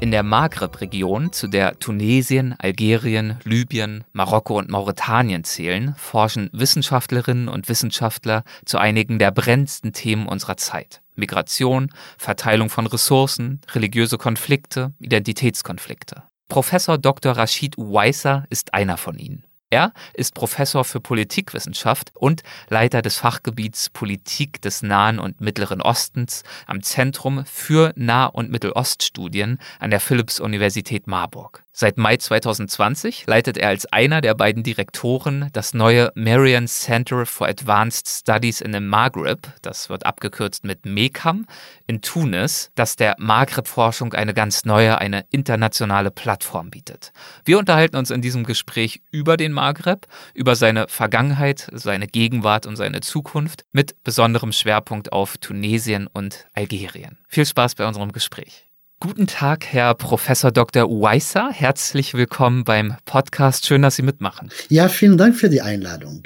In 0.00 0.12
der 0.12 0.22
Maghreb-Region, 0.22 1.32
zu 1.32 1.48
der 1.48 1.80
Tunesien, 1.80 2.54
Algerien, 2.58 3.38
Libyen, 3.42 4.04
Marokko 4.12 4.56
und 4.56 4.70
Mauretanien 4.70 5.42
zählen, 5.42 5.96
forschen 5.96 6.50
Wissenschaftlerinnen 6.52 7.48
und 7.48 7.68
Wissenschaftler 7.68 8.44
zu 8.64 8.78
einigen 8.78 9.18
der 9.18 9.32
brennendsten 9.32 9.92
Themen 9.92 10.28
unserer 10.28 10.56
Zeit. 10.56 11.02
Migration, 11.16 11.90
Verteilung 12.16 12.70
von 12.70 12.86
Ressourcen, 12.86 13.60
religiöse 13.72 14.18
Konflikte, 14.18 14.92
Identitätskonflikte. 15.00 16.22
Professor 16.46 16.96
Dr. 16.96 17.32
Rashid 17.32 17.76
Uwaisa 17.76 18.44
ist 18.50 18.74
einer 18.74 18.98
von 18.98 19.18
ihnen. 19.18 19.47
Er 19.70 19.92
ist 20.14 20.34
Professor 20.34 20.82
für 20.82 20.98
Politikwissenschaft 20.98 22.12
und 22.14 22.42
Leiter 22.70 23.02
des 23.02 23.18
Fachgebiets 23.18 23.90
Politik 23.90 24.62
des 24.62 24.82
Nahen 24.82 25.18
und 25.18 25.42
Mittleren 25.42 25.82
Ostens 25.82 26.42
am 26.66 26.82
Zentrum 26.82 27.44
für 27.44 27.92
Nah- 27.94 28.26
und 28.26 28.50
Mitteloststudien 28.50 29.58
an 29.78 29.90
der 29.90 30.00
Philipps-Universität 30.00 31.06
Marburg. 31.06 31.64
Seit 31.80 31.96
Mai 31.96 32.16
2020 32.16 33.28
leitet 33.28 33.56
er 33.56 33.68
als 33.68 33.86
einer 33.86 34.20
der 34.20 34.34
beiden 34.34 34.64
Direktoren 34.64 35.48
das 35.52 35.74
neue 35.74 36.10
Marian 36.16 36.66
Center 36.66 37.24
for 37.24 37.46
Advanced 37.46 38.08
Studies 38.08 38.60
in 38.60 38.72
the 38.72 38.80
Maghreb, 38.80 39.52
das 39.62 39.88
wird 39.88 40.04
abgekürzt 40.04 40.64
mit 40.64 40.84
MECAM, 40.86 41.46
in 41.86 42.02
Tunis, 42.02 42.72
das 42.74 42.96
der 42.96 43.14
Maghreb-Forschung 43.20 44.12
eine 44.12 44.34
ganz 44.34 44.64
neue, 44.64 44.98
eine 44.98 45.24
internationale 45.30 46.10
Plattform 46.10 46.70
bietet. 46.70 47.12
Wir 47.44 47.60
unterhalten 47.60 47.94
uns 47.94 48.10
in 48.10 48.22
diesem 48.22 48.42
Gespräch 48.42 49.00
über 49.12 49.36
den 49.36 49.52
Maghreb, 49.52 50.08
über 50.34 50.56
seine 50.56 50.88
Vergangenheit, 50.88 51.68
seine 51.72 52.08
Gegenwart 52.08 52.66
und 52.66 52.74
seine 52.74 53.02
Zukunft 53.02 53.64
mit 53.70 54.02
besonderem 54.02 54.50
Schwerpunkt 54.50 55.12
auf 55.12 55.38
Tunesien 55.38 56.08
und 56.08 56.48
Algerien. 56.54 57.18
Viel 57.28 57.46
Spaß 57.46 57.76
bei 57.76 57.86
unserem 57.86 58.10
Gespräch. 58.10 58.67
Guten 59.00 59.28
Tag, 59.28 59.64
Herr 59.66 59.94
Professor 59.94 60.50
Dr. 60.50 60.90
Weiser. 60.90 61.50
Herzlich 61.52 62.14
willkommen 62.14 62.64
beim 62.64 62.96
Podcast. 63.04 63.64
Schön, 63.64 63.82
dass 63.82 63.94
Sie 63.94 64.02
mitmachen. 64.02 64.50
Ja, 64.70 64.88
vielen 64.88 65.16
Dank 65.16 65.36
für 65.36 65.48
die 65.48 65.60
Einladung. 65.60 66.24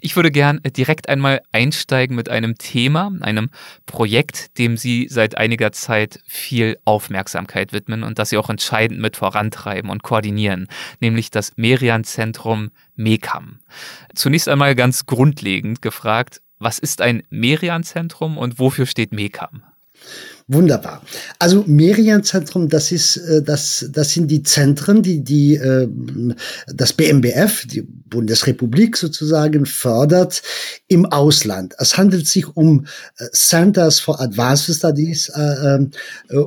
Ich 0.00 0.14
würde 0.14 0.30
gern 0.30 0.60
direkt 0.76 1.08
einmal 1.08 1.40
einsteigen 1.50 2.14
mit 2.14 2.28
einem 2.28 2.58
Thema, 2.58 3.10
einem 3.22 3.48
Projekt, 3.86 4.58
dem 4.58 4.76
Sie 4.76 5.08
seit 5.10 5.38
einiger 5.38 5.72
Zeit 5.72 6.20
viel 6.26 6.76
Aufmerksamkeit 6.84 7.72
widmen 7.72 8.02
und 8.02 8.18
das 8.18 8.28
Sie 8.28 8.36
auch 8.36 8.50
entscheidend 8.50 9.00
mit 9.00 9.16
vorantreiben 9.16 9.88
und 9.88 10.02
koordinieren, 10.02 10.68
nämlich 11.00 11.30
das 11.30 11.52
Merian-Zentrum 11.56 12.70
MECAM. 12.96 13.60
Zunächst 14.14 14.50
einmal 14.50 14.74
ganz 14.74 15.06
grundlegend 15.06 15.80
gefragt, 15.80 16.42
was 16.58 16.78
ist 16.78 17.00
ein 17.00 17.22
Merian-Zentrum 17.30 18.36
und 18.36 18.58
wofür 18.58 18.84
steht 18.84 19.12
MECAM? 19.12 19.62
Wunderbar. 20.46 21.02
Also 21.38 21.64
Merian-Zentrum, 21.66 22.68
das 22.68 22.92
ist, 22.92 23.16
äh, 23.16 23.42
das, 23.42 23.88
das 23.90 24.12
sind 24.12 24.30
die 24.30 24.42
Zentren, 24.42 25.02
die, 25.02 25.24
die 25.24 25.56
äh, 25.56 25.88
das 26.66 26.92
BMBF, 26.92 27.66
die 27.66 27.80
Bundesrepublik 27.80 28.98
sozusagen, 28.98 29.64
fördert 29.64 30.42
im 30.86 31.06
Ausland. 31.06 31.74
Es 31.78 31.96
handelt 31.96 32.28
sich 32.28 32.46
um 32.56 32.84
äh, 33.18 33.24
Centers 33.32 34.00
for 34.00 34.20
Advanced 34.20 34.76
Studies 34.76 35.32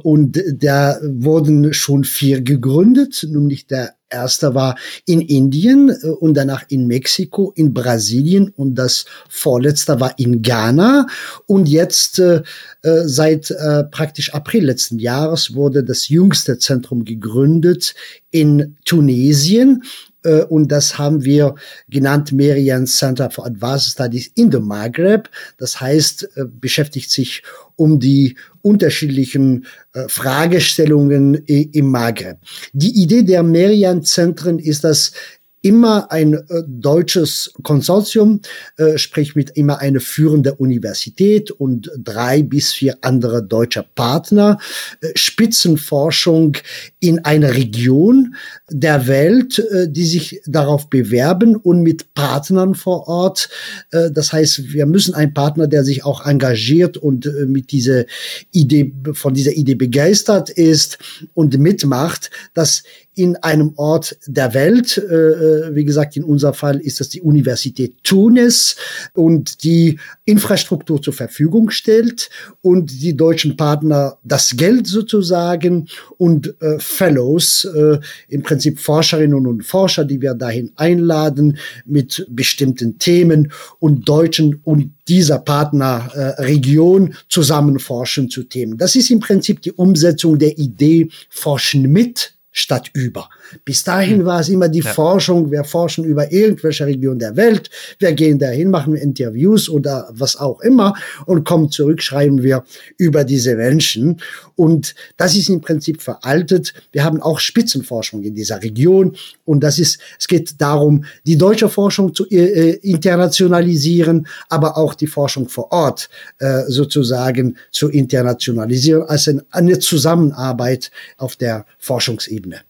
und 0.03 0.41
da 0.53 0.99
wurden 1.01 1.73
schon 1.73 2.03
vier 2.03 2.41
gegründet, 2.41 3.25
nämlich 3.29 3.65
der 3.67 3.97
erste 4.09 4.55
war 4.55 4.75
in 5.05 5.21
Indien 5.21 5.89
äh, 5.89 6.07
und 6.07 6.35
danach 6.35 6.63
in 6.69 6.87
Mexiko, 6.87 7.52
in 7.55 7.73
Brasilien 7.73 8.49
und 8.49 8.75
das 8.75 9.05
vorletzte 9.30 9.99
war 9.99 10.17
in 10.17 10.41
Ghana. 10.41 11.07
Und 11.45 11.67
jetzt 11.67 12.19
äh, 12.19 12.41
äh, 12.83 13.03
seit 13.05 13.52
äh, 13.52 13.83
praktisch 13.92 14.33
April 14.33 14.65
letzten 14.65 14.99
Jahres 14.99 15.53
wurde 15.53 15.83
das 15.83 16.09
jüngste 16.09 16.58
Zentrum 16.58 17.05
gegründet 17.05 17.95
in 18.31 18.77
Tunesien. 18.86 19.83
Äh, 20.23 20.43
und 20.43 20.71
das 20.71 20.98
haben 20.98 21.23
wir 21.23 21.55
genannt 21.87 22.31
Merian 22.31 22.86
Center 22.86 23.30
for 23.30 23.45
Advanced 23.45 23.92
Studies 23.92 24.31
in 24.36 24.52
the 24.52 24.59
Maghreb. 24.59 25.30
Das 25.58 25.80
heißt, 25.80 26.30
äh, 26.36 26.45
beschäftigt 26.45 27.11
sich 27.11 27.43
um 27.75 27.99
die 27.99 28.36
unterschiedlichen 28.61 29.65
äh, 29.93 30.08
Fragestellungen 30.08 31.36
im 31.45 31.92
Maghreb. 31.92 32.37
Die 32.73 33.02
Idee 33.02 33.23
der 33.23 33.43
Merian-Zentren 33.43 34.59
ist, 34.59 34.83
dass 34.83 35.14
immer 35.61 36.11
ein 36.11 36.33
äh, 36.33 36.63
deutsches 36.67 37.53
Konsortium, 37.63 38.41
äh, 38.77 38.97
sprich 38.97 39.35
mit 39.35 39.51
immer 39.51 39.79
eine 39.79 39.99
führende 39.99 40.53
Universität 40.55 41.51
und 41.51 41.91
drei 41.97 42.43
bis 42.43 42.73
vier 42.73 42.97
andere 43.01 43.43
deutsche 43.43 43.83
Partner, 43.95 44.59
äh, 45.01 45.09
Spitzenforschung 45.15 46.57
in 46.99 47.25
einer 47.25 47.55
Region 47.55 48.35
der 48.69 49.07
Welt, 49.07 49.59
äh, 49.59 49.89
die 49.89 50.05
sich 50.05 50.41
darauf 50.45 50.89
bewerben 50.89 51.55
und 51.55 51.81
mit 51.81 52.13
Partnern 52.13 52.75
vor 52.75 53.07
Ort. 53.07 53.49
Äh, 53.91 54.11
das 54.11 54.31
heißt, 54.31 54.73
wir 54.73 54.85
müssen 54.85 55.15
einen 55.15 55.33
Partner, 55.33 55.67
der 55.67 55.83
sich 55.83 56.05
auch 56.05 56.25
engagiert 56.25 56.97
und 56.97 57.25
äh, 57.25 57.45
mit 57.47 57.71
dieser 57.71 58.05
Idee, 58.51 58.93
von 59.13 59.33
dieser 59.33 59.53
Idee 59.53 59.75
begeistert 59.75 60.49
ist 60.49 60.99
und 61.33 61.57
mitmacht, 61.57 62.29
dass 62.53 62.83
in 63.17 63.36
einem 63.38 63.73
Ort 63.78 64.17
der 64.28 64.54
Welt. 64.54 64.98
Äh, 64.98 65.16
äh, 65.16 65.76
wie 65.76 65.86
gesagt, 65.86 66.16
in 66.16 66.23
unser 66.23 66.54
Fall 66.54 66.80
ist 66.80 67.00
das 67.00 67.10
die 67.10 67.22
Universität 67.22 67.95
Tunis 68.04 68.76
und 69.14 69.64
die 69.64 70.00
Infrastruktur 70.26 71.02
zur 71.02 71.14
Verfügung 71.14 71.72
stellt 71.72 72.30
und 72.61 72.92
die 73.02 73.17
deutschen 73.17 73.58
Partner 73.58 74.17
das 74.23 74.55
Geld 74.55 74.86
sozusagen 74.86 75.88
und 76.17 76.54
äh, 76.61 76.78
Fellows, 76.78 77.66
äh, 77.66 77.98
im 78.30 78.44
Prinzip 78.44 78.80
Forscherinnen 78.80 79.48
und 79.48 79.64
Forscher, 79.66 80.05
die 80.05 80.22
wir 80.22 80.36
dahin 80.36 80.72
einladen 80.76 81.58
mit 81.86 82.28
bestimmten 82.30 82.99
Themen 82.99 83.52
und 83.80 84.08
Deutschen 84.08 84.61
und 84.64 84.92
dieser 85.08 85.39
Partnerregion 85.39 87.08
äh, 87.08 87.14
zusammen 87.30 87.80
forschen 87.80 88.30
zu 88.30 88.44
Themen. 88.44 88.78
Das 88.78 88.95
ist 88.95 89.10
im 89.10 89.20
Prinzip 89.22 89.61
die 89.64 89.72
Umsetzung 89.72 90.38
der 90.38 90.58
Idee 90.60 91.10
Forschen 91.30 91.84
mit 91.92 92.36
statt 92.57 92.89
über. 92.93 93.29
Bis 93.65 93.83
dahin 93.83 94.19
hm. 94.19 94.25
war 94.25 94.39
es 94.39 94.49
immer 94.49 94.69
die 94.69 94.81
ja. 94.81 94.91
Forschung, 94.91 95.52
wir 95.52 95.63
forschen 95.63 96.03
über 96.05 96.31
irgendwelche 96.31 96.85
Region 96.85 97.19
der 97.19 97.35
Welt, 97.35 97.69
wir 97.99 98.13
gehen 98.13 98.39
dahin, 98.39 98.69
machen 98.69 98.95
Interviews 98.95 99.69
oder 99.69 100.09
was 100.11 100.35
auch 100.35 100.61
immer 100.61 100.93
und 101.25 101.43
kommen 101.43 101.69
zurück, 101.69 102.02
schreiben 102.02 102.43
wir 102.43 102.63
über 102.97 103.23
diese 103.23 103.55
Menschen. 103.55 104.21
Und 104.55 104.95
das 105.17 105.36
ist 105.36 105.49
im 105.49 105.61
Prinzip 105.61 106.02
veraltet. 106.02 106.73
Wir 106.91 107.03
haben 107.03 107.21
auch 107.21 107.39
Spitzenforschung 107.39 108.23
in 108.23 108.36
dieser 108.36 108.61
Region 108.61 109.15
und 109.45 109.61
das 109.61 109.80
ist, 109.80 109.99
es 110.19 110.27
geht 110.27 110.59
darum, 110.59 111.05
die 111.25 111.37
deutsche 111.37 111.69
Forschung 111.69 112.13
zu 112.13 112.27
äh, 112.30 112.71
äh 112.71 112.80
internationalisieren, 112.81 114.27
aber 114.49 114.77
auch 114.77 114.93
die 114.93 115.07
Forschung 115.07 115.49
vor 115.49 115.71
Ort 115.71 116.09
äh, 116.39 116.63
sozusagen 116.67 117.57
zu 117.71 117.89
internationalisieren, 117.89 119.03
als 119.03 119.30
eine 119.52 119.80
Zusammenarbeit 119.80 120.91
auf 121.17 121.36
der 121.36 121.65
Forschungsebene. 121.80 122.61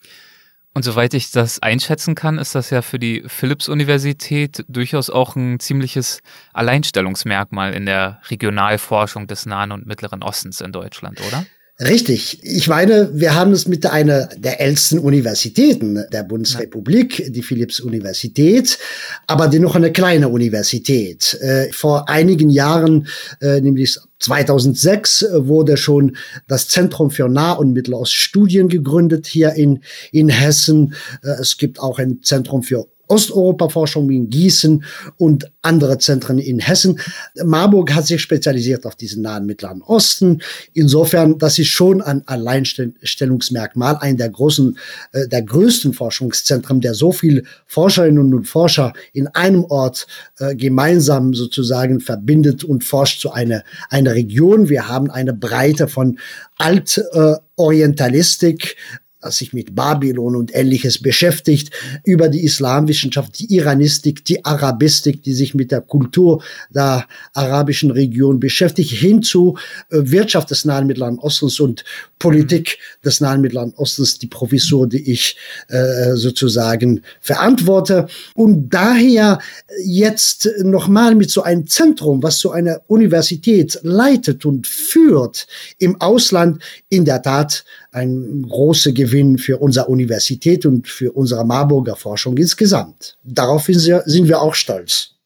Und 0.77 0.83
soweit 0.83 1.15
ich 1.15 1.31
das 1.31 1.59
einschätzen 1.59 2.13
kann, 2.13 2.38
ist 2.38 2.53
das 2.53 2.69
ja 2.69 2.83
für 2.83 2.99
die 2.99 3.23
Philipps-Universität 3.25 4.63
durchaus 4.67 5.09
auch 5.09 5.35
ein 5.35 5.59
ziemliches 5.59 6.21
Alleinstellungsmerkmal 6.53 7.73
in 7.73 7.88
der 7.88 8.21
Regionalforschung 8.29 9.25
des 9.25 9.47
Nahen 9.47 9.71
und 9.71 9.87
Mittleren 9.87 10.21
Ostens 10.21 10.61
in 10.61 10.71
Deutschland, 10.71 11.19
oder? 11.25 11.47
Richtig. 11.79 12.40
Ich 12.41 12.67
meine, 12.67 13.11
wir 13.13 13.35
haben 13.35 13.52
es 13.52 13.67
mit 13.67 13.85
einer 13.85 14.25
der 14.35 14.59
ältesten 14.59 14.97
Universitäten 14.97 16.03
der 16.11 16.23
Bundesrepublik, 16.23 17.31
die 17.31 17.43
Philipps-Universität, 17.43 18.79
aber 19.28 19.47
dennoch 19.47 19.75
eine 19.75 19.91
kleine 19.91 20.29
Universität. 20.29 21.35
Äh, 21.40 21.72
vor 21.72 22.09
einigen 22.09 22.49
Jahren, 22.49 23.07
äh, 23.41 23.61
nämlich 23.61 23.96
2006 24.17 25.22
äh, 25.22 25.47
wurde 25.47 25.78
schon 25.78 26.17
das 26.47 26.67
Zentrum 26.67 27.11
für 27.11 27.29
Nah- 27.29 27.52
und 27.53 27.73
Mitteloststudien 27.73 28.69
gegründet 28.69 29.28
hier 29.28 29.53
in, 29.53 29.84
in 30.11 30.29
Hessen. 30.29 30.96
Es 31.22 31.57
gibt 31.57 31.79
auch 31.79 31.99
ein 31.99 32.23
Zentrum 32.23 32.63
für 32.63 32.87
Osteuropa-Forschung 33.07 34.09
in 34.09 34.29
Gießen 34.29 34.83
und 35.17 35.51
andere 35.61 35.97
Zentren 35.97 36.39
in 36.39 36.59
Hessen. 36.59 36.99
Marburg 37.43 37.93
hat 37.93 38.07
sich 38.07 38.21
spezialisiert 38.21 38.85
auf 38.85 38.95
diesen 38.95 39.23
nahen 39.23 39.45
Mittleren 39.45 39.81
Osten. 39.81 40.41
Insofern, 40.73 41.37
das 41.37 41.59
ist 41.59 41.67
schon 41.67 42.01
ein 42.01 42.25
Alleinstellungsmerkmal, 42.27 43.97
ein 43.99 44.15
der 44.17 44.29
großen, 44.29 44.77
äh, 45.11 45.27
der 45.27 45.41
größten 45.41 45.93
Forschungszentren, 45.93 46.79
der 46.81 46.93
so 46.93 47.11
viel 47.11 47.43
Forscherinnen 47.65 48.33
und 48.33 48.47
Forscher 48.47 48.93
in 49.13 49.27
einem 49.27 49.65
Ort 49.65 50.07
äh, 50.39 50.55
gemeinsam 50.55 51.33
sozusagen 51.33 51.99
verbindet 51.99 52.63
und 52.63 52.83
forscht 52.83 53.21
zu 53.21 53.31
einer, 53.31 53.63
einer 53.89 54.13
Region. 54.13 54.69
Wir 54.69 54.87
haben 54.87 55.11
eine 55.11 55.33
Breite 55.33 55.87
von 55.87 56.19
Altorientalistik, 56.57 58.67
das 58.67 58.77
sich 59.22 59.52
mit 59.52 59.73
Babylon 59.73 60.35
und 60.35 60.55
ähnliches 60.55 61.02
beschäftigt, 61.02 61.72
über 62.03 62.29
die 62.29 62.43
Islamwissenschaft, 62.43 63.40
die 63.40 63.55
Iranistik, 63.55 64.23
die 64.25 64.46
Arabistik, 64.46 65.23
die 65.23 65.34
sich 65.34 65.55
mit 65.55 65.72
der 65.72 65.81
Kultur 65.81 66.43
der 66.69 67.08
arabischen 67.34 67.90
Region 67.90 68.40
beschäftigt, 68.40 68.91
hin 68.91 69.23
zu 69.23 69.58
äh, 69.90 69.97
Wirtschaft 70.03 70.52
des 70.52 70.66
Nahen 70.66 70.85
Mittleren 70.85 71.17
Ostens 71.17 71.59
und 71.59 71.84
Politik 72.19 72.78
des 73.03 73.19
Nahen 73.19 73.41
Mittleren 73.41 73.73
Ostens, 73.75 74.19
die 74.19 74.28
Professur, 74.28 74.87
die 74.87 75.11
ich 75.11 75.35
äh, 75.67 76.14
sozusagen 76.14 77.02
verantworte. 77.19 78.08
Und 78.35 78.69
daher 78.69 79.40
jetzt 79.84 80.49
nochmal 80.64 81.16
mit 81.16 81.31
so 81.31 81.41
einem 81.41 81.66
Zentrum, 81.67 82.22
was 82.22 82.40
so 82.40 82.52
eine 82.52 82.81
Universität 82.87 83.79
leitet 83.81 84.46
und 84.46 84.67
führt 84.67 85.47
im 85.79 85.99
Ausland, 86.02 86.61
in 86.90 87.03
der 87.03 87.22
Tat 87.22 87.66
ein 87.91 88.46
großer 88.47 88.91
Gewinn 88.91 89.06
für 89.37 89.57
unsere 89.57 89.87
Universität 89.87 90.65
und 90.65 90.87
für 90.87 91.11
unsere 91.11 91.45
Marburger 91.45 91.95
Forschung 91.95 92.37
insgesamt. 92.37 93.17
Darauf 93.23 93.65
sind 93.65 94.27
wir 94.27 94.41
auch 94.41 94.53
stolz. 94.53 95.16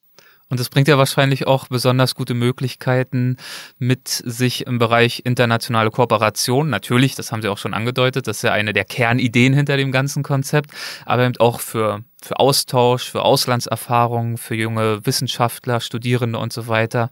Und 0.51 0.59
es 0.59 0.67
bringt 0.67 0.89
ja 0.89 0.97
wahrscheinlich 0.97 1.47
auch 1.47 1.69
besonders 1.69 2.13
gute 2.13 2.33
Möglichkeiten 2.33 3.37
mit 3.79 4.09
sich 4.09 4.67
im 4.67 4.79
Bereich 4.79 5.21
internationale 5.23 5.91
Kooperation. 5.91 6.69
Natürlich, 6.69 7.15
das 7.15 7.31
haben 7.31 7.41
Sie 7.41 7.47
auch 7.47 7.57
schon 7.57 7.73
angedeutet, 7.73 8.27
das 8.27 8.37
ist 8.37 8.43
ja 8.43 8.51
eine 8.51 8.73
der 8.73 8.83
Kernideen 8.83 9.53
hinter 9.53 9.77
dem 9.77 9.93
ganzen 9.93 10.23
Konzept, 10.23 10.71
aber 11.05 11.23
eben 11.23 11.37
auch 11.37 11.61
für, 11.61 12.03
für 12.21 12.37
Austausch, 12.37 13.09
für 13.09 13.21
Auslandserfahrungen, 13.21 14.37
für 14.37 14.55
junge 14.55 15.05
Wissenschaftler, 15.05 15.79
Studierende 15.79 16.37
und 16.37 16.51
so 16.51 16.67
weiter. 16.67 17.09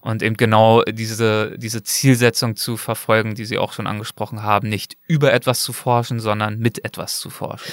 Und 0.00 0.24
eben 0.24 0.36
genau 0.36 0.82
diese, 0.82 1.56
diese 1.58 1.84
Zielsetzung 1.84 2.56
zu 2.56 2.76
verfolgen, 2.76 3.36
die 3.36 3.44
Sie 3.44 3.58
auch 3.58 3.72
schon 3.72 3.86
angesprochen 3.86 4.42
haben, 4.42 4.68
nicht 4.68 4.96
über 5.06 5.32
etwas 5.32 5.62
zu 5.62 5.72
forschen, 5.72 6.18
sondern 6.18 6.58
mit 6.58 6.84
etwas 6.84 7.20
zu 7.20 7.30
forschen. 7.30 7.70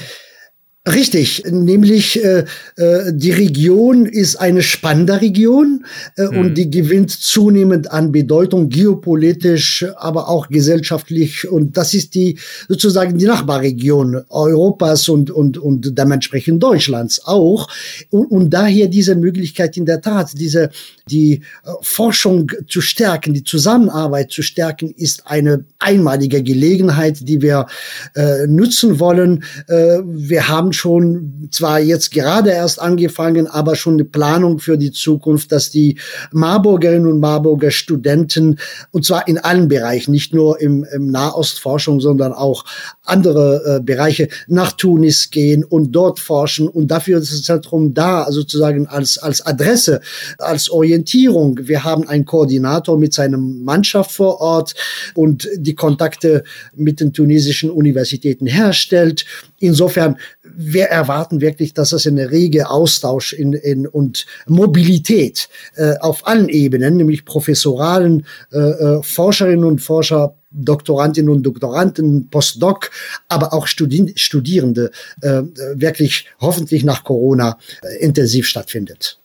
Richtig, 0.87 1.43
nämlich 1.49 2.23
äh, 2.23 2.45
äh, 2.77 3.11
die 3.11 3.31
Region 3.31 4.05
ist 4.05 4.37
eine 4.37 4.61
spannende 4.61 5.19
Region 5.19 5.85
äh, 6.15 6.23
mhm. 6.23 6.37
und 6.37 6.53
die 6.57 6.71
gewinnt 6.71 7.11
zunehmend 7.11 7.91
an 7.91 8.13
Bedeutung 8.13 8.69
geopolitisch, 8.69 9.85
aber 9.97 10.29
auch 10.29 10.47
gesellschaftlich 10.47 11.49
und 11.49 11.75
das 11.75 11.93
ist 11.93 12.15
die 12.15 12.39
sozusagen 12.69 13.17
die 13.17 13.25
Nachbarregion 13.25 14.23
Europas 14.29 15.09
und 15.09 15.29
und 15.29 15.57
und 15.57 15.97
dementsprechend 15.97 16.63
Deutschlands 16.63 17.25
auch 17.25 17.67
und, 18.09 18.27
und 18.27 18.51
daher 18.51 18.87
diese 18.87 19.15
Möglichkeit 19.15 19.75
in 19.75 19.85
der 19.85 19.99
Tat 19.99 20.39
diese 20.39 20.69
die 21.09 21.41
äh, 21.63 21.71
Forschung 21.81 22.51
zu 22.67 22.81
stärken, 22.81 23.33
die 23.33 23.43
Zusammenarbeit 23.43 24.31
zu 24.31 24.41
stärken, 24.41 24.91
ist 24.91 25.27
eine 25.27 25.65
einmalige 25.79 26.43
Gelegenheit, 26.43 27.27
die 27.27 27.41
wir 27.41 27.67
äh, 28.15 28.47
nutzen 28.47 28.99
wollen. 28.99 29.43
Äh, 29.67 29.99
wir 30.03 30.47
haben 30.47 30.73
schon 30.77 31.49
zwar 31.51 31.79
jetzt 31.79 32.11
gerade 32.11 32.51
erst 32.51 32.79
angefangen, 32.79 33.47
aber 33.47 33.75
schon 33.75 33.95
eine 33.95 34.05
Planung 34.05 34.59
für 34.59 34.77
die 34.77 34.91
Zukunft, 34.91 35.51
dass 35.51 35.69
die 35.69 35.97
Marburgerinnen 36.31 37.11
und 37.11 37.19
Marburger 37.19 37.71
Studenten, 37.71 38.59
und 38.91 39.05
zwar 39.05 39.27
in 39.27 39.37
allen 39.37 39.67
Bereichen, 39.67 40.11
nicht 40.11 40.33
nur 40.33 40.61
im, 40.61 40.85
im 40.93 41.11
Nahostforschung, 41.11 41.99
sondern 41.99 42.33
auch 42.33 42.65
andere 43.03 43.77
äh, 43.77 43.83
Bereiche 43.83 44.29
nach 44.47 44.71
Tunis 44.71 45.29
gehen 45.29 45.63
und 45.63 45.91
dort 45.91 46.19
forschen. 46.19 46.67
Und 46.67 46.87
dafür 46.89 47.19
ist 47.19 47.31
das 47.31 47.43
Zentrum 47.43 47.93
da, 47.93 48.31
sozusagen 48.31 48.87
als, 48.87 49.17
als 49.17 49.45
Adresse, 49.45 50.01
als 50.37 50.69
Orientierung. 50.69 51.59
Wir 51.63 51.83
haben 51.83 52.07
einen 52.07 52.25
Koordinator 52.25 52.97
mit 52.97 53.13
seinem 53.13 53.63
Mannschaft 53.63 54.11
vor 54.11 54.39
Ort 54.41 54.75
und 55.15 55.47
die 55.55 55.75
Kontakte 55.75 56.43
mit 56.75 56.99
den 56.99 57.13
tunesischen 57.13 57.69
Universitäten 57.69 58.47
herstellt. 58.47 59.25
Insofern, 59.59 60.17
wir 60.59 60.85
erwarten 60.85 61.39
wirklich, 61.39 61.75
dass 61.75 61.91
es 61.91 62.07
eine 62.07 62.31
rege 62.31 62.69
Austausch 62.69 63.31
in, 63.31 63.53
in, 63.53 63.85
und 63.85 64.25
Mobilität 64.47 65.49
äh, 65.75 65.97
auf 65.99 66.25
allen 66.25 66.49
Ebenen, 66.49 66.97
nämlich 66.97 67.25
professoralen 67.25 68.25
äh, 68.51 68.57
äh 68.57 69.03
Forscherinnen 69.03 69.63
und 69.63 69.79
Forscher, 69.79 70.35
Doktorandinnen 70.49 71.29
und 71.29 71.43
Doktoranden, 71.43 72.29
Postdoc, 72.29 72.89
aber 73.27 73.53
auch 73.53 73.67
Studi 73.67 74.13
Studierende 74.15 74.89
äh, 75.21 75.43
wirklich 75.75 76.25
hoffentlich 76.39 76.83
nach 76.83 77.03
Corona 77.03 77.59
äh, 77.83 78.03
intensiv 78.03 78.47
stattfindet. 78.47 79.19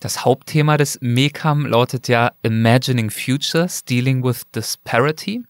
Das 0.00 0.24
Hauptthema 0.24 0.78
des 0.78 0.98
MECAM 1.00 1.66
lautet 1.66 2.08
ja 2.08 2.32
Imagining 2.42 3.10
Futures, 3.10 3.84
Dealing 3.84 4.24
with 4.24 4.42
Disparity. 4.54 5.42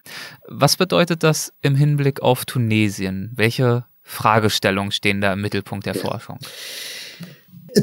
Was 0.49 0.77
bedeutet 0.77 1.23
das 1.23 1.53
im 1.63 1.77
Hinblick 1.77 2.21
auf 2.21 2.45
Tunesien? 2.45 3.31
Welche 3.35 3.85
Fragestellungen 4.13 4.93
stehen 4.93 5.21
da 5.21 5.33
im 5.33 5.41
Mittelpunkt 5.41 5.87
der 5.87 5.95
Forschung? 5.95 6.39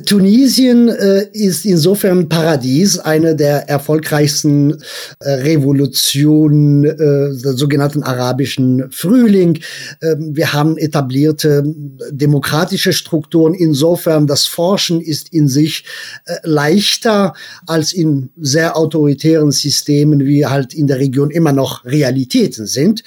Tunesien 0.05 0.87
äh, 0.89 1.27
ist 1.33 1.65
insofern 1.65 2.29
Paradies, 2.29 2.99
eine 2.99 3.35
der 3.35 3.67
erfolgreichsten 3.69 4.77
äh, 5.19 5.31
Revolutionen 5.31 6.83
äh, 6.83 6.95
der 6.97 7.53
sogenannten 7.53 8.03
arabischen 8.03 8.91
Frühling. 8.91 9.59
Ähm, 10.01 10.35
wir 10.35 10.53
haben 10.53 10.77
etablierte 10.77 11.63
demokratische 12.11 12.93
Strukturen. 12.93 13.55
Insofern 13.55 14.27
das 14.27 14.45
Forschen 14.45 15.01
ist 15.01 15.33
in 15.33 15.47
sich 15.47 15.85
äh, 16.25 16.35
leichter 16.43 17.33
als 17.65 17.91
in 17.91 18.29
sehr 18.39 18.77
autoritären 18.77 19.51
Systemen, 19.51 20.25
wie 20.25 20.45
halt 20.45 20.73
in 20.73 20.85
der 20.85 20.99
Region 20.99 21.31
immer 21.31 21.51
noch 21.51 21.83
Realitäten 21.83 22.67
sind. 22.67 23.03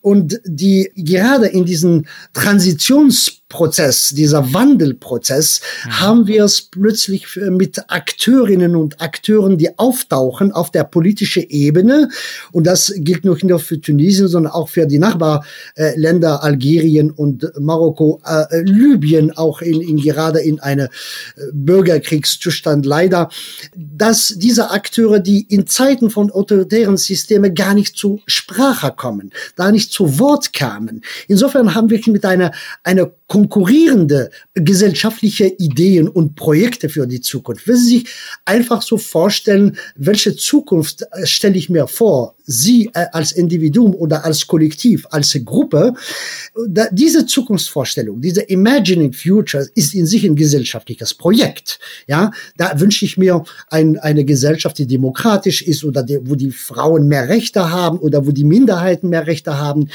Und 0.00 0.40
die 0.46 0.90
gerade 0.96 1.46
in 1.46 1.66
diesen 1.66 2.06
Transitions 2.32 3.43
Prozess, 3.48 4.08
dieser 4.08 4.52
Wandelprozess, 4.52 5.60
mhm. 5.84 6.00
haben 6.00 6.26
wir 6.26 6.44
es 6.44 6.62
plötzlich 6.62 7.26
mit 7.36 7.78
Akteurinnen 7.88 8.74
und 8.74 9.00
Akteuren, 9.00 9.58
die 9.58 9.78
auftauchen 9.78 10.50
auf 10.52 10.70
der 10.70 10.84
politischen 10.84 11.44
Ebene. 11.48 12.08
Und 12.52 12.66
das 12.66 12.92
gilt 12.96 13.24
nicht 13.24 13.44
nur 13.44 13.58
für 13.58 13.80
Tunesien, 13.80 14.28
sondern 14.28 14.52
auch 14.52 14.68
für 14.68 14.86
die 14.86 14.98
Nachbarländer 14.98 16.42
Algerien 16.42 17.10
und 17.10 17.50
Marokko, 17.58 18.20
äh, 18.24 18.62
Libyen, 18.62 19.30
auch 19.36 19.60
in, 19.60 19.80
in 19.80 19.98
gerade 19.98 20.40
in 20.40 20.60
eine 20.60 20.84
äh, 20.84 20.88
Bürgerkriegszustand 21.52 22.86
leider, 22.86 23.28
dass 23.76 24.34
diese 24.36 24.70
Akteure, 24.70 25.20
die 25.20 25.42
in 25.42 25.66
Zeiten 25.66 26.10
von 26.10 26.30
autoritären 26.30 26.96
Systemen 26.96 27.54
gar 27.54 27.74
nicht 27.74 27.96
zu 27.96 28.20
Sprache 28.26 28.92
kommen, 28.96 29.32
da 29.56 29.70
nicht 29.70 29.92
zu 29.92 30.18
Wort 30.18 30.52
kamen. 30.52 31.02
Insofern 31.28 31.74
haben 31.74 31.90
wir 31.90 32.00
mit 32.06 32.24
einer, 32.24 32.52
einer 32.82 33.10
konkurrierende 33.34 34.30
gesellschaftliche 34.54 35.46
Ideen 35.46 36.06
und 36.06 36.36
Projekte 36.36 36.88
für 36.88 37.04
die 37.04 37.20
Zukunft. 37.20 37.66
Wenn 37.66 37.74
Sie 37.74 37.98
sich 37.98 38.06
einfach 38.44 38.80
so 38.80 38.96
vorstellen, 38.96 39.76
welche 39.96 40.36
Zukunft 40.36 41.02
äh, 41.02 41.26
stelle 41.26 41.56
ich 41.56 41.68
mir 41.68 41.88
vor, 41.88 42.36
Sie 42.46 42.90
äh, 42.94 43.06
als 43.10 43.32
Individuum 43.32 43.92
oder 43.92 44.24
als 44.24 44.46
Kollektiv, 44.46 45.08
als 45.10 45.36
Gruppe, 45.44 45.94
diese 46.92 47.26
Zukunftsvorstellung, 47.26 48.20
diese 48.20 48.42
Imagining 48.42 49.12
Future 49.12 49.66
ist 49.74 49.94
in 49.94 50.06
sich 50.06 50.22
ein 50.22 50.36
gesellschaftliches 50.36 51.14
Projekt. 51.14 51.80
Ja, 52.06 52.30
da 52.56 52.78
wünsche 52.78 53.04
ich 53.04 53.16
mir 53.16 53.42
ein, 53.68 53.98
eine 53.98 54.24
Gesellschaft, 54.24 54.78
die 54.78 54.86
demokratisch 54.86 55.62
ist 55.62 55.82
oder 55.82 56.04
die, 56.04 56.20
wo 56.22 56.36
die 56.36 56.52
Frauen 56.52 57.08
mehr 57.08 57.28
Rechte 57.28 57.72
haben 57.72 57.98
oder 57.98 58.28
wo 58.28 58.30
die 58.30 58.44
Minderheiten 58.44 59.08
mehr 59.08 59.26
Rechte 59.26 59.58
haben. 59.58 59.88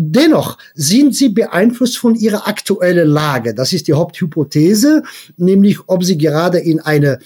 Dennoch 0.00 0.58
sind 0.74 1.16
sie 1.16 1.28
beeinflusst 1.28 1.98
von 1.98 2.14
ihrer 2.14 2.46
aktuellen 2.46 3.08
Lage. 3.08 3.52
Das 3.52 3.72
ist 3.72 3.88
die 3.88 3.94
Haupthypothese, 3.94 5.02
nämlich 5.36 5.80
ob 5.88 6.04
sie 6.04 6.16
gerade 6.16 6.58
in 6.58 6.78
eine 6.78 7.18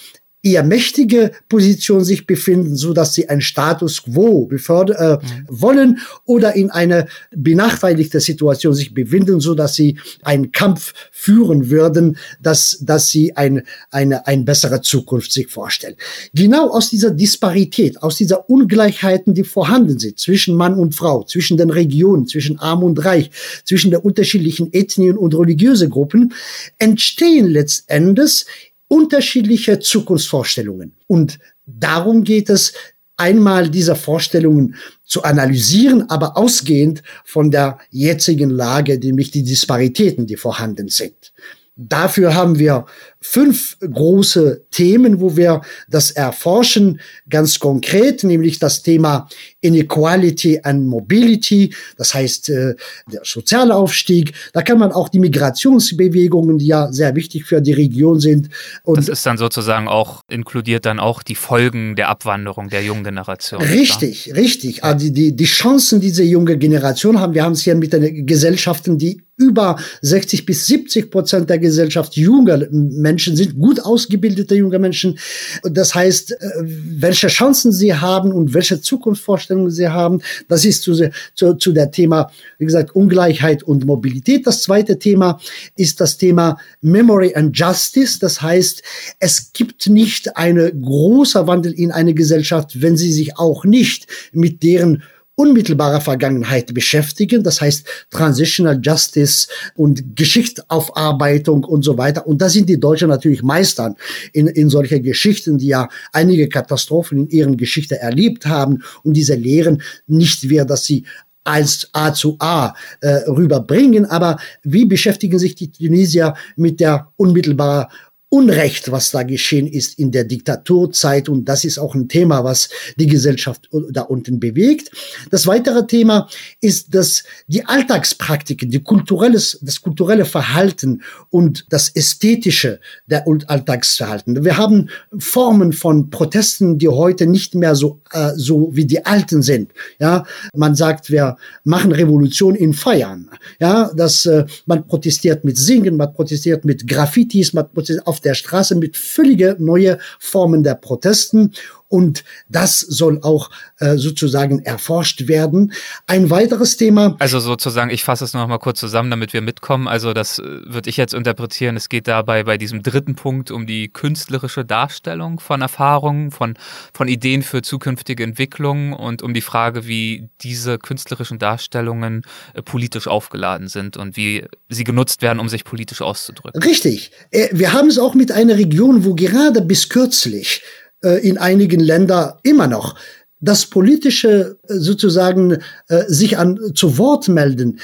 eher 0.43 0.65
mächtige 0.65 1.33
Position 1.49 2.05
sich 2.05 2.27
befinden, 2.27 2.75
so 2.75 2.93
dass 2.93 3.15
sie 3.15 3.29
einen 3.29 3.41
Status 3.41 4.03
quo 4.03 4.47
befördern 4.47 5.21
äh, 5.21 5.25
mhm. 5.25 5.47
wollen 5.49 5.99
oder 6.25 6.55
in 6.57 6.71
eine 6.71 7.07
benachteiligte 7.31 8.19
Situation 8.19 8.75
sich 8.75 8.93
befinden, 8.93 9.39
so 9.39 9.55
dass 9.55 9.75
sie 9.75 9.99
einen 10.23 10.51
Kampf 10.51 10.95
führen 11.13 11.71
würden, 11.71 12.17
dass 12.41 12.79
dass 12.81 13.11
sie 13.11 13.37
ein, 13.37 13.63
eine 13.91 14.27
eine 14.27 14.43
bessere 14.43 14.81
Zukunft 14.81 15.33
sich 15.33 15.47
vorstellen. 15.47 15.95
Genau 16.35 16.71
aus 16.71 16.91
dieser 16.91 17.13
Disparität, 17.13 18.03
aus 18.03 18.17
dieser 18.17 18.51
Ungleichheiten, 18.51 19.35
die 19.35 19.45
vorhanden 19.45 20.01
sind 20.01 20.19
zwischen 20.19 20.57
Mann 20.57 20.75
und 20.75 20.97
Frau, 20.97 21.23
zwischen 21.23 21.57
den 21.57 21.71
Regionen, 21.71 22.27
zwischen 22.27 22.59
Arm 22.59 22.83
und 22.83 23.05
Reich, 23.05 23.31
zwischen 23.65 23.93
den 23.93 24.01
unterschiedlichen 24.01 24.73
Ethnien 24.73 25.17
und 25.17 25.37
religiöse 25.37 25.89
Gruppen, 25.89 26.35
entstehen 26.79 27.47
letztendlich 27.47 28.47
unterschiedliche 28.93 29.79
Zukunftsvorstellungen. 29.79 30.95
Und 31.07 31.39
darum 31.65 32.25
geht 32.25 32.51
es, 32.51 32.75
einmal 33.17 33.71
diese 33.71 33.95
Vorstellungen 33.95 34.75
zu 35.03 35.23
analysieren, 35.23 36.11
aber 36.11 36.37
ausgehend 36.37 37.03
von 37.25 37.51
der 37.51 37.79
jetzigen 37.91 38.51
Lage, 38.51 38.99
nämlich 38.99 39.31
die 39.31 39.45
Disparitäten, 39.45 40.27
die 40.27 40.37
vorhanden 40.37 40.89
sind. 40.89 41.33
Dafür 41.75 42.35
haben 42.35 42.59
wir 42.59 42.85
fünf 43.19 43.79
große 43.81 44.67
Themen, 44.71 45.21
wo 45.21 45.37
wir 45.37 45.62
das 45.88 46.11
erforschen, 46.11 47.00
ganz 47.31 47.59
konkret, 47.61 48.25
nämlich 48.25 48.59
das 48.59 48.83
Thema 48.83 49.26
Inequality 49.62 50.61
and 50.62 50.87
Mobility, 50.87 51.75
das 51.97 52.12
heißt 52.12 52.50
äh, 52.50 52.75
der 53.11 53.23
soziale 53.25 53.75
Aufstieg. 53.75 54.35
Da 54.52 54.61
kann 54.61 54.79
man 54.79 54.93
auch 54.93 55.09
die 55.09 55.21
Migrationsbewegungen, 55.21 56.59
die 56.59 56.67
ja 56.67 56.93
sehr 56.93 57.14
wichtig 57.14 57.45
für 57.45 57.62
die 57.62 57.73
Region 57.73 58.21
sind. 58.21 58.50
Und 58.83 58.99
das 58.99 59.09
ist 59.09 59.25
dann 59.25 59.38
sozusagen 59.38 59.88
auch, 59.88 60.21
inkludiert 60.29 60.85
dann 60.85 61.00
auch 61.00 61.23
die 61.23 61.37
Folgen 61.37 61.97
der 61.97 62.11
Abwanderung 62.11 62.69
der 62.69 62.83
jungen 62.83 63.05
Generation. 63.05 63.62
Richtig, 63.62 64.31
oder? 64.31 64.41
richtig. 64.41 64.85
Also 64.85 65.09
die, 65.09 65.35
die 65.35 65.45
Chancen 65.45 66.02
dieser 66.02 66.25
jungen 66.25 66.59
Generation 66.59 67.19
haben, 67.19 67.33
wir 67.33 67.45
haben 67.45 67.52
es 67.52 67.62
hier 67.62 67.76
mit 67.76 67.95
den 67.95 68.26
Gesellschaften, 68.26 68.99
die 68.99 69.23
über 69.43 69.77
60 70.01 70.47
bis 70.47 70.67
70 70.67 71.11
Prozent 71.11 71.51
der 71.51 71.59
Gesellschaft 71.59 72.17
junger 72.17 72.67
Menschen 72.71 73.37
sind, 73.37 73.59
gut 73.59 73.81
ausgebildete 73.81 74.55
junge 74.55 74.79
Menschen. 74.79 75.19
Das 75.65 75.95
heißt, 75.95 76.33
äh, 76.33 76.37
welche 76.65 77.27
Chancen 77.27 77.73
sie 77.73 77.95
haben 77.95 78.33
und 78.33 78.55
welche 78.55 78.81
Zukunftsvorstellungen 78.81 79.71
sie 79.71 79.89
haben, 79.89 80.21
das 80.49 80.65
ist 80.65 80.83
zu, 80.83 80.95
zu, 81.35 81.55
zu 81.55 81.73
der 81.73 81.91
Thema, 81.91 82.31
wie 82.59 82.67
gesagt, 82.67 82.95
Ungleichheit 82.95 83.63
und 83.63 83.85
Mobilität. 83.85 84.47
Das 84.47 84.63
zweite 84.63 84.99
Thema 84.99 85.41
ist 85.77 86.01
das 86.01 86.17
Thema 86.17 86.59
Memory 86.81 87.35
and 87.35 87.57
Justice. 87.57 88.19
Das 88.21 88.41
heißt, 88.41 88.83
es 89.19 89.53
gibt 89.53 89.89
nicht 89.89 90.37
eine 90.37 90.73
großer 90.73 91.47
Wandel 91.47 91.73
in 91.73 91.91
eine 91.91 92.15
Gesellschaft, 92.15 92.81
wenn 92.81 92.97
sie 92.97 93.13
sich 93.13 93.37
auch 93.39 93.65
nicht 93.65 94.07
mit 94.33 94.63
deren 94.63 95.03
unmittelbarer 95.35 96.01
Vergangenheit 96.01 96.75
beschäftigen, 96.75 97.43
das 97.43 97.61
heißt 97.61 97.87
Transitional 98.11 98.81
Justice 98.83 99.49
und 99.75 100.15
Geschichtsaufarbeitung 100.15 101.65
und 101.65 101.83
so 101.83 101.97
weiter. 101.97 102.27
Und 102.27 102.43
da 102.43 102.49
sind 102.49 102.69
die 102.69 102.79
Deutschen 102.79 103.09
natürlich 103.09 103.43
Meistern 103.43 103.97
in, 104.33 104.47
in 104.47 104.69
solcher 104.69 105.01
Geschichten, 105.01 105.59
die 105.59 105.69
ja 105.69 105.89
einige 106.12 106.49
Katastrophen 106.49 107.19
in 107.19 107.29
ihren 107.29 107.57
Geschichte 107.57 107.99
erlebt 107.99 108.47
haben 108.47 108.83
und 109.05 109.15
diese 109.15 109.35
Lehren 109.35 109.83
nicht 110.07 110.45
mehr, 110.45 110.65
dass 110.65 110.85
sie 110.85 111.05
als 111.45 111.89
A 111.93 112.12
zu 112.12 112.37
A 112.39 112.75
äh, 113.01 113.09
rüberbringen. 113.29 114.07
Aber 114.07 114.39
wie 114.62 114.85
beschäftigen 114.85 115.39
sich 115.39 115.55
die 115.55 115.73
Tunesier 115.73 116.35
mit 116.57 116.79
der 116.79 117.09
unmittelbar 117.17 117.91
Unrecht, 118.33 118.91
was 118.91 119.11
da 119.11 119.25
geschehen 119.25 119.67
ist 119.67 119.99
in 119.99 120.11
der 120.11 120.25
Diktaturzeit. 120.25 121.29
Und 121.29 121.45
das 121.45 121.67
ist 121.67 121.77
auch 121.77 121.95
ein 121.95 122.09
Thema, 122.09 122.45
was 122.45 122.71
die 122.97 123.07
Gesellschaft 123.07 123.69
da 123.91 124.01
unten 124.01 124.41
bewegt. 124.41 124.91
Das 125.31 125.47
weitere 125.47 125.87
Thema 125.87 126.31
ist, 126.62 126.95
dass 126.95 127.25
die 127.47 127.67
Alltagspraktiken, 127.67 128.71
die 128.71 128.83
kulturelles, 128.83 129.59
das 129.61 129.83
kulturelle 129.83 130.25
Verhalten 130.25 131.03
und 131.29 131.67
das 131.69 131.91
ästhetische 131.91 132.81
der 133.05 133.27
Alltagsverhalten. 133.29 134.43
Wir 134.43 134.57
haben 134.57 134.89
Formen 135.19 135.75
von 135.75 136.09
Protesten, 136.09 136.79
die 136.79 136.89
heute 136.89 137.27
nicht 137.27 137.55
mehr 137.55 137.75
so, 137.75 138.01
äh, 138.12 138.31
so 138.35 138.71
wie 138.73 138.87
die 138.87 139.05
alten 139.05 139.43
sind. 139.43 139.73
Ja, 140.01 140.25
man 140.55 140.75
sagt, 140.75 141.11
wir 141.11 141.37
machen 141.65 141.93
Revolution 141.93 142.55
in 142.55 142.73
Feiern. 142.73 143.29
Ja, 143.61 143.93
dass 143.95 144.25
äh, 144.25 144.47
man 144.65 144.87
protestiert 144.87 145.45
mit 145.45 145.59
Singen, 145.59 145.99
man 145.99 146.15
protestiert 146.15 146.65
mit 146.65 146.89
Graffitis, 146.89 147.53
man 147.53 147.71
protestiert 147.71 148.07
auf 148.07 148.22
der 148.25 148.35
Straße 148.35 148.75
mit 148.75 148.97
völlige 148.97 149.57
neue 149.59 149.99
Formen 150.19 150.62
der 150.62 150.75
Protesten 150.75 151.52
und 151.93 152.25
das 152.49 152.81
soll 152.81 153.21
auch 153.23 153.51
äh, 153.79 153.97
sozusagen 153.97 154.61
erforscht 154.61 155.29
werden. 155.29 155.75
Ein 156.07 156.31
weiteres 156.31 156.79
Thema. 156.79 157.17
Also 157.19 157.39
sozusagen, 157.39 157.91
ich 157.91 158.03
fasse 158.03 158.25
es 158.25 158.33
noch 158.33 158.47
mal 158.49 158.57
kurz 158.57 158.81
zusammen, 158.81 159.11
damit 159.11 159.35
wir 159.35 159.43
mitkommen. 159.43 159.89
Also 159.89 160.15
das 160.15 160.39
äh, 160.39 160.43
würde 160.65 160.89
ich 160.89 160.97
jetzt 160.97 161.13
interpretieren. 161.13 161.77
Es 161.77 161.91
geht 161.91 162.09
dabei 162.09 162.45
bei 162.45 162.57
diesem 162.57 162.83
dritten 162.83 163.15
Punkt 163.15 163.51
um 163.51 163.67
die 163.67 163.89
künstlerische 163.89 164.65
Darstellung 164.65 165.39
von 165.39 165.61
Erfahrungen, 165.61 166.31
von, 166.31 166.55
von 166.95 167.09
Ideen 167.09 167.43
für 167.43 167.61
zukünftige 167.61 168.25
Entwicklungen 168.25 168.95
und 168.95 169.21
um 169.21 169.35
die 169.35 169.43
Frage, 169.43 169.87
wie 169.87 170.31
diese 170.41 170.79
künstlerischen 170.79 171.39
Darstellungen 171.39 172.23
äh, 172.55 172.63
politisch 172.63 173.07
aufgeladen 173.07 173.69
sind 173.69 173.99
und 173.99 174.17
wie 174.17 174.47
sie 174.71 174.85
genutzt 174.85 175.21
werden, 175.21 175.41
um 175.41 175.51
sich 175.51 175.65
politisch 175.65 176.01
auszudrücken. 176.01 176.63
Richtig. 176.63 177.11
Äh, 177.31 177.49
wir 177.53 177.75
haben 177.75 177.89
es 177.89 177.99
auch 177.99 178.15
mit 178.15 178.33
einer 178.33 178.57
Region, 178.57 179.05
wo 179.05 179.15
gerade 179.15 179.61
bis 179.61 179.91
kürzlich 179.91 180.63
in 181.09 181.39
einigen 181.39 181.81
Ländern 181.81 182.35
immer 182.43 182.67
noch 182.67 182.97
das 183.43 183.67
politische 183.67 184.59
äh, 184.69 184.75
sozusagen 184.79 185.59
äh, 185.89 186.05
sich 186.07 186.39
an 186.39 186.59
zu 186.75 186.97
Wort 186.97 187.29
melden 187.29 187.81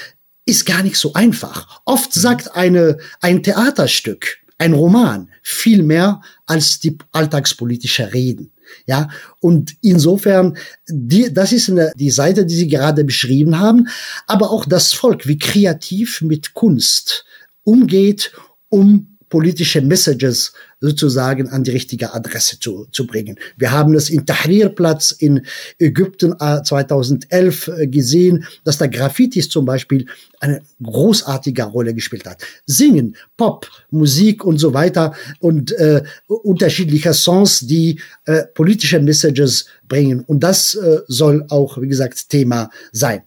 ist 0.46 0.64
gar 0.64 0.82
nicht 0.82 0.96
so 0.96 1.12
einfach. 1.12 1.82
Oft 1.84 2.16
mhm. 2.16 2.20
sagt 2.20 2.56
eine 2.56 2.98
ein 3.20 3.42
Theaterstück, 3.42 4.38
ein 4.56 4.72
Roman 4.72 5.28
viel 5.42 5.82
mehr 5.82 6.22
als 6.46 6.78
die 6.80 6.96
alltagspolitische 7.12 8.14
Reden. 8.14 8.52
Ja, 8.86 9.08
und 9.40 9.76
insofern, 9.80 10.56
die, 10.88 11.32
das 11.32 11.52
ist 11.52 11.70
eine, 11.70 11.90
die 11.96 12.10
Seite, 12.10 12.44
die 12.44 12.54
Sie 12.54 12.68
gerade 12.68 13.02
beschrieben 13.02 13.58
haben, 13.58 13.88
aber 14.26 14.50
auch 14.50 14.66
das 14.66 14.92
Volk, 14.92 15.26
wie 15.26 15.38
kreativ 15.38 16.20
mit 16.20 16.52
Kunst 16.52 17.24
umgeht, 17.64 18.30
um 18.68 19.16
politische 19.30 19.80
Messages 19.80 20.52
sozusagen 20.80 21.48
an 21.48 21.64
die 21.64 21.72
richtige 21.72 22.14
Adresse 22.14 22.60
zu, 22.60 22.86
zu 22.92 23.06
bringen. 23.06 23.38
Wir 23.56 23.72
haben 23.72 23.94
es 23.94 24.10
in 24.10 24.26
Tahrirplatz 24.26 25.10
in 25.10 25.44
Ägypten 25.78 26.34
2011 26.38 27.68
äh, 27.68 27.82
äh, 27.82 27.86
gesehen, 27.88 28.44
dass 28.64 28.78
der 28.78 28.88
Graffitis 28.88 29.48
zum 29.48 29.64
Beispiel 29.64 30.06
eine 30.40 30.62
großartige 30.82 31.64
Rolle 31.64 31.94
gespielt 31.94 32.26
hat. 32.26 32.42
Singen, 32.66 33.16
Pop, 33.36 33.68
Musik 33.90 34.44
und 34.44 34.58
so 34.58 34.74
weiter 34.74 35.14
und 35.40 35.72
äh, 35.72 36.02
unterschiedliche 36.26 37.12
Songs, 37.12 37.60
die 37.60 38.00
äh, 38.24 38.44
politische 38.54 39.00
Messages 39.00 39.66
bringen. 39.88 40.22
Und 40.26 40.40
das 40.40 40.74
äh, 40.74 41.00
soll 41.08 41.44
auch, 41.48 41.80
wie 41.80 41.88
gesagt, 41.88 42.28
Thema 42.28 42.70
sein. 42.92 43.22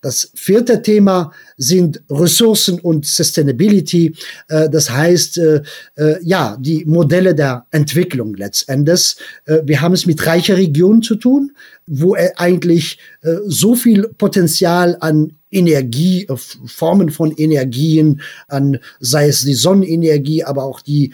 Das 0.00 0.30
vierte 0.34 0.82
Thema 0.82 1.32
sind 1.56 2.02
Ressourcen 2.10 2.78
und 2.80 3.06
Sustainability. 3.06 4.14
Äh, 4.48 4.68
das 4.68 4.90
heißt, 4.90 5.38
äh, 5.38 5.62
äh, 5.96 6.18
ja, 6.22 6.56
die 6.60 6.84
Modelle 6.84 7.34
der 7.34 7.66
Entwicklung 7.70 8.34
letztendlich. 8.34 9.16
Äh, 9.46 9.62
wir 9.64 9.80
haben 9.80 9.94
es 9.94 10.06
mit 10.06 10.24
reicher 10.26 10.56
Regionen 10.56 11.02
zu 11.02 11.16
tun, 11.16 11.52
wo 11.86 12.14
eigentlich 12.36 12.98
äh, 13.22 13.36
so 13.46 13.74
viel 13.74 14.08
Potenzial 14.08 14.96
an 15.00 15.32
Energie, 15.52 16.26
äh, 16.28 16.36
Formen 16.66 17.10
von 17.10 17.32
Energien, 17.32 18.20
an 18.48 18.78
sei 18.98 19.28
es 19.28 19.44
die 19.44 19.54
Sonnenenergie, 19.54 20.44
aber 20.44 20.64
auch 20.64 20.80
die 20.80 21.12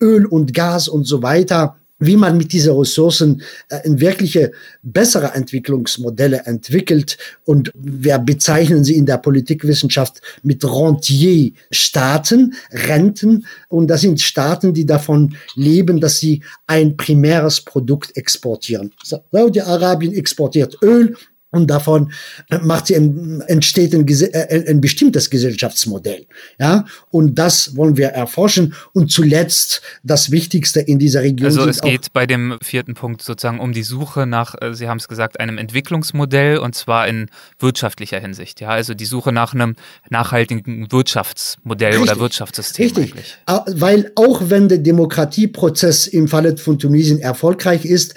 Öl 0.00 0.26
und 0.26 0.54
Gas 0.54 0.88
und 0.88 1.04
so 1.04 1.22
weiter 1.22 1.76
wie 1.98 2.16
man 2.16 2.36
mit 2.36 2.52
diesen 2.52 2.76
Ressourcen 2.76 3.42
äh, 3.68 3.80
in 3.84 4.00
wirkliche 4.00 4.52
bessere 4.82 5.34
Entwicklungsmodelle 5.34 6.42
entwickelt. 6.44 7.18
Und 7.44 7.72
wir 7.74 8.18
bezeichnen 8.18 8.84
sie 8.84 8.96
in 8.96 9.06
der 9.06 9.18
Politikwissenschaft 9.18 10.20
mit 10.42 10.64
Rentier-Staaten, 10.64 12.54
Renten. 12.70 13.46
Und 13.68 13.88
das 13.88 14.02
sind 14.02 14.20
Staaten, 14.20 14.74
die 14.74 14.86
davon 14.86 15.34
leben, 15.54 16.00
dass 16.00 16.18
sie 16.18 16.42
ein 16.66 16.96
primäres 16.96 17.60
Produkt 17.60 18.16
exportieren. 18.16 18.92
Saudi-Arabien 19.32 20.14
exportiert 20.14 20.78
Öl, 20.82 21.16
und 21.50 21.68
davon 21.68 22.12
äh, 22.50 22.58
macht 22.58 22.88
sie 22.88 22.96
ein, 22.96 23.40
entsteht 23.46 23.94
ein, 23.94 24.06
äh, 24.06 24.64
ein, 24.68 24.82
bestimmtes 24.82 25.30
Gesellschaftsmodell. 25.30 26.26
Ja, 26.58 26.84
und 27.10 27.38
das 27.38 27.74
wollen 27.74 27.96
wir 27.96 28.08
erforschen. 28.08 28.74
Und 28.92 29.10
zuletzt 29.10 29.80
das 30.02 30.30
Wichtigste 30.30 30.80
in 30.80 30.98
dieser 30.98 31.22
Region. 31.22 31.46
Also 31.46 31.66
es 31.66 31.80
geht 31.80 32.12
bei 32.12 32.26
dem 32.26 32.58
vierten 32.62 32.92
Punkt 32.92 33.22
sozusagen 33.22 33.60
um 33.60 33.72
die 33.72 33.82
Suche 33.82 34.26
nach, 34.26 34.56
äh, 34.60 34.74
Sie 34.74 34.88
haben 34.88 34.98
es 34.98 35.08
gesagt, 35.08 35.40
einem 35.40 35.56
Entwicklungsmodell 35.56 36.58
und 36.58 36.74
zwar 36.74 37.08
in 37.08 37.30
wirtschaftlicher 37.58 38.20
Hinsicht. 38.20 38.60
Ja, 38.60 38.68
also 38.68 38.92
die 38.92 39.06
Suche 39.06 39.32
nach 39.32 39.54
einem 39.54 39.74
nachhaltigen 40.10 40.92
Wirtschaftsmodell 40.92 41.92
Richtig. 41.92 42.10
oder 42.10 42.20
Wirtschaftssystem. 42.20 42.84
Richtig, 42.84 43.14
eigentlich. 43.46 43.80
weil 43.80 44.12
auch 44.16 44.50
wenn 44.50 44.68
der 44.68 44.78
Demokratieprozess 44.78 46.08
im 46.08 46.28
Falle 46.28 46.58
von 46.58 46.78
Tunesien 46.78 47.20
erfolgreich 47.20 47.86
ist, 47.86 48.14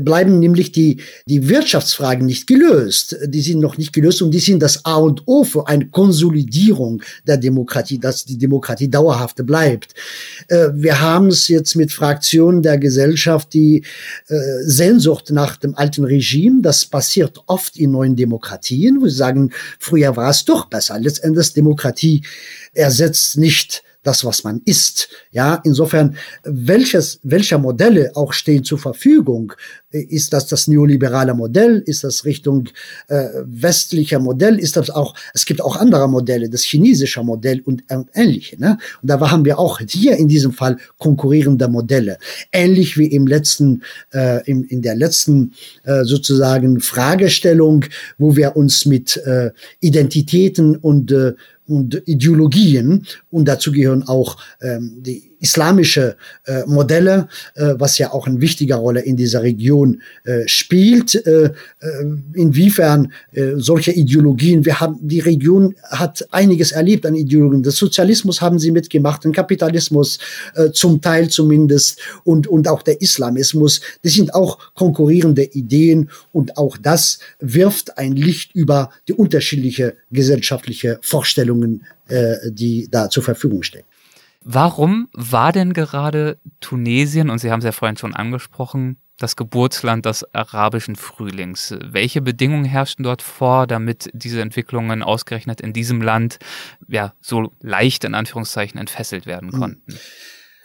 bleiben 0.00 0.38
nämlich 0.38 0.72
die 0.72 1.02
die 1.26 1.48
Wirtschaftsfragen 1.48 2.24
nicht 2.26 2.46
gelöst 2.46 2.61
gelöst. 2.62 3.16
Die 3.26 3.40
sind 3.40 3.60
noch 3.60 3.76
nicht 3.78 3.92
gelöst 3.92 4.22
und 4.22 4.30
die 4.30 4.38
sind 4.38 4.62
das 4.62 4.84
A 4.84 4.96
und 4.96 5.22
O 5.26 5.44
für 5.44 5.68
eine 5.68 5.86
Konsolidierung 5.88 7.02
der 7.26 7.36
Demokratie, 7.36 7.98
dass 7.98 8.24
die 8.24 8.38
Demokratie 8.38 8.88
dauerhaft 8.88 9.44
bleibt. 9.44 9.94
Äh, 10.48 10.68
wir 10.74 11.00
haben 11.00 11.28
es 11.28 11.48
jetzt 11.48 11.74
mit 11.74 11.92
Fraktionen 11.92 12.62
der 12.62 12.78
Gesellschaft, 12.78 13.52
die 13.52 13.84
äh, 14.28 14.36
Sehnsucht 14.64 15.30
nach 15.30 15.56
dem 15.56 15.74
alten 15.76 16.04
Regime. 16.04 16.62
Das 16.62 16.84
passiert 16.84 17.40
oft 17.46 17.76
in 17.76 17.92
neuen 17.92 18.16
Demokratien, 18.16 19.00
wo 19.00 19.08
sie 19.08 19.16
sagen, 19.16 19.50
früher 19.78 20.16
war 20.16 20.30
es 20.30 20.44
doch 20.44 20.66
besser. 20.66 20.98
Letztendlich 20.98 21.52
Demokratie 21.52 22.22
ersetzt 22.74 23.36
nicht 23.36 23.82
das, 24.02 24.24
was 24.24 24.44
man 24.44 24.60
ist. 24.64 25.08
Ja, 25.30 25.60
insofern, 25.64 26.16
welches, 26.44 27.20
welcher 27.22 27.58
Modelle 27.58 28.12
auch 28.14 28.32
stehen 28.32 28.64
zur 28.64 28.78
Verfügung? 28.78 29.52
Ist 29.90 30.32
das 30.32 30.46
das 30.46 30.68
neoliberale 30.68 31.34
Modell? 31.34 31.82
Ist 31.86 32.02
das 32.04 32.24
Richtung 32.24 32.68
äh, 33.08 33.28
westlicher 33.44 34.18
Modell? 34.18 34.58
Ist 34.58 34.76
das 34.76 34.90
auch, 34.90 35.14
es 35.34 35.44
gibt 35.44 35.62
auch 35.62 35.76
andere 35.76 36.08
Modelle, 36.08 36.48
das 36.48 36.62
chinesische 36.62 37.22
Modell 37.22 37.60
und 37.60 37.84
äh, 37.88 37.98
ähnliche. 38.14 38.58
Ne? 38.60 38.78
Und 39.02 39.08
da 39.08 39.20
haben 39.30 39.44
wir 39.44 39.58
auch 39.58 39.80
hier 39.86 40.16
in 40.16 40.28
diesem 40.28 40.52
Fall 40.52 40.78
konkurrierende 40.98 41.68
Modelle. 41.68 42.18
Ähnlich 42.50 42.96
wie 42.98 43.06
im 43.06 43.26
letzten, 43.26 43.82
äh, 44.12 44.42
in, 44.50 44.64
in 44.64 44.82
der 44.82 44.96
letzten 44.96 45.52
äh, 45.84 46.04
sozusagen 46.04 46.80
Fragestellung, 46.80 47.84
wo 48.18 48.36
wir 48.36 48.56
uns 48.56 48.86
mit 48.86 49.16
äh, 49.18 49.50
Identitäten 49.80 50.76
und 50.76 51.12
äh, 51.12 51.34
und 51.72 52.02
Ideologien. 52.06 53.06
Und 53.30 53.46
dazu 53.48 53.72
gehören 53.72 54.02
auch 54.02 54.36
ähm, 54.60 55.02
die 55.02 55.31
islamische 55.42 56.16
äh, 56.44 56.62
Modelle, 56.66 57.28
äh, 57.54 57.74
was 57.76 57.98
ja 57.98 58.12
auch 58.12 58.26
eine 58.26 58.40
wichtige 58.40 58.76
Rolle 58.76 59.00
in 59.00 59.16
dieser 59.16 59.42
Region 59.42 60.00
äh, 60.24 60.46
spielt. 60.46 61.14
Äh, 61.26 61.44
äh, 61.44 61.50
inwiefern 62.34 63.12
äh, 63.32 63.54
solche 63.56 63.90
Ideologien, 63.90 64.64
wir 64.64 64.80
haben, 64.80 64.98
die 65.02 65.18
Region 65.20 65.74
hat 65.90 66.26
einiges 66.30 66.70
erlebt 66.72 67.04
an 67.04 67.16
Ideologien. 67.16 67.64
Das 67.64 67.76
Sozialismus 67.76 68.40
haben 68.40 68.60
sie 68.60 68.70
mitgemacht, 68.70 69.24
den 69.24 69.32
Kapitalismus 69.32 70.18
äh, 70.54 70.70
zum 70.70 71.00
Teil 71.00 71.28
zumindest 71.28 72.00
und, 72.22 72.46
und 72.46 72.68
auch 72.68 72.82
der 72.82 73.02
Islamismus. 73.02 73.80
Das 74.02 74.12
sind 74.12 74.34
auch 74.34 74.58
konkurrierende 74.74 75.42
Ideen 75.42 76.08
und 76.30 76.56
auch 76.56 76.76
das 76.76 77.18
wirft 77.40 77.98
ein 77.98 78.12
Licht 78.12 78.54
über 78.54 78.90
die 79.08 79.12
unterschiedliche 79.12 79.96
gesellschaftliche 80.12 81.00
Vorstellungen, 81.02 81.84
äh, 82.08 82.36
die 82.48 82.86
da 82.88 83.10
zur 83.10 83.24
Verfügung 83.24 83.64
stehen. 83.64 83.84
Warum 84.44 85.08
war 85.12 85.52
denn 85.52 85.72
gerade 85.72 86.38
Tunesien, 86.60 87.30
und 87.30 87.38
Sie 87.38 87.50
haben 87.50 87.60
es 87.60 87.64
ja 87.64 87.72
vorhin 87.72 87.96
schon 87.96 88.14
angesprochen, 88.14 88.98
das 89.18 89.36
Geburtsland 89.36 90.04
des 90.06 90.24
arabischen 90.34 90.96
Frühlings? 90.96 91.74
Welche 91.80 92.20
Bedingungen 92.20 92.64
herrschten 92.64 93.04
dort 93.04 93.22
vor, 93.22 93.66
damit 93.66 94.10
diese 94.12 94.40
Entwicklungen 94.40 95.02
ausgerechnet 95.02 95.60
in 95.60 95.72
diesem 95.72 96.02
Land 96.02 96.38
ja 96.88 97.14
so 97.20 97.52
leicht 97.60 98.04
in 98.04 98.14
Anführungszeichen 98.14 98.78
entfesselt 98.80 99.26
werden 99.26 99.52
hm. 99.52 99.58
konnten? 99.58 99.98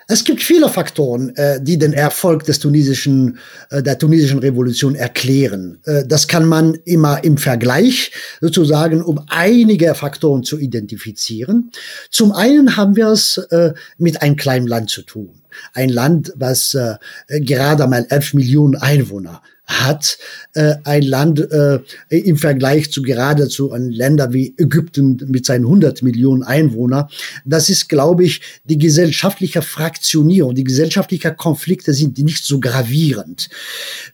Es 0.10 0.24
gibt 0.24 0.42
viele 0.42 0.70
Faktoren, 0.70 1.36
äh, 1.36 1.62
die 1.62 1.78
den 1.78 1.92
Erfolg 1.92 2.46
des 2.46 2.60
tunesischen, 2.60 3.40
äh, 3.70 3.84
der 3.84 3.98
tunesischen 3.98 4.40
Revolution 4.40 4.96
erklären. 4.96 5.80
Äh, 5.84 6.06
das 6.08 6.30
kann 6.30 6.46
man 6.46 6.76
immer 6.86 7.26
im 7.26 7.38
Vergleich 7.38 8.12
sozusagen, 8.40 9.02
um 9.02 9.20
einige 9.28 9.94
Faktoren 9.96 10.44
zu 10.44 10.58
identifizieren. 10.60 11.72
Zum 12.10 12.32
einen 12.32 12.78
haben 12.78 12.96
wir 12.96 13.08
es 13.08 13.38
äh, 13.38 13.74
mit 13.98 14.22
einem 14.22 14.38
kleinen 14.38 14.68
Land 14.68 14.90
zu 14.90 15.02
tun. 15.02 15.42
Ein 15.74 15.90
Land, 15.90 16.32
was 16.38 16.74
äh, 16.74 16.96
gerade 17.42 17.86
mal 17.88 18.06
elf 18.10 18.34
Millionen 18.34 18.76
Einwohner 18.76 19.42
hat 19.68 20.18
äh, 20.54 20.76
ein 20.86 21.04
Land 21.04 21.40
äh, 21.40 21.80
im 22.10 22.38
Vergleich 22.38 22.90
zu 22.90 23.02
geradezu 23.02 23.74
an 23.74 23.92
Länder 23.92 24.32
wie 24.32 24.54
Ägypten 24.58 25.22
mit 25.28 25.46
seinen 25.46 25.66
100 25.66 26.02
Millionen 26.02 26.42
Einwohnern. 26.42 27.08
Das 27.44 27.70
ist, 27.70 27.90
glaube 27.90 28.24
ich, 28.24 28.42
die 28.64 28.78
gesellschaftliche 28.78 29.62
Fraktionierung, 29.62 30.56
die 30.56 30.64
gesellschaftlichen 30.64 31.36
Konflikte 31.36 31.94
sind 31.94 32.18
nicht 32.18 32.46
so 32.46 32.62
gravierend. 32.62 33.50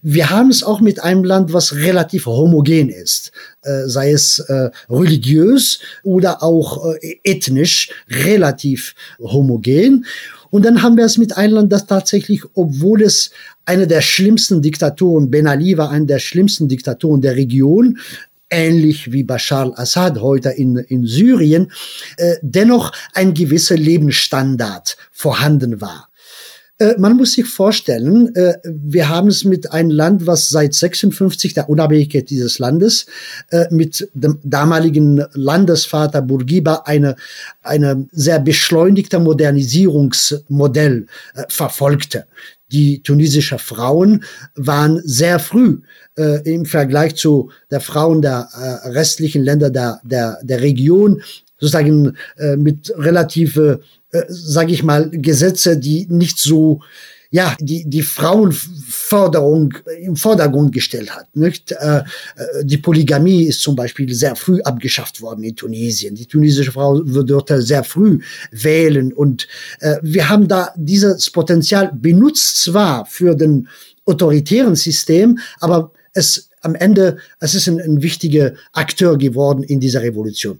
Wir 0.01 0.31
haben 0.31 0.50
es 0.50 0.63
auch 0.63 0.81
mit 0.81 1.03
einem 1.03 1.24
Land, 1.24 1.53
was 1.53 1.75
relativ 1.75 2.25
homogen 2.25 2.89
ist, 2.89 3.31
äh, 3.62 3.88
sei 3.88 4.12
es 4.12 4.39
äh, 4.39 4.72
religiös 4.89 5.79
oder 6.01 6.41
auch 6.41 6.95
äh, 6.95 7.19
ethnisch 7.24 7.91
relativ 8.10 8.95
homogen. 9.19 10.05
Und 10.53 10.65
dann 10.65 10.83
haben 10.83 10.98
wir 10.98 11.05
es 11.05 11.17
mit 11.17 11.36
einem 11.36 11.55
Land, 11.55 11.74
das 11.74 11.88
tatsächlich, 11.88 12.43
obwohl 12.53 13.01
es 13.01 13.31
eine 13.65 13.88
der 13.88 14.01
schlimmsten 14.01 14.62
Diktaturen, 14.62 15.31
Ben 15.31 15.48
Ali 15.48 15.79
war 15.79 15.89
eine 15.89 16.05
der 16.05 16.19
schlimmsten 16.19 16.67
Diktaturen 16.67 17.22
der 17.22 17.36
Region, 17.36 17.98
ähnlich 18.51 19.12
wie 19.12 19.24
Bashar 19.24 19.63
al-Assad 19.63 20.22
heute 20.22 20.50
in, 20.50 20.77
in 20.77 21.07
Syrien, 21.07 21.72
äh, 22.17 22.36
dennoch 22.43 22.91
ein 23.13 23.33
gewisser 23.33 23.77
Lebensstandard 23.77 24.95
vorhanden 25.12 25.81
war. 25.81 26.10
Äh, 26.80 26.96
man 26.98 27.18
muss 27.18 27.34
sich 27.34 27.46
vorstellen, 27.46 28.36
äh, 28.36 28.56
wir 28.65 29.10
haben 29.10 29.27
es 29.27 29.44
mit 29.44 29.72
einem 29.72 29.92
Land, 29.92 30.25
was 30.25 30.50
seit 30.50 30.74
56 30.74 31.53
der 31.53 31.70
Unabhängigkeit 31.70 32.30
dieses 32.30 32.58
Landes 32.60 33.06
äh, 33.50 33.65
mit 33.70 34.10
dem 34.13 34.39
damaligen 34.44 35.24
Landesvater 35.34 36.22
Bourguiba 36.22 36.84
eine, 36.86 37.15
eine 37.62 38.07
sehr 38.12 38.40
beschleunigte 38.40 39.20
Modernisierungsmodell 39.20 41.05
verfolgte. 41.48 42.25
Die 42.72 43.03
tunesischen 43.03 43.59
Frauen 43.59 44.24
waren 44.55 45.00
sehr 45.05 45.38
früh 45.38 45.81
äh, 46.18 46.42
im 46.51 46.66
Vergleich 46.66 47.16
zu 47.16 47.51
der 47.70 47.81
Frauen 47.81 48.24
der 48.24 48.50
äh, 48.51 48.90
restlichen 48.90 49.44
Länder 49.44 49.70
der, 49.70 50.01
der, 50.03 50.40
der 50.42 50.62
Region 50.62 51.22
sozusagen 51.63 52.17
äh, 52.37 52.57
mit 52.57 52.93
relative 52.97 53.79
äh, 54.11 54.25
sage 54.27 54.73
ich 54.73 54.83
mal, 54.83 55.09
Gesetze, 55.09 55.77
die 55.77 56.05
nicht 56.09 56.37
so 56.37 56.81
ja, 57.31 57.57
die, 57.59 57.89
die 57.89 58.03
Frauenförderung 58.03 59.73
im 59.99 60.15
Vordergrund 60.15 60.71
gestellt 60.71 61.15
hat. 61.15 61.35
Nicht? 61.35 61.71
Äh, 61.71 61.97
äh, 61.97 62.03
die 62.63 62.77
Polygamie 62.77 63.45
ist 63.45 63.61
zum 63.61 63.75
Beispiel 63.75 64.13
sehr 64.13 64.35
früh 64.35 64.61
abgeschafft 64.61 65.19
worden 65.19 65.43
in 65.43 65.55
Tunesien. 65.55 66.13
Die 66.13 66.27
tunesische 66.27 66.71
Frau 66.71 66.99
dort 66.99 67.51
sehr 67.55 67.83
früh 67.83 68.19
wählen 68.51 69.11
und 69.11 69.47
äh, 69.79 69.95
wir 70.03 70.29
haben 70.29 70.47
da 70.47 70.73
dieses 70.75 71.31
Potenzial 71.31 71.91
benutzt 71.91 72.61
zwar 72.61 73.07
für 73.07 73.33
den 73.33 73.67
autoritären 74.05 74.75
System, 74.75 75.39
aber 75.59 75.91
es 76.13 76.49
am 76.63 76.75
Ende, 76.75 77.17
es 77.39 77.55
ist 77.55 77.67
ein, 77.67 77.79
ein 77.79 78.01
wichtiger 78.01 78.53
Akteur 78.71 79.17
geworden 79.17 79.63
in 79.63 79.79
dieser 79.79 80.01
Revolution. 80.01 80.59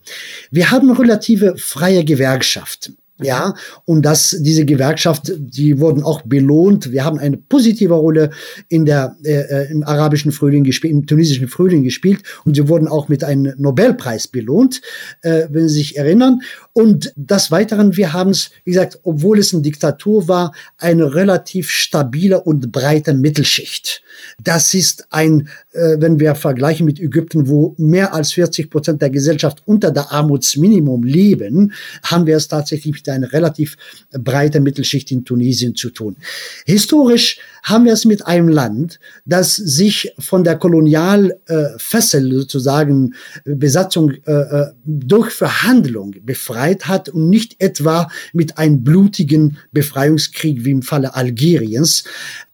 Wir 0.52 0.72
haben 0.72 0.92
relative 0.92 1.56
freie 1.58 2.04
Gewerkschaften. 2.04 2.98
Ja, 3.22 3.54
und 3.86 4.04
dass 4.04 4.36
diese 4.40 4.66
Gewerkschaft, 4.66 5.32
die 5.38 5.80
wurden 5.80 6.02
auch 6.02 6.24
belohnt. 6.24 6.92
Wir 6.92 7.06
haben 7.06 7.20
eine 7.20 7.38
positive 7.38 7.94
Rolle 7.94 8.32
in 8.70 8.86
der 8.86 9.16
äh, 9.24 9.34
äh, 9.34 9.72
im 9.72 9.84
arabischen 9.84 10.32
Frühling 10.32 10.64
gespielt, 10.64 10.94
im 10.94 11.06
tunesischen 11.06 11.48
Frühling 11.48 11.84
gespielt 11.84 12.24
und 12.44 12.56
sie 12.56 12.68
wurden 12.68 12.88
auch 12.88 13.10
mit 13.10 13.24
einem 13.24 13.54
Nobelpreis 13.58 14.28
belohnt, 14.28 14.82
äh, 15.22 15.44
wenn 15.52 15.70
Sie 15.70 15.76
sich 15.76 15.98
erinnern. 15.98 16.42
Und 16.76 17.14
das 17.16 17.52
Weiteren, 17.52 17.96
wir 17.98 18.14
haben 18.14 18.32
es, 18.32 18.50
wie 18.64 18.72
gesagt, 18.72 19.00
obwohl 19.04 19.38
es 19.38 19.54
eine 19.54 19.62
Diktatur 19.62 20.28
war, 20.28 20.54
eine 20.80 21.14
relativ 21.14 21.70
stabile 21.70 22.42
und 22.42 22.72
breite 22.72 23.14
Mittelschicht. 23.14 24.02
Das 24.44 24.74
ist 24.74 25.06
ein, 25.12 25.50
äh, 25.74 25.98
wenn 26.00 26.20
wir 26.20 26.34
vergleichen 26.34 26.88
mit 26.88 27.00
Ägypten, 27.00 27.48
wo 27.48 27.76
mehr 27.78 28.16
als 28.16 28.34
40 28.34 28.72
Prozent 28.72 29.04
der 29.04 29.12
Gesellschaft 29.12 29.62
unter 29.66 29.92
der 29.92 30.12
Armutsminimum 30.12 31.04
leben, 31.04 31.74
haben 32.02 32.26
wir 32.26 32.38
es 32.38 32.48
tatsächlich 32.48 32.96
mit 32.96 33.08
einer 33.08 33.32
relativ 33.32 33.78
breiten 34.12 34.64
Mittelschicht 34.64 35.12
in 35.12 35.26
Tunesien 35.26 35.76
zu 35.76 35.92
tun. 35.92 36.18
Historisch 36.66 37.38
haben 37.62 37.86
wir 37.86 37.94
es 37.94 38.04
mit 38.04 38.26
einem 38.26 38.48
Land, 38.48 39.00
das 39.26 39.56
sich 39.56 40.12
von 40.18 40.44
der 40.44 40.58
Kolonialfessel 40.58 42.32
äh, 42.32 42.36
sozusagen 42.36 43.14
Besatzung 43.46 44.12
äh, 44.26 44.32
äh, 44.32 44.72
durch 44.86 45.32
Verhandlung 45.32 46.16
befreit 46.24 46.63
hat 46.64 47.10
und 47.10 47.30
nicht 47.30 47.56
etwa 47.60 48.10
mit 48.34 48.58
einem 48.58 48.84
blutigen 48.84 49.58
Befreiungskrieg 49.72 50.66
wie 50.66 50.72
im 50.72 50.82
Falle 50.82 51.16
Algeriens. 51.16 52.04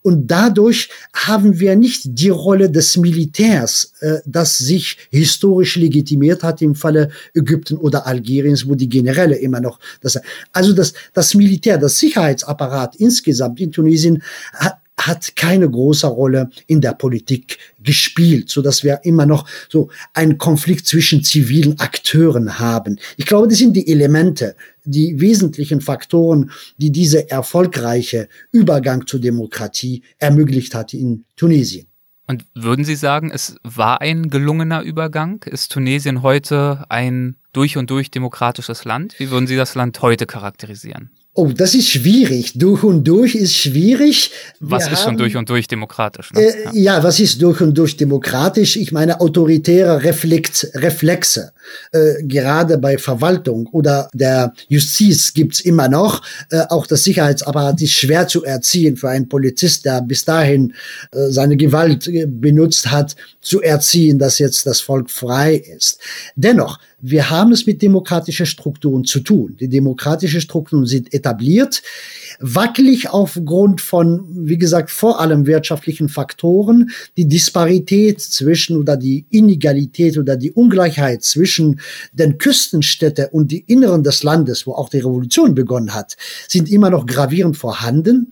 Und 0.02 0.28
dadurch 0.28 0.90
haben 1.14 1.60
wir 1.60 1.76
nicht 1.76 2.04
die 2.06 2.30
Rolle 2.30 2.72
des 2.72 2.96
Militärs, 2.98 3.94
äh, 4.00 4.20
das 4.26 4.58
sich 4.58 4.98
historisch 5.10 5.76
legitimiert 5.76 6.42
hat 6.42 6.62
im 6.62 6.74
Falle 6.74 7.10
Ägypten 7.34 7.78
oder 7.78 8.08
Algeriens, 8.08 8.68
wo 8.68 8.76
die 8.76 8.90
Generäle 8.90 9.36
immer 9.36 9.60
noch 9.60 9.80
das. 10.02 10.20
Also 10.54 10.74
das, 10.74 10.94
das 11.14 11.34
Militär, 11.36 11.78
das 11.78 12.00
Sicherheitsapparat 12.00 12.96
insgesamt 12.96 13.60
in 13.60 13.72
Tunesien 13.72 14.24
hat, 14.54 14.80
hat 15.00 15.36
keine 15.36 15.70
große 15.70 16.08
Rolle 16.08 16.50
in 16.68 16.82
der 16.82 16.94
Politik 16.94 17.58
gespielt, 17.82 18.50
so 18.50 18.62
dass 18.62 18.84
wir 18.84 19.02
immer 19.04 19.26
noch 19.26 19.48
so 19.70 19.90
einen 20.14 20.38
Konflikt 20.38 20.86
zwischen 20.88 21.24
zivilen 21.24 21.80
Akteuren 21.80 22.60
haben. 22.60 23.00
Ich 23.18 23.26
glaube, 23.26 23.48
das 23.48 23.58
sind 23.58 23.74
die 23.76 23.88
Elemente, 23.88 24.56
die 24.84 25.20
wesentlichen 25.20 25.82
Faktoren, 25.82 26.52
die 26.78 26.92
diese 26.92 27.30
erfolgreiche 27.30 28.28
Übergang 28.52 29.08
zur 29.08 29.20
Demokratie 29.20 30.04
ermöglicht 30.18 30.76
hat 30.76 30.94
in 30.94 31.26
Tunesien. 31.36 31.88
Und 32.28 32.46
würden 32.54 32.86
Sie 32.86 32.96
sagen, 32.96 33.32
es 33.34 33.56
war 33.64 34.02
ein 34.02 34.30
gelungener 34.30 34.84
Übergang? 34.84 35.42
Ist 35.46 35.72
Tunesien 35.72 36.22
heute 36.22 36.86
ein 36.88 37.38
durch 37.54 37.76
und 37.76 37.90
durch 37.90 38.12
demokratisches 38.12 38.86
Land? 38.86 39.20
Wie 39.20 39.32
würden 39.32 39.48
Sie 39.48 39.56
das 39.56 39.74
Land 39.74 40.00
heute 40.04 40.28
charakterisieren? 40.28 41.10
Oh, 41.40 41.48
das 41.56 41.74
ist 41.74 41.90
schwierig. 41.90 42.52
Durch 42.56 42.84
und 42.84 43.06
durch 43.06 43.34
ist 43.34 43.56
schwierig. 43.56 44.30
Wir 44.60 44.72
was 44.72 44.84
ist 44.84 44.90
haben, 44.90 45.12
schon 45.12 45.18
durch 45.18 45.38
und 45.38 45.50
durch 45.50 45.70
demokratisch? 45.70 46.34
Ne? 46.34 46.42
Äh, 46.42 46.66
ja. 46.74 46.98
ja. 46.98 47.04
was 47.04 47.22
ist 47.22 47.42
durch 47.42 47.62
und 47.62 47.78
durch 47.78 47.96
demokratisch? 47.96 48.76
Ich 48.76 48.92
meine 48.92 49.22
autoritäre 49.22 50.04
Reflex, 50.04 50.70
Reflexe. 50.74 51.54
Äh, 51.94 52.24
gerade 52.24 52.78
bei 52.78 52.98
Verwaltung 52.98 53.68
oder 53.68 54.10
der 54.14 54.54
Justiz 54.68 55.34
gibt's 55.34 55.62
immer 55.62 55.88
noch. 55.88 56.24
Äh, 56.52 56.64
auch 56.68 56.86
das 56.86 57.06
Sicherheitsapparat 57.06 57.82
ist 57.82 57.94
schwer 57.94 58.28
zu 58.28 58.44
erziehen 58.44 58.98
für 58.98 59.08
einen 59.08 59.30
Polizist, 59.30 59.86
der 59.86 60.02
bis 60.02 60.26
dahin 60.26 60.74
äh, 61.14 61.30
seine 61.30 61.56
Gewalt 61.56 62.06
äh, 62.10 62.26
benutzt 62.26 62.92
hat, 62.92 63.16
zu 63.40 63.62
erziehen, 63.62 64.20
dass 64.20 64.40
jetzt 64.40 64.66
das 64.66 64.82
Volk 64.82 65.10
frei 65.10 65.56
ist. 65.56 66.00
Dennoch, 66.36 66.80
wir 67.02 67.30
haben 67.30 67.52
es 67.52 67.66
mit 67.66 67.82
demokratischen 67.82 68.46
Strukturen 68.46 69.04
zu 69.06 69.22
tun. 69.22 69.56
Die 69.60 69.70
demokratischen 69.70 70.42
Strukturen 70.42 70.86
sind 70.86 71.14
etabliert, 71.14 71.82
wackelig 72.40 73.10
aufgrund 73.10 73.82
von, 73.82 74.26
wie 74.32 74.58
gesagt, 74.58 74.92
vor 74.92 75.20
allem 75.20 75.46
wirtschaftlichen 75.46 76.10
Faktoren. 76.10 76.92
Die 77.18 77.28
Disparität 77.28 78.22
zwischen 78.22 78.78
oder 78.78 78.98
die 78.98 79.26
Inegalität 79.30 80.18
oder 80.18 80.36
die 80.36 80.52
Ungleichheit 80.52 81.24
zwischen 81.24 81.80
den 82.12 82.38
Küstenstädten 82.38 83.28
und 83.32 83.52
die 83.52 83.64
Inneren 83.68 84.04
des 84.04 84.24
Landes, 84.24 84.68
wo 84.68 84.74
auch 84.74 84.90
die 84.90 84.98
Revolution 84.98 85.56
begonnen 85.56 85.94
hat, 85.94 86.18
sind 86.48 86.70
immer 86.70 86.90
noch 86.90 87.06
gravierend 87.06 87.58
vorhanden. 87.58 88.32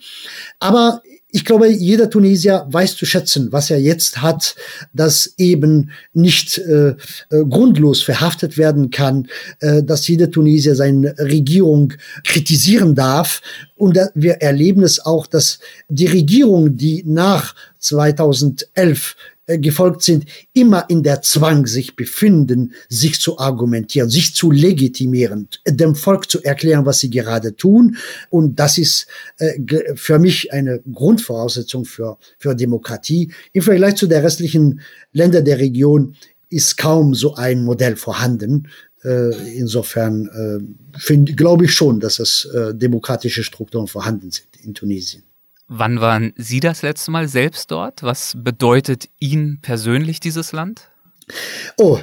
Aber 0.59 1.01
ich 1.31 1.43
glaube, 1.43 1.67
jeder 1.67 2.09
Tunesier 2.09 2.65
weiß 2.69 2.95
zu 2.95 3.05
schätzen, 3.05 3.51
was 3.51 3.69
er 3.69 3.81
jetzt 3.81 4.21
hat, 4.21 4.55
dass 4.93 5.33
eben 5.37 5.91
nicht 6.13 6.57
äh, 6.57 6.89
äh, 6.89 6.95
grundlos 7.29 8.01
verhaftet 8.01 8.57
werden 8.57 8.91
kann, 8.91 9.27
äh, 9.59 9.83
dass 9.83 10.07
jeder 10.07 10.31
Tunesier 10.31 10.75
seine 10.75 11.15
Regierung 11.19 11.93
kritisieren 12.23 12.95
darf. 12.95 13.41
Und 13.75 13.97
äh, 13.97 14.07
wir 14.15 14.35
erleben 14.35 14.83
es 14.83 15.05
auch, 15.05 15.27
dass 15.27 15.59
die 15.89 16.07
Regierung, 16.07 16.77
die 16.77 17.03
nach 17.05 17.55
2011 17.79 19.15
äh, 19.17 19.36
gefolgt 19.47 20.03
sind, 20.03 20.25
immer 20.53 20.85
in 20.89 21.03
der 21.03 21.21
Zwang 21.21 21.65
sich 21.67 21.95
befinden, 21.95 22.73
sich 22.89 23.19
zu 23.21 23.39
argumentieren, 23.39 24.09
sich 24.09 24.35
zu 24.35 24.51
legitimieren, 24.51 25.47
dem 25.65 25.95
Volk 25.95 26.29
zu 26.29 26.43
erklären, 26.43 26.85
was 26.85 26.99
sie 26.99 27.09
gerade 27.09 27.55
tun. 27.55 27.97
Und 28.29 28.59
das 28.59 28.77
ist 28.77 29.07
äh, 29.37 29.53
für 29.95 30.19
mich 30.19 30.51
eine 30.51 30.81
Grundvoraussetzung 30.91 31.85
für, 31.85 32.17
für 32.37 32.55
Demokratie. 32.55 33.31
Im 33.53 33.61
Vergleich 33.61 33.95
zu 33.95 34.07
der 34.07 34.23
restlichen 34.23 34.81
Länder 35.13 35.41
der 35.41 35.59
Region 35.59 36.15
ist 36.49 36.77
kaum 36.77 37.13
so 37.13 37.35
ein 37.35 37.63
Modell 37.63 37.95
vorhanden. 37.95 38.67
Äh, 39.03 39.57
insofern 39.57 40.27
äh, 41.07 41.17
glaube 41.17 41.65
ich 41.65 41.73
schon, 41.73 41.99
dass 41.99 42.19
es 42.19 42.45
äh, 42.45 42.73
demokratische 42.73 43.43
Strukturen 43.43 43.87
vorhanden 43.87 44.31
sind 44.31 44.49
in 44.61 44.73
Tunesien. 44.73 45.23
Wann 45.67 45.99
waren 45.99 46.33
Sie 46.37 46.61
das 46.61 46.81
letzte 46.81 47.11
Mal 47.11 47.27
selbst 47.27 47.71
dort? 47.71 48.01
Was 48.01 48.35
bedeutet 48.37 49.09
Ihnen 49.19 49.59
persönlich 49.61 50.19
dieses 50.21 50.53
Land? 50.53 50.89
Oh, 51.77 51.99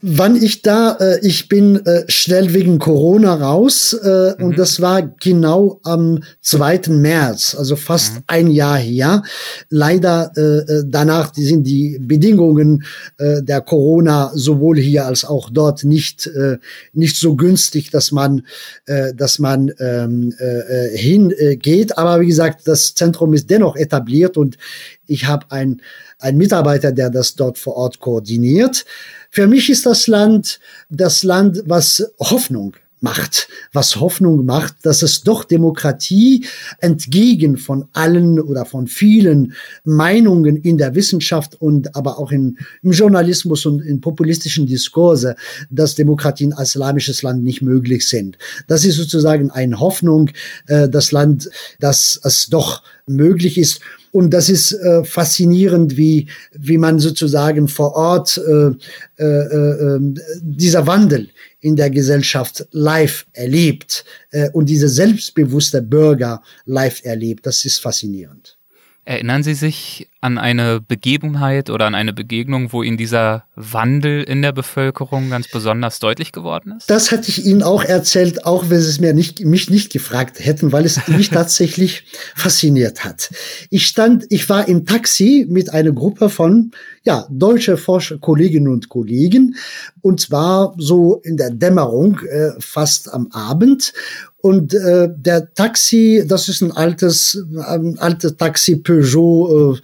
Wann 0.00 0.36
ich 0.36 0.62
da, 0.62 0.92
äh, 1.00 1.18
ich 1.26 1.48
bin 1.48 1.84
äh, 1.84 2.04
schnell 2.08 2.54
wegen 2.54 2.78
Corona 2.78 3.34
raus 3.34 3.92
äh, 3.92 4.34
mhm. 4.38 4.44
und 4.44 4.58
das 4.58 4.80
war 4.80 5.02
genau 5.02 5.80
am 5.82 6.22
2. 6.42 6.82
März, 6.90 7.56
also 7.58 7.74
fast 7.76 8.14
mhm. 8.14 8.22
ein 8.26 8.50
Jahr 8.50 8.78
her. 8.78 9.22
Leider 9.70 10.32
äh, 10.36 10.40
äh, 10.40 10.84
danach 10.86 11.34
sind 11.34 11.64
die 11.64 11.98
Bedingungen 12.00 12.84
äh, 13.18 13.42
der 13.42 13.60
Corona 13.60 14.30
sowohl 14.34 14.78
hier 14.78 15.06
als 15.06 15.24
auch 15.24 15.50
dort 15.50 15.84
nicht 15.84 16.26
äh, 16.26 16.58
nicht 16.92 17.16
so 17.16 17.34
günstig, 17.34 17.90
dass 17.90 18.12
man 18.12 18.42
äh, 18.86 19.14
dass 19.14 19.38
man 19.38 19.72
ähm, 19.80 20.34
äh, 20.38 20.96
hingeht. 20.96 21.98
Aber 21.98 22.20
wie 22.20 22.26
gesagt, 22.26 22.68
das 22.68 22.94
Zentrum 22.94 23.34
ist 23.34 23.50
dennoch 23.50 23.76
etabliert 23.76 24.36
und 24.36 24.58
ich 25.06 25.26
habe 25.26 25.46
ein 25.50 25.80
ein 26.18 26.36
Mitarbeiter, 26.36 26.92
der 26.92 27.10
das 27.10 27.34
dort 27.34 27.58
vor 27.58 27.76
Ort 27.76 28.00
koordiniert. 28.00 28.84
Für 29.30 29.46
mich 29.46 29.70
ist 29.70 29.86
das 29.86 30.06
Land 30.06 30.60
das 30.88 31.22
Land, 31.22 31.62
was 31.66 32.12
Hoffnung 32.18 32.74
macht, 33.00 33.48
was 33.72 34.00
Hoffnung 34.00 34.44
macht, 34.44 34.74
dass 34.82 35.02
es 35.02 35.22
doch 35.22 35.44
Demokratie 35.44 36.46
entgegen 36.78 37.56
von 37.56 37.88
allen 37.92 38.40
oder 38.40 38.64
von 38.64 38.86
vielen 38.86 39.54
Meinungen 39.84 40.56
in 40.56 40.78
der 40.78 40.94
Wissenschaft 40.94 41.60
und 41.60 41.94
aber 41.94 42.18
auch 42.18 42.32
in, 42.32 42.58
im 42.82 42.92
Journalismus 42.92 43.66
und 43.66 43.82
in 43.82 44.00
populistischen 44.00 44.66
Diskurse, 44.66 45.36
dass 45.70 45.94
Demokratien 45.94 46.52
als 46.52 46.70
islamisches 46.70 47.22
Land 47.22 47.42
nicht 47.42 47.62
möglich 47.62 48.08
sind. 48.08 48.36
Das 48.66 48.84
ist 48.84 48.96
sozusagen 48.96 49.50
eine 49.50 49.78
Hoffnung, 49.78 50.30
äh, 50.66 50.88
das 50.88 51.12
Land, 51.12 51.50
dass 51.78 52.20
es 52.22 52.46
doch 52.46 52.82
möglich 53.06 53.58
ist. 53.58 53.80
Und 54.12 54.30
das 54.30 54.48
ist 54.48 54.72
äh, 54.72 55.04
faszinierend, 55.04 55.96
wie, 55.96 56.28
wie 56.52 56.78
man 56.78 56.98
sozusagen 56.98 57.68
vor 57.68 57.94
Ort 57.94 58.38
äh, 58.38 58.70
äh, 59.16 59.24
äh, 59.24 59.96
ähm, 59.96 60.14
dieser 60.40 60.86
Wandel 60.86 61.28
in 61.60 61.76
der 61.76 61.90
Gesellschaft 61.90 62.66
live 62.70 63.26
erlebt 63.32 64.04
äh, 64.30 64.50
und 64.50 64.66
diese 64.66 64.88
selbstbewusste 64.88 65.82
Bürger 65.82 66.42
live 66.64 67.04
erlebt. 67.04 67.46
Das 67.46 67.64
ist 67.64 67.78
faszinierend. 67.78 68.56
Erinnern 69.04 69.42
Sie 69.42 69.54
sich 69.54 70.08
an 70.20 70.36
eine 70.36 70.80
Begebenheit 70.80 71.70
oder 71.70 71.86
an 71.86 71.94
eine 71.94 72.12
Begegnung, 72.12 72.72
wo 72.72 72.82
Ihnen 72.82 72.96
dieser 72.96 73.44
Wandel 73.54 74.24
in 74.24 74.42
der 74.42 74.50
Bevölkerung 74.50 75.30
ganz 75.30 75.48
besonders 75.48 76.00
deutlich 76.00 76.32
geworden 76.32 76.74
ist? 76.76 76.90
Das 76.90 77.12
hatte 77.12 77.28
ich 77.28 77.46
Ihnen 77.46 77.62
auch 77.62 77.84
erzählt, 77.84 78.44
auch 78.44 78.68
wenn 78.68 78.80
Sie 78.80 78.88
es 78.88 79.00
mir 79.00 79.14
nicht, 79.14 79.44
mich 79.44 79.70
nicht 79.70 79.92
gefragt 79.92 80.44
hätten, 80.44 80.72
weil 80.72 80.84
es 80.84 81.06
mich 81.06 81.30
tatsächlich 81.30 82.04
fasziniert 82.34 83.04
hat. 83.04 83.30
Ich 83.70 83.86
stand, 83.86 84.26
ich 84.30 84.48
war 84.48 84.66
im 84.66 84.86
Taxi 84.86 85.46
mit 85.48 85.72
einer 85.72 85.92
Gruppe 85.92 86.30
von, 86.30 86.72
ja, 87.04 87.26
deutsche 87.30 87.76
Forscher, 87.76 88.18
Kolleginnen 88.18 88.68
und 88.68 88.88
Kollegen, 88.88 89.54
und 90.00 90.20
zwar 90.20 90.74
so 90.78 91.20
in 91.22 91.36
der 91.36 91.50
Dämmerung, 91.50 92.18
äh, 92.20 92.50
fast 92.58 93.12
am 93.12 93.28
Abend. 93.30 93.92
Und 94.40 94.72
äh, 94.72 95.08
der 95.10 95.52
Taxi, 95.52 96.24
das 96.26 96.48
ist 96.48 96.60
ein 96.60 96.70
altes, 96.70 97.44
ein 97.66 97.98
altes 97.98 98.36
Taxi 98.36 98.76
Peugeot, 98.76 99.74
äh, 99.74 99.80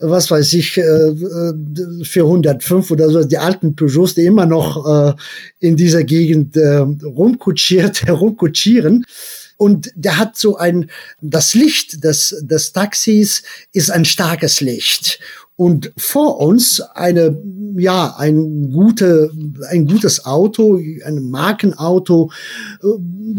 was 0.00 0.30
weiß 0.30 0.54
ich, 0.54 0.78
äh, 0.78 2.04
405 2.04 2.90
oder 2.90 3.10
so, 3.10 3.22
die 3.24 3.38
alten 3.38 3.76
Peugeots, 3.76 4.14
die 4.14 4.24
immer 4.24 4.46
noch 4.46 4.86
äh, 4.86 5.14
in 5.58 5.76
dieser 5.76 6.04
Gegend 6.04 6.56
äh, 6.56 6.78
rumkutschiert, 6.78 8.02
herumkutschieren. 8.06 9.04
Und 9.56 9.92
der 9.94 10.16
hat 10.16 10.38
so 10.38 10.56
ein, 10.56 10.90
das 11.20 11.54
Licht 11.54 12.02
des, 12.02 12.34
des 12.40 12.72
Taxis 12.72 13.42
ist 13.72 13.90
ein 13.90 14.06
starkes 14.06 14.62
Licht 14.62 15.20
und 15.60 15.92
vor 15.98 16.40
uns 16.40 16.80
eine 16.80 17.36
ja 17.76 18.14
ein 18.16 18.72
gute 18.72 19.30
ein 19.68 19.86
gutes 19.86 20.24
Auto 20.24 20.80
ein 21.04 21.30
Markenauto 21.30 22.30
äh, 22.82 22.86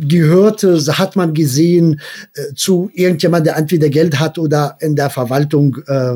gehörte 0.07 0.79
hat 0.99 1.15
man 1.15 1.33
gesehen 1.33 1.99
äh, 2.35 2.53
zu 2.53 2.91
irgendjemand 2.93 3.47
der 3.47 3.57
entweder 3.57 3.89
Geld 3.89 4.19
hat 4.19 4.37
oder 4.37 4.77
in 4.81 4.95
der 4.95 5.09
Verwaltung 5.09 5.77
äh, 5.87 6.13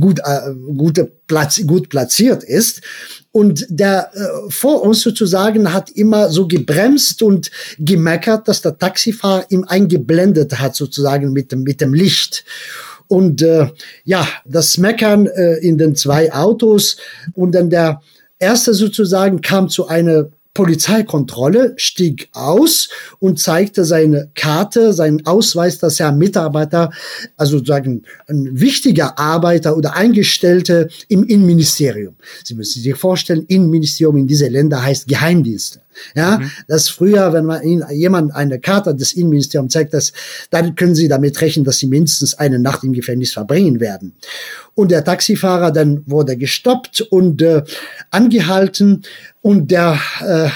gut 0.00 0.20
äh, 0.24 0.54
gute 0.78 1.12
Platz 1.26 1.60
gut 1.66 1.90
platziert 1.90 2.42
ist. 2.42 2.80
Und 3.30 3.66
der 3.68 4.10
äh, 4.14 4.50
vor 4.50 4.82
uns 4.82 5.02
sozusagen 5.02 5.74
hat 5.74 5.90
immer 5.90 6.30
so 6.30 6.48
gebremst 6.48 7.22
und 7.22 7.50
gemeckert 7.78 8.48
dass 8.48 8.62
der 8.62 8.78
Taxifahrer 8.78 9.44
ihm 9.50 9.64
eingeblendet 9.64 10.58
hat 10.58 10.74
sozusagen 10.74 11.34
mit 11.34 11.52
dem 11.52 11.64
mit 11.64 11.82
dem 11.82 11.92
Licht 11.92 12.46
und 13.08 13.42
äh, 13.42 13.68
ja, 14.04 14.26
das 14.44 14.78
Meckern 14.78 15.26
äh, 15.26 15.56
in 15.56 15.78
den 15.78 15.96
zwei 15.96 16.32
Autos 16.32 16.98
und 17.34 17.52
dann 17.52 17.70
der 17.70 18.00
erste 18.38 18.74
sozusagen 18.74 19.40
kam 19.40 19.68
zu 19.68 19.88
einer 19.88 20.28
Polizeikontrolle, 20.58 21.74
stieg 21.76 22.30
aus 22.32 22.88
und 23.20 23.38
zeigte 23.38 23.84
seine 23.84 24.28
Karte, 24.34 24.92
seinen 24.92 25.24
Ausweis, 25.24 25.78
dass 25.78 26.00
er 26.00 26.10
Mitarbeiter, 26.10 26.90
also 27.36 27.64
sagen 27.64 28.02
ein 28.26 28.58
wichtiger 28.58 29.20
Arbeiter 29.20 29.76
oder 29.76 29.94
Eingestellte 29.94 30.88
im 31.06 31.22
Innenministerium. 31.22 32.16
Sie 32.42 32.54
müssen 32.54 32.82
sich 32.82 32.96
vorstellen, 32.96 33.44
Innenministerium 33.46 34.16
in 34.16 34.26
diese 34.26 34.48
Länder 34.48 34.82
heißt 34.82 35.06
Geheimdienste. 35.06 35.80
Ja, 36.14 36.38
mhm. 36.38 36.50
das 36.66 36.88
früher, 36.88 37.32
wenn 37.32 37.44
man 37.44 37.62
Ihnen 37.62 37.84
jemand 37.90 38.34
eine 38.34 38.58
Karte 38.58 38.94
des 38.94 39.12
Innenministeriums 39.12 39.72
zeigt, 39.72 39.94
das, 39.94 40.12
dann 40.50 40.74
können 40.74 40.94
Sie 40.94 41.08
damit 41.08 41.40
rechnen, 41.40 41.64
dass 41.64 41.78
Sie 41.78 41.86
mindestens 41.86 42.34
eine 42.34 42.58
Nacht 42.58 42.84
im 42.84 42.92
Gefängnis 42.92 43.32
verbringen 43.32 43.80
werden. 43.80 44.14
Und 44.74 44.92
der 44.92 45.02
Taxifahrer 45.02 45.72
dann 45.72 46.04
wurde 46.06 46.36
gestoppt 46.36 47.00
und 47.00 47.42
äh, 47.42 47.64
angehalten 48.10 49.02
und 49.40 49.70
der, 49.70 49.98
äh, 50.20 50.48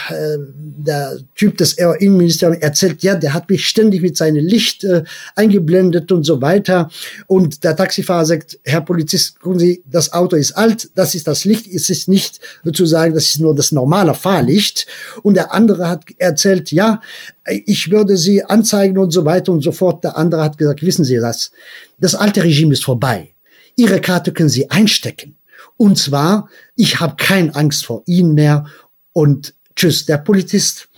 der 0.54 1.16
Typ 1.34 1.56
des 1.56 1.74
Innenministeriums 1.74 2.62
erzählt, 2.62 3.02
ja, 3.02 3.14
der 3.14 3.32
hat 3.32 3.48
mich 3.48 3.66
ständig 3.66 4.02
mit 4.02 4.16
seinem 4.16 4.44
Licht 4.44 4.84
äh, 4.84 5.04
eingeblendet 5.34 6.12
und 6.12 6.24
so 6.24 6.42
weiter. 6.42 6.90
Und 7.26 7.64
der 7.64 7.74
Taxifahrer 7.74 8.26
sagt, 8.26 8.58
Herr 8.64 8.80
Polizist, 8.80 9.40
gucken 9.40 9.60
Sie, 9.60 9.82
das 9.86 10.12
Auto 10.12 10.36
ist 10.36 10.52
alt, 10.52 10.90
das 10.94 11.14
ist 11.14 11.26
das 11.26 11.44
Licht, 11.44 11.66
es 11.72 11.90
ist 11.90 12.08
nicht 12.08 12.40
sozusagen, 12.64 13.14
das 13.14 13.28
ist 13.28 13.40
nur 13.40 13.54
das 13.54 13.72
normale 13.72 14.14
Fahrlicht. 14.14 14.86
Und 15.22 15.31
der 15.34 15.52
andere 15.52 15.88
hat 15.88 16.04
erzählt, 16.18 16.72
ja, 16.72 17.00
ich 17.46 17.90
würde 17.90 18.16
Sie 18.16 18.44
anzeigen 18.44 18.98
und 18.98 19.10
so 19.10 19.24
weiter 19.24 19.52
und 19.52 19.62
so 19.62 19.72
fort. 19.72 20.04
Der 20.04 20.16
andere 20.16 20.42
hat 20.42 20.58
gesagt, 20.58 20.82
wissen 20.82 21.04
Sie 21.04 21.16
das, 21.16 21.52
das 21.98 22.14
alte 22.14 22.42
Regime 22.42 22.72
ist 22.72 22.84
vorbei. 22.84 23.34
Ihre 23.76 24.00
Karte 24.00 24.32
können 24.32 24.48
Sie 24.48 24.70
einstecken. 24.70 25.36
Und 25.76 25.98
zwar, 25.98 26.48
ich 26.76 27.00
habe 27.00 27.16
keine 27.16 27.54
Angst 27.54 27.86
vor 27.86 28.02
Ihnen 28.06 28.34
mehr 28.34 28.66
und 29.12 29.54
tschüss. 29.74 30.06
Der 30.06 30.18
Polizist 30.18 30.88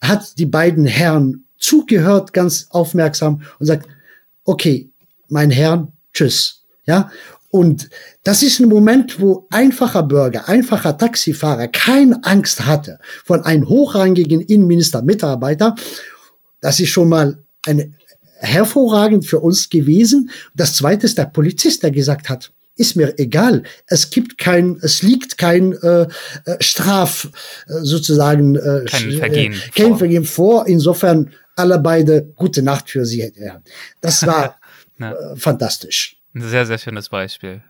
hat 0.00 0.38
die 0.38 0.46
beiden 0.46 0.86
Herren 0.86 1.44
zugehört, 1.58 2.32
ganz 2.32 2.68
aufmerksam 2.70 3.42
und 3.58 3.66
sagt, 3.66 3.88
okay, 4.44 4.90
mein 5.28 5.50
Herr, 5.50 5.92
tschüss. 6.12 6.64
Ja, 6.86 7.10
und 7.50 7.90
das 8.22 8.42
ist 8.42 8.60
ein 8.60 8.68
Moment, 8.68 9.20
wo 9.20 9.48
einfacher 9.50 10.04
Bürger, 10.04 10.48
einfacher 10.48 10.96
Taxifahrer 10.96 11.66
keine 11.66 12.22
Angst 12.22 12.64
hatte 12.64 13.00
von 13.24 13.42
einem 13.42 13.68
hochrangigen 13.68 14.40
Innenminister 14.40 15.02
Mitarbeiter. 15.02 15.74
Das 16.60 16.78
ist 16.78 16.90
schon 16.90 17.08
mal 17.08 17.42
eine 17.66 17.92
hervorragend 18.38 19.26
für 19.26 19.40
uns 19.40 19.68
gewesen. 19.68 20.30
Das 20.54 20.76
zweite 20.76 21.06
ist 21.06 21.18
der 21.18 21.26
Polizist, 21.26 21.82
der 21.82 21.90
gesagt 21.90 22.28
hat, 22.28 22.52
ist 22.76 22.94
mir 22.96 23.18
egal. 23.18 23.64
Es 23.86 24.10
gibt 24.10 24.38
kein, 24.38 24.78
es 24.80 25.02
liegt 25.02 25.36
kein 25.36 25.72
äh, 25.72 26.02
äh 26.44 26.56
Straf 26.60 27.28
äh, 27.66 27.74
sozusagen 27.82 28.54
äh, 28.54 28.84
kein 28.86 29.12
Vergehen, 29.12 29.52
äh, 29.52 29.70
kein 29.74 29.88
vor. 29.88 29.98
Vergehen 29.98 30.24
vor. 30.24 30.66
Insofern 30.68 31.32
alle 31.56 31.78
beide 31.80 32.32
gute 32.36 32.62
Nacht 32.62 32.88
für 32.88 33.04
Sie. 33.04 33.30
Ja. 33.36 33.60
Das 34.00 34.24
war 34.24 34.58
äh, 34.98 35.12
fantastisch. 35.36 36.19
Ein 36.34 36.42
sehr, 36.42 36.66
sehr 36.66 36.78
schönes 36.78 37.08
Beispiel. 37.08 37.62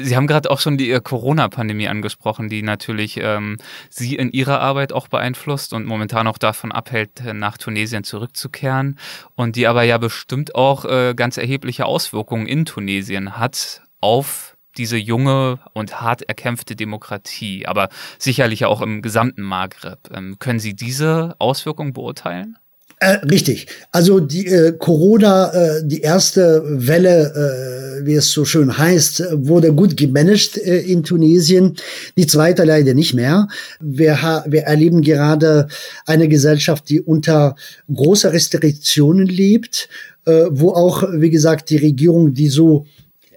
Sie 0.00 0.14
haben 0.14 0.28
gerade 0.28 0.48
auch 0.52 0.60
schon 0.60 0.78
die 0.78 0.92
äh, 0.92 1.00
Corona-Pandemie 1.00 1.88
angesprochen, 1.88 2.48
die 2.48 2.62
natürlich 2.62 3.18
ähm, 3.20 3.56
Sie 3.90 4.14
in 4.14 4.30
Ihrer 4.30 4.60
Arbeit 4.60 4.92
auch 4.92 5.08
beeinflusst 5.08 5.72
und 5.72 5.86
momentan 5.86 6.28
auch 6.28 6.38
davon 6.38 6.70
abhält, 6.70 7.24
nach 7.34 7.58
Tunesien 7.58 8.04
zurückzukehren 8.04 8.96
und 9.34 9.56
die 9.56 9.66
aber 9.66 9.82
ja 9.82 9.98
bestimmt 9.98 10.54
auch 10.54 10.84
äh, 10.84 11.14
ganz 11.16 11.36
erhebliche 11.36 11.86
Auswirkungen 11.86 12.46
in 12.46 12.64
Tunesien 12.64 13.38
hat 13.38 13.82
auf 14.00 14.56
diese 14.76 14.96
junge 14.96 15.58
und 15.72 16.00
hart 16.00 16.22
erkämpfte 16.22 16.76
Demokratie, 16.76 17.66
aber 17.66 17.88
sicherlich 18.18 18.64
auch 18.66 18.80
im 18.80 19.02
gesamten 19.02 19.42
Maghreb. 19.42 19.98
Ähm, 20.14 20.38
können 20.38 20.60
Sie 20.60 20.76
diese 20.76 21.34
Auswirkungen 21.40 21.92
beurteilen? 21.92 22.56
Äh, 23.00 23.18
richtig. 23.26 23.68
Also 23.92 24.18
die 24.18 24.46
äh, 24.46 24.72
Corona, 24.72 25.52
äh, 25.52 25.82
die 25.84 26.00
erste 26.00 26.62
Welle, 26.66 28.00
äh, 28.00 28.06
wie 28.06 28.14
es 28.14 28.32
so 28.32 28.44
schön 28.44 28.76
heißt, 28.76 29.24
wurde 29.32 29.72
gut 29.72 29.96
gemanagt 29.96 30.56
äh, 30.56 30.80
in 30.80 31.04
Tunesien. 31.04 31.76
Die 32.16 32.26
zweite 32.26 32.64
leider 32.64 32.94
nicht 32.94 33.14
mehr. 33.14 33.46
Wir, 33.80 34.44
wir 34.46 34.62
erleben 34.62 35.02
gerade 35.02 35.68
eine 36.06 36.28
Gesellschaft, 36.28 36.88
die 36.88 37.00
unter 37.00 37.54
großer 37.92 38.32
Restriktionen 38.32 39.26
lebt, 39.26 39.88
äh, 40.26 40.46
wo 40.50 40.72
auch, 40.72 41.04
wie 41.12 41.30
gesagt, 41.30 41.70
die 41.70 41.76
Regierung, 41.76 42.34
die 42.34 42.48
so 42.48 42.86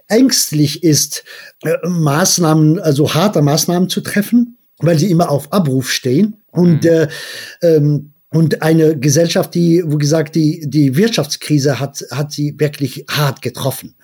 ängstlich 0.08 0.82
ist, 0.82 1.22
äh, 1.62 1.76
Maßnahmen, 1.86 2.80
also 2.80 3.14
harte 3.14 3.42
Maßnahmen 3.42 3.88
zu 3.88 4.00
treffen, 4.00 4.58
weil 4.78 4.98
sie 4.98 5.10
immer 5.10 5.30
auf 5.30 5.52
Abruf 5.52 5.92
stehen. 5.92 6.38
Und, 6.50 6.82
mhm. 6.82 6.90
äh, 6.90 7.08
ähm, 7.62 8.12
und 8.32 8.62
eine 8.62 8.98
Gesellschaft, 8.98 9.54
die, 9.54 9.82
wo 9.86 9.98
gesagt, 9.98 10.34
die, 10.34 10.64
die 10.66 10.96
Wirtschaftskrise 10.96 11.78
hat, 11.78 12.04
hat 12.10 12.32
sie 12.32 12.54
wirklich 12.58 13.04
hart 13.10 13.42
getroffen. 13.42 13.94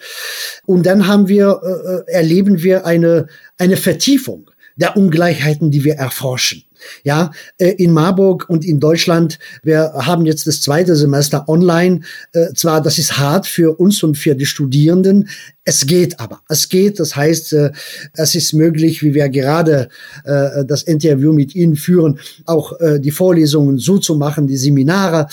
Und 0.66 0.84
dann 0.84 1.06
haben 1.06 1.28
wir, 1.28 1.60
äh, 1.62 2.12
äh 2.12 2.12
erleben 2.12 2.62
wir 2.62 2.84
eine, 2.84 3.26
eine 3.56 3.76
Vertiefung 3.76 4.50
der 4.76 4.96
Ungleichheiten, 4.96 5.70
die 5.70 5.84
wir 5.84 5.94
erforschen. 5.94 6.64
Ja, 7.04 7.30
äh, 7.58 7.70
in 7.78 7.92
Marburg 7.92 8.48
und 8.48 8.64
in 8.64 8.80
Deutschland, 8.80 9.38
wir 9.62 9.92
haben 9.94 10.26
jetzt 10.26 10.46
das 10.46 10.60
zweite 10.60 10.96
Semester 10.96 11.48
online. 11.48 12.00
Äh, 12.32 12.52
zwar, 12.54 12.82
das 12.82 12.98
ist 12.98 13.18
hart 13.18 13.46
für 13.46 13.78
uns 13.78 14.02
und 14.02 14.16
für 14.16 14.34
die 14.34 14.46
Studierenden. 14.46 15.28
Es 15.64 15.86
geht 15.86 16.18
aber. 16.18 16.40
Es 16.48 16.68
geht. 16.68 16.98
Das 16.98 17.14
heißt, 17.14 17.52
äh, 17.52 17.72
es 18.14 18.34
ist 18.34 18.52
möglich, 18.52 19.02
wie 19.02 19.14
wir 19.14 19.28
gerade 19.28 19.88
das 20.24 20.82
Interview 20.82 21.32
mit 21.32 21.54
Ihnen 21.54 21.76
führen, 21.76 22.18
auch 22.46 22.72
die 22.98 23.10
Vorlesungen 23.10 23.78
so 23.78 23.98
zu 23.98 24.14
machen, 24.16 24.46
die 24.46 24.56
Seminare. 24.56 25.28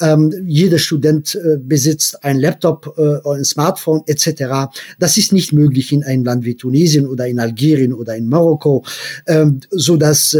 Ähm, 0.00 0.32
jeder 0.46 0.78
Student 0.78 1.38
besitzt 1.60 2.22
ein 2.24 2.38
Laptop, 2.38 2.98
ein 3.26 3.44
Smartphone 3.44 4.02
etc. 4.06 4.70
Das 4.98 5.16
ist 5.16 5.32
nicht 5.32 5.52
möglich 5.52 5.92
in 5.92 6.04
einem 6.04 6.24
Land 6.24 6.44
wie 6.44 6.54
Tunesien 6.54 7.06
oder 7.06 7.26
in 7.26 7.40
Algerien 7.40 7.92
oder 7.92 8.16
in 8.16 8.28
Marokko, 8.28 8.84
ähm, 9.26 9.60
so 9.70 9.96
dass 9.96 10.36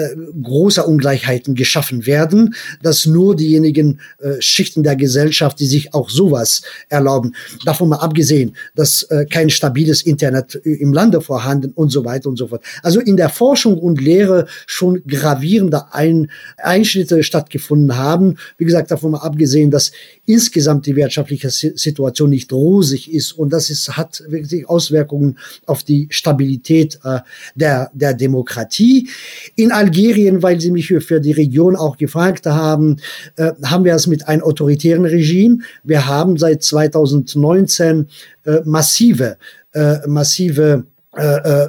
äh, 0.00 0.16
großer 0.42 0.86
Ungleichheiten 0.86 1.54
geschaffen 1.54 2.06
werden, 2.06 2.54
dass 2.82 3.06
nur 3.06 3.36
diejenigen 3.36 4.00
äh, 4.18 4.40
Schichten 4.40 4.82
der 4.82 4.96
Gesellschaft, 4.96 5.60
die 5.60 5.66
sich 5.66 5.94
auch 5.94 6.10
sowas 6.10 6.62
erlauben, 6.88 7.34
davon 7.64 7.88
mal 7.88 7.96
abgesehen, 7.96 8.56
dass 8.74 9.02
äh, 9.04 9.26
kein 9.26 9.50
stabiles 9.50 10.02
Internet 10.02 10.54
im 10.54 10.92
Lande 10.92 11.20
vorhanden 11.20 11.72
und 11.72 11.90
so 11.90 12.04
weiter 12.04 12.28
und 12.28 12.36
so 12.36 12.48
fort. 12.48 12.62
Also 12.82 13.00
in 13.00 13.16
der 13.16 13.28
Forschung 13.28 13.78
und 13.78 14.00
Lehre 14.00 14.46
schon 14.66 15.02
gravierende 15.06 15.92
Ein 15.92 16.30
Einschnitte 16.58 17.22
stattgefunden 17.22 17.96
haben. 17.96 18.36
Wie 18.58 18.64
gesagt, 18.64 18.90
davon 18.90 19.12
mal 19.12 19.18
abgesehen, 19.18 19.70
dass 19.70 19.92
insgesamt 20.32 20.86
die 20.86 20.96
wirtschaftliche 20.96 21.50
Situation 21.50 22.30
nicht 22.30 22.52
rosig 22.52 23.12
ist 23.12 23.32
und 23.32 23.52
das 23.52 23.70
ist, 23.70 23.96
hat 23.96 24.22
wirklich 24.28 24.68
Auswirkungen 24.68 25.38
auf 25.66 25.82
die 25.82 26.06
Stabilität 26.10 26.98
äh, 27.04 27.20
der, 27.54 27.90
der 27.94 28.14
Demokratie. 28.14 29.08
In 29.56 29.72
Algerien, 29.72 30.42
weil 30.42 30.60
Sie 30.60 30.70
mich 30.70 30.88
für 30.88 31.20
die 31.20 31.32
Region 31.32 31.76
auch 31.76 31.96
gefragt 31.96 32.46
haben, 32.46 32.98
äh, 33.36 33.52
haben 33.64 33.84
wir 33.84 33.94
es 33.94 34.06
mit 34.06 34.28
einem 34.28 34.42
autoritären 34.42 35.04
Regime. 35.04 35.58
Wir 35.82 36.06
haben 36.06 36.36
seit 36.38 36.62
2019 36.62 38.08
äh, 38.44 38.60
massive, 38.64 39.36
äh, 39.72 40.06
massive 40.06 40.84
äh, 41.16 41.22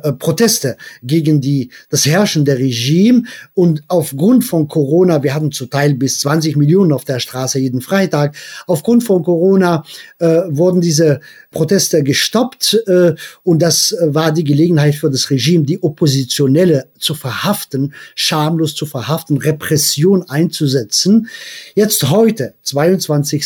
äh, 0.08 0.14
Proteste 0.14 0.78
gegen 1.02 1.42
die, 1.42 1.72
das 1.90 2.06
herrschende 2.06 2.60
Regime 2.60 3.24
und 3.56 3.82
aufgrund 3.88 4.46
von 4.46 4.68
Corona, 4.68 5.24
wir 5.24 5.34
hatten 5.34 5.52
zu 5.52 5.66
Teil 5.66 5.96
bis 5.96 6.20
20 6.20 6.58
Millionen 6.58 6.94
auf 6.94 7.06
der 7.06 7.20
Straße 7.20 7.58
jeden 7.58 7.82
Freitag, 7.82 8.36
aufgrund 8.68 9.04
von 9.04 9.24
Corona 9.24 9.84
äh, 10.20 10.42
wurden 10.48 10.80
diese 10.80 11.22
Proteste 11.50 12.04
gestoppt 12.04 12.84
äh, 12.86 13.16
und 13.42 13.64
das 13.64 13.96
war 14.00 14.32
die 14.32 14.44
Gelegenheit 14.44 14.94
für 14.94 15.10
das 15.10 15.32
Regime, 15.32 15.66
die 15.66 15.82
Oppositionelle 15.82 16.90
zu 17.00 17.16
verhaften, 17.16 17.94
schamlos 18.14 18.76
zu 18.76 18.86
verhaften, 18.86 19.38
Repression 19.38 20.22
einzusetzen. 20.30 21.28
Jetzt 21.74 22.10
heute, 22.10 22.54
22. 22.62 23.46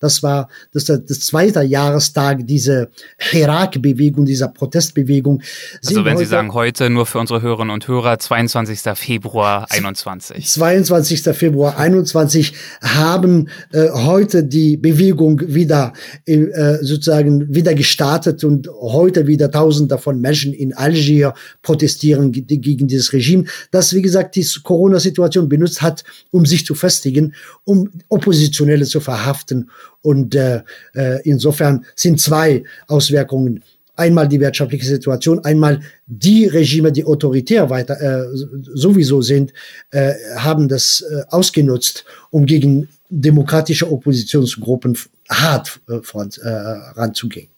Das 0.00 0.22
war 0.22 0.48
das, 0.72 0.86
das 0.86 1.20
zweite 1.20 1.62
Jahrestag 1.62 2.46
dieser 2.46 2.88
Irak-Bewegung, 3.32 4.26
dieser 4.26 4.48
Protestbewegung. 4.48 5.35
Also 5.84 6.04
wenn 6.04 6.16
Sie 6.16 6.24
sagen 6.24 6.52
heute, 6.54 6.90
nur 6.90 7.06
für 7.06 7.18
unsere 7.18 7.42
Hörerinnen 7.42 7.72
und 7.72 7.88
Hörer, 7.88 8.18
22. 8.18 8.80
Februar 8.94 9.66
21. 9.70 10.46
22. 10.46 11.22
Februar 11.36 11.78
21 11.78 12.52
haben 12.82 13.48
äh, 13.72 13.88
heute 13.90 14.44
die 14.44 14.76
Bewegung 14.76 15.40
wieder 15.46 15.92
äh, 16.24 16.78
sozusagen 16.80 17.54
wieder 17.54 17.74
gestartet 17.74 18.44
und 18.44 18.68
heute 18.68 19.26
wieder 19.26 19.50
Tausende 19.50 19.98
von 19.98 20.20
Menschen 20.20 20.52
in 20.52 20.74
Algier 20.74 21.34
protestieren 21.62 22.32
gegen 22.32 22.88
dieses 22.88 23.12
Regime, 23.12 23.44
das, 23.70 23.94
wie 23.94 24.02
gesagt, 24.02 24.36
die 24.36 24.46
Corona-Situation 24.62 25.48
benutzt 25.48 25.82
hat, 25.82 26.04
um 26.30 26.46
sich 26.46 26.64
zu 26.66 26.74
festigen, 26.74 27.34
um 27.64 27.90
Oppositionelle 28.08 28.84
zu 28.84 29.00
verhaften. 29.00 29.70
Und 30.02 30.34
äh, 30.34 30.62
äh 30.94 31.20
insofern 31.24 31.84
sind 31.94 32.20
zwei 32.20 32.62
Auswirkungen 32.86 33.62
einmal 33.96 34.28
die 34.28 34.40
wirtschaftliche 34.40 34.86
Situation, 34.86 35.44
einmal 35.44 35.80
die 36.06 36.46
Regime, 36.46 36.92
die 36.92 37.04
autoritär 37.04 37.68
weiter 37.70 38.00
äh, 38.00 38.26
sowieso 38.74 39.22
sind, 39.22 39.52
äh, 39.90 40.14
haben 40.36 40.68
das 40.68 41.02
äh, 41.10 41.22
ausgenutzt, 41.30 42.04
um 42.30 42.46
gegen 42.46 42.88
demokratische 43.08 43.90
Oppositionsgruppen 43.90 44.96
hart 45.28 45.80
äh, 45.88 46.00
front, 46.02 46.38
äh, 46.38 46.48
ranzugehen. 46.48 47.48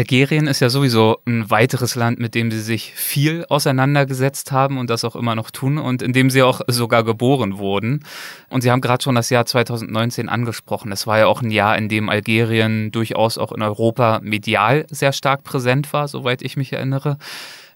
Algerien 0.00 0.46
ist 0.46 0.60
ja 0.60 0.70
sowieso 0.70 1.18
ein 1.26 1.50
weiteres 1.50 1.94
Land, 1.94 2.18
mit 2.18 2.34
dem 2.34 2.50
sie 2.50 2.62
sich 2.62 2.94
viel 2.94 3.44
auseinandergesetzt 3.50 4.50
haben 4.50 4.78
und 4.78 4.88
das 4.88 5.04
auch 5.04 5.14
immer 5.14 5.34
noch 5.34 5.50
tun 5.50 5.76
und 5.76 6.00
in 6.00 6.14
dem 6.14 6.30
sie 6.30 6.42
auch 6.42 6.62
sogar 6.68 7.04
geboren 7.04 7.58
wurden. 7.58 8.02
Und 8.48 8.62
Sie 8.62 8.70
haben 8.70 8.80
gerade 8.80 9.04
schon 9.04 9.14
das 9.14 9.28
Jahr 9.28 9.44
2019 9.44 10.30
angesprochen. 10.30 10.90
Es 10.90 11.06
war 11.06 11.18
ja 11.18 11.26
auch 11.26 11.42
ein 11.42 11.50
Jahr, 11.50 11.76
in 11.76 11.90
dem 11.90 12.08
Algerien 12.08 12.90
durchaus 12.92 13.36
auch 13.36 13.52
in 13.52 13.60
Europa 13.60 14.20
medial 14.22 14.86
sehr 14.88 15.12
stark 15.12 15.44
präsent 15.44 15.92
war, 15.92 16.08
soweit 16.08 16.40
ich 16.40 16.56
mich 16.56 16.72
erinnere. 16.72 17.18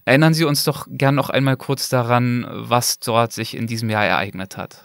Erinnern 0.06 0.32
Sie 0.32 0.44
uns 0.44 0.64
doch 0.64 0.86
gern 0.88 1.14
noch 1.14 1.28
einmal 1.28 1.58
kurz 1.58 1.90
daran, 1.90 2.46
was 2.50 3.00
dort 3.00 3.34
sich 3.34 3.54
in 3.54 3.66
diesem 3.66 3.90
Jahr 3.90 4.06
ereignet 4.06 4.56
hat. 4.56 4.82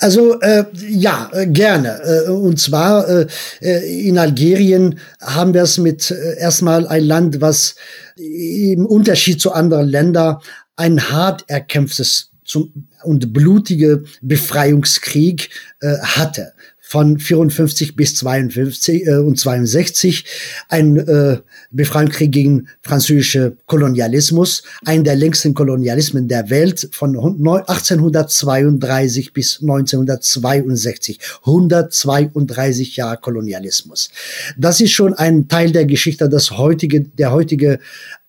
Also 0.00 0.40
äh, 0.40 0.64
ja, 0.88 1.30
äh, 1.32 1.46
gerne. 1.46 2.00
Äh, 2.26 2.30
und 2.30 2.58
zwar 2.60 3.08
äh, 3.08 3.26
äh, 3.60 4.08
in 4.08 4.18
Algerien 4.18 4.98
haben 5.20 5.54
wir 5.54 5.62
es 5.62 5.78
mit 5.78 6.10
äh, 6.10 6.38
erstmal 6.38 6.86
ein 6.88 7.04
Land, 7.04 7.40
was 7.40 7.76
im 8.16 8.86
Unterschied 8.86 9.40
zu 9.40 9.52
anderen 9.52 9.88
Ländern 9.88 10.38
ein 10.76 11.10
hart 11.10 11.44
erkämpftes 11.48 12.30
zum, 12.44 12.88
und 13.02 13.32
blutige 13.32 14.04
Befreiungskrieg 14.22 15.50
äh, 15.80 15.98
hatte 15.98 16.53
von 16.94 17.18
54 17.18 17.96
bis 17.96 18.14
52 18.14 19.04
äh, 19.04 19.16
und 19.16 19.36
62 19.36 20.24
ein 20.68 20.96
äh, 20.96 21.38
Befreiungskrieg 21.72 22.30
gegen 22.30 22.68
französische 22.82 23.56
Kolonialismus, 23.66 24.62
ein 24.84 25.02
der 25.02 25.16
längsten 25.16 25.54
Kolonialismen 25.54 26.28
der 26.28 26.50
Welt 26.50 26.88
von 26.92 27.16
1832 27.16 29.32
bis 29.32 29.60
1962, 29.60 31.18
132 31.40 32.94
Jahre 32.94 33.16
Kolonialismus. 33.16 34.10
Das 34.56 34.80
ist 34.80 34.92
schon 34.92 35.14
ein 35.14 35.48
Teil 35.48 35.72
der 35.72 35.86
Geschichte, 35.86 36.28
das 36.28 36.52
heutige 36.52 37.00
der 37.00 37.32
heutige 37.32 37.80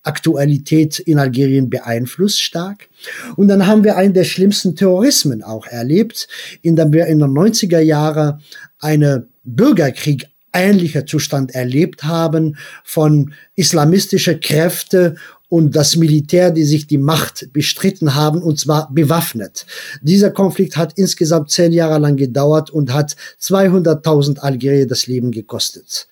Aktualität 0.06 1.00
in 1.00 1.20
Algerien 1.20 1.70
beeinflusst 1.70 2.42
stark. 2.42 2.90
Und 3.36 3.48
dann 3.48 3.68
haben 3.68 3.84
wir 3.84 3.98
einen 3.98 4.14
der 4.14 4.24
schlimmsten 4.24 4.76
Terrorismen 4.76 5.44
auch 5.44 5.66
erlebt, 5.68 6.28
in 6.62 6.76
dem 6.76 6.94
wir 6.94 7.08
in 7.08 7.20
den 7.20 7.32
90er 7.32 7.80
Jahren 7.80 8.42
eine 8.80 9.28
Bürgerkrieg 9.44 10.28
ähnlicher 10.54 11.06
Zustand 11.06 11.54
erlebt 11.54 12.04
haben 12.04 12.58
von 12.84 13.34
islamistische 13.56 14.40
Kräfte 14.40 15.16
und 15.50 15.76
das 15.76 15.96
Militär, 15.96 16.52
die 16.52 16.64
sich 16.64 16.88
die 16.88 16.98
Macht 16.98 17.54
bestritten 17.54 18.16
haben, 18.16 18.42
und 18.42 18.60
zwar 18.60 18.92
bewaffnet. 18.92 19.66
Dieser 20.02 20.32
Konflikt 20.32 20.76
hat 20.76 20.94
insgesamt 20.96 21.52
zehn 21.52 21.72
Jahre 21.72 22.00
lang 22.00 22.16
gedauert 22.16 22.70
und 22.70 22.94
hat 22.94 23.16
200.000 23.42 24.40
Algerier 24.40 24.88
das 24.88 25.08
Leben 25.08 25.32
gekostet. 25.32 26.08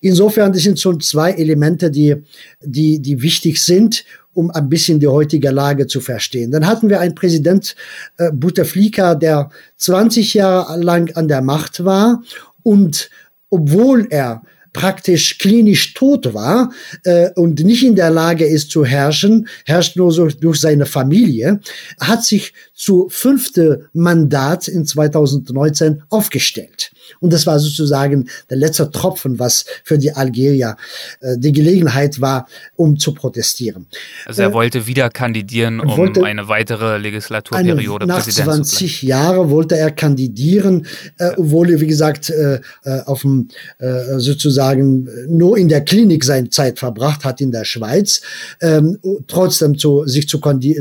Insofern, 0.00 0.52
das 0.52 0.62
sind 0.62 0.80
schon 0.80 1.00
zwei 1.00 1.32
Elemente, 1.32 1.90
die, 1.90 2.16
die, 2.62 3.00
die 3.00 3.20
wichtig 3.22 3.62
sind, 3.62 4.04
um 4.32 4.50
ein 4.50 4.68
bisschen 4.68 5.00
die 5.00 5.08
heutige 5.08 5.50
Lage 5.50 5.86
zu 5.86 6.00
verstehen. 6.00 6.50
Dann 6.50 6.66
hatten 6.66 6.88
wir 6.88 7.00
einen 7.00 7.14
Präsident 7.14 7.74
äh, 8.16 8.30
Bouteflika, 8.32 9.14
der 9.14 9.50
20 9.76 10.34
Jahre 10.34 10.80
lang 10.80 11.14
an 11.16 11.28
der 11.28 11.42
Macht 11.42 11.84
war 11.84 12.22
und 12.62 13.10
obwohl 13.50 14.06
er 14.10 14.42
praktisch 14.72 15.38
klinisch 15.38 15.94
tot 15.94 16.32
war 16.32 16.72
äh, 17.04 17.30
und 17.34 17.60
nicht 17.60 17.84
in 17.84 17.96
der 17.96 18.10
Lage 18.10 18.46
ist 18.46 18.70
zu 18.70 18.84
herrschen, 18.84 19.48
herrscht 19.66 19.96
nur 19.96 20.12
so 20.12 20.28
durch 20.28 20.60
seine 20.60 20.86
Familie, 20.86 21.60
hat 21.98 22.24
sich 22.24 22.54
zu 22.72 23.08
fünfte 23.10 23.88
Mandat 23.92 24.68
in 24.68 24.86
2019 24.86 26.02
aufgestellt. 26.08 26.92
Und 27.20 27.32
das 27.32 27.46
war 27.46 27.58
sozusagen 27.58 28.28
der 28.48 28.56
letzte 28.56 28.90
Tropfen, 28.90 29.38
was 29.38 29.64
für 29.84 29.98
die 29.98 30.12
Algerier 30.12 30.76
äh, 31.20 31.36
die 31.38 31.52
Gelegenheit 31.52 32.20
war, 32.20 32.46
um 32.76 32.98
zu 32.98 33.14
protestieren. 33.14 33.86
Also 34.26 34.42
er 34.42 34.50
äh, 34.50 34.52
wollte 34.52 34.86
wieder 34.86 35.10
kandidieren, 35.10 35.80
um 35.80 35.96
wollte 35.96 36.24
eine 36.24 36.48
weitere 36.48 36.98
Legislaturperiode 36.98 38.04
eine, 38.04 38.12
Nach 38.12 38.26
20 38.26 39.02
Jahren 39.02 39.50
wollte 39.50 39.76
er 39.76 39.90
kandidieren, 39.90 40.86
äh, 41.18 41.30
obwohl 41.36 41.70
er, 41.70 41.80
wie 41.80 41.86
gesagt, 41.86 42.30
äh, 42.30 42.60
äh 42.84 43.00
auf 43.06 43.22
dem 43.22 43.48
äh, 43.78 44.18
sozusagen 44.18 45.08
nur 45.28 45.56
in 45.56 45.68
der 45.68 45.80
Klinik 45.82 46.24
seine 46.24 46.50
Zeit 46.50 46.78
verbracht 46.78 47.24
hat 47.24 47.40
in 47.40 47.50
der 47.50 47.64
Schweiz, 47.64 48.20
ähm, 48.60 48.98
trotzdem 49.26 49.78
zu, 49.78 50.06
sich 50.06 50.28
zu, 50.28 50.38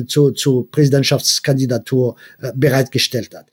zu, 0.08 0.32
zu 0.32 0.67
Präsidentschaftskandidatur 0.71 2.15
äh, 2.41 2.51
bereitgestellt 2.55 3.36
hat. 3.36 3.47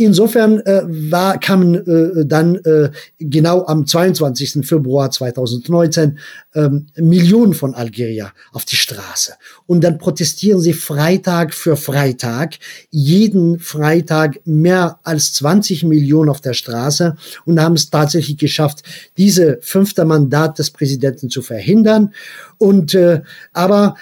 Insofern 0.00 0.60
äh, 0.60 0.82
war, 0.86 1.40
kamen 1.40 1.74
äh, 1.74 2.07
dann 2.24 2.56
äh, 2.56 2.90
genau 3.18 3.66
am 3.66 3.86
22. 3.86 4.66
Februar 4.66 5.10
2019 5.10 6.18
ähm, 6.54 6.86
Millionen 6.96 7.54
von 7.54 7.74
Algerier 7.74 8.32
auf 8.52 8.64
die 8.64 8.76
Straße. 8.76 9.34
Und 9.66 9.82
dann 9.84 9.98
protestieren 9.98 10.60
sie 10.60 10.72
Freitag 10.72 11.54
für 11.54 11.76
Freitag, 11.76 12.54
jeden 12.90 13.58
Freitag 13.58 14.40
mehr 14.44 14.98
als 15.02 15.32
20 15.34 15.84
Millionen 15.84 16.30
auf 16.30 16.40
der 16.40 16.54
Straße 16.54 17.16
und 17.44 17.60
haben 17.60 17.74
es 17.74 17.90
tatsächlich 17.90 18.38
geschafft, 18.38 18.82
diese 19.16 19.58
fünfte 19.60 20.04
Mandat 20.04 20.58
des 20.58 20.70
Präsidenten 20.70 21.30
zu 21.30 21.42
verhindern. 21.42 22.12
Und 22.58 22.94
äh, 22.94 23.22
aber 23.52 23.94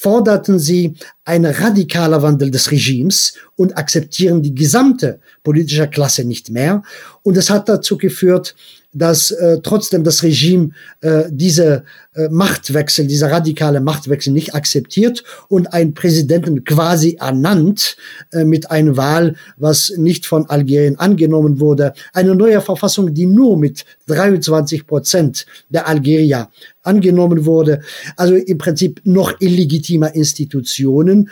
forderten 0.00 0.58
sie 0.58 0.94
einen 1.26 1.52
radikaler 1.52 2.22
Wandel 2.22 2.50
des 2.50 2.70
Regimes 2.70 3.34
und 3.54 3.76
akzeptieren 3.76 4.40
die 4.40 4.54
gesamte 4.54 5.20
politische 5.42 5.88
Klasse 5.88 6.24
nicht 6.24 6.48
mehr. 6.48 6.82
Und 7.22 7.36
es 7.36 7.50
hat 7.50 7.68
dazu 7.68 7.98
geführt, 7.98 8.54
dass 8.92 9.30
äh, 9.30 9.60
trotzdem 9.62 10.02
das 10.02 10.22
Regime 10.22 10.70
äh, 11.00 11.24
diese 11.30 11.84
äh, 12.14 12.28
Machtwechsel, 12.28 13.06
dieser 13.06 13.30
radikale 13.30 13.80
Machtwechsel 13.80 14.32
nicht 14.32 14.54
akzeptiert 14.54 15.22
und 15.48 15.72
ein 15.72 15.94
Präsidenten 15.94 16.64
quasi 16.64 17.16
ernannt 17.20 17.96
äh, 18.32 18.44
mit 18.44 18.70
einer 18.70 18.96
Wahl, 18.96 19.36
was 19.56 19.92
nicht 19.96 20.26
von 20.26 20.48
Algerien 20.50 20.98
angenommen 20.98 21.60
wurde. 21.60 21.92
Eine 22.12 22.34
neue 22.34 22.60
Verfassung, 22.60 23.14
die 23.14 23.26
nur 23.26 23.56
mit 23.56 23.84
23 24.08 24.86
Prozent 24.86 25.46
der 25.68 25.86
Algerier 25.86 26.48
angenommen 26.82 27.46
wurde. 27.46 27.80
Also 28.16 28.34
im 28.34 28.58
Prinzip 28.58 29.00
noch 29.04 29.40
illegitimer 29.40 30.14
Institutionen. 30.14 31.30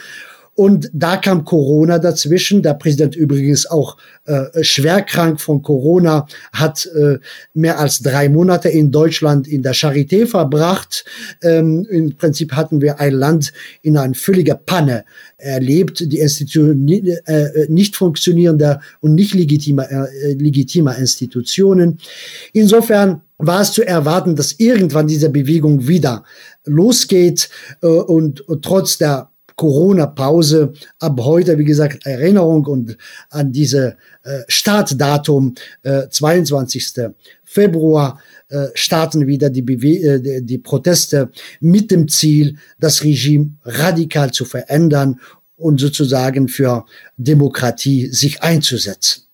Und 0.59 0.91
da 0.93 1.17
kam 1.19 1.45
Corona 1.45 2.01
dazwischen. 2.01 2.65
Der 2.65 2.75
Präsident 2.75 3.15
übrigens 3.15 3.65
auch 3.67 3.97
äh, 4.25 4.65
schwer 4.65 5.03
krank 5.03 5.41
von 5.41 5.63
Corona, 5.63 6.27
hat 6.53 6.85
äh, 6.97 7.19
mehr 7.55 7.79
als 7.79 8.01
drei 8.01 8.29
Monate 8.29 8.69
in 8.69 8.91
Deutschland 8.91 9.47
in 9.47 9.63
der 9.63 9.73
Charité 9.73 10.27
verbracht. 10.27 11.05
Ähm, 11.45 11.87
Im 11.89 12.17
Prinzip 12.17 12.55
hatten 12.55 12.81
wir 12.81 12.99
ein 12.99 13.13
Land 13.13 13.53
in 13.83 13.97
einer 13.97 14.15
völliger 14.15 14.57
Panne 14.57 15.05
erlebt, 15.37 16.01
die 16.11 16.19
Institutionen 16.19 16.89
äh, 16.89 17.67
nicht 17.69 17.95
funktionierender 17.95 18.81
und 18.99 19.15
nicht 19.15 19.35
legitimer, 19.35 19.89
äh, 19.89 20.33
legitimer 20.33 20.99
Institutionen. 20.99 22.01
Insofern 22.53 23.21
war 23.39 23.61
es 23.61 23.73
zu 23.73 23.87
erwarten, 23.87 24.37
dass 24.37 24.53
irgendwann 24.59 25.07
diese 25.07 25.31
Bewegung 25.31 25.87
wieder 25.87 26.25
losgeht 26.65 27.49
äh, 27.83 27.87
und, 27.87 28.41
und 28.43 28.65
trotz 28.65 28.99
der 28.99 29.31
Corona-Pause 29.59 30.73
ab 31.01 31.21
heute, 31.21 31.59
wie 31.59 31.65
gesagt, 31.65 32.07
Erinnerung 32.07 32.65
und 32.67 32.97
an 33.31 33.53
diese 33.53 33.97
äh, 34.23 34.41
Startdatum 34.47 35.55
äh, 35.83 36.09
22. 36.09 37.11
Februar 37.45 38.21
äh, 38.49 38.69
starten 38.75 39.27
wieder 39.27 39.51
die, 39.51 39.63
Bewe 39.63 39.97
äh, 39.97 40.43
die 40.43 40.59
Proteste 40.59 41.31
mit 41.61 41.91
dem 41.91 42.09
Ziel, 42.09 42.57
das 42.79 43.03
Regime 43.03 43.57
radikal 43.65 44.31
zu 44.33 44.45
verändern 44.45 45.21
und 45.57 45.81
sozusagen 45.81 46.49
für 46.49 46.85
Demokratie 47.17 48.07
sich 48.07 48.43
einzusetzen. 48.43 49.25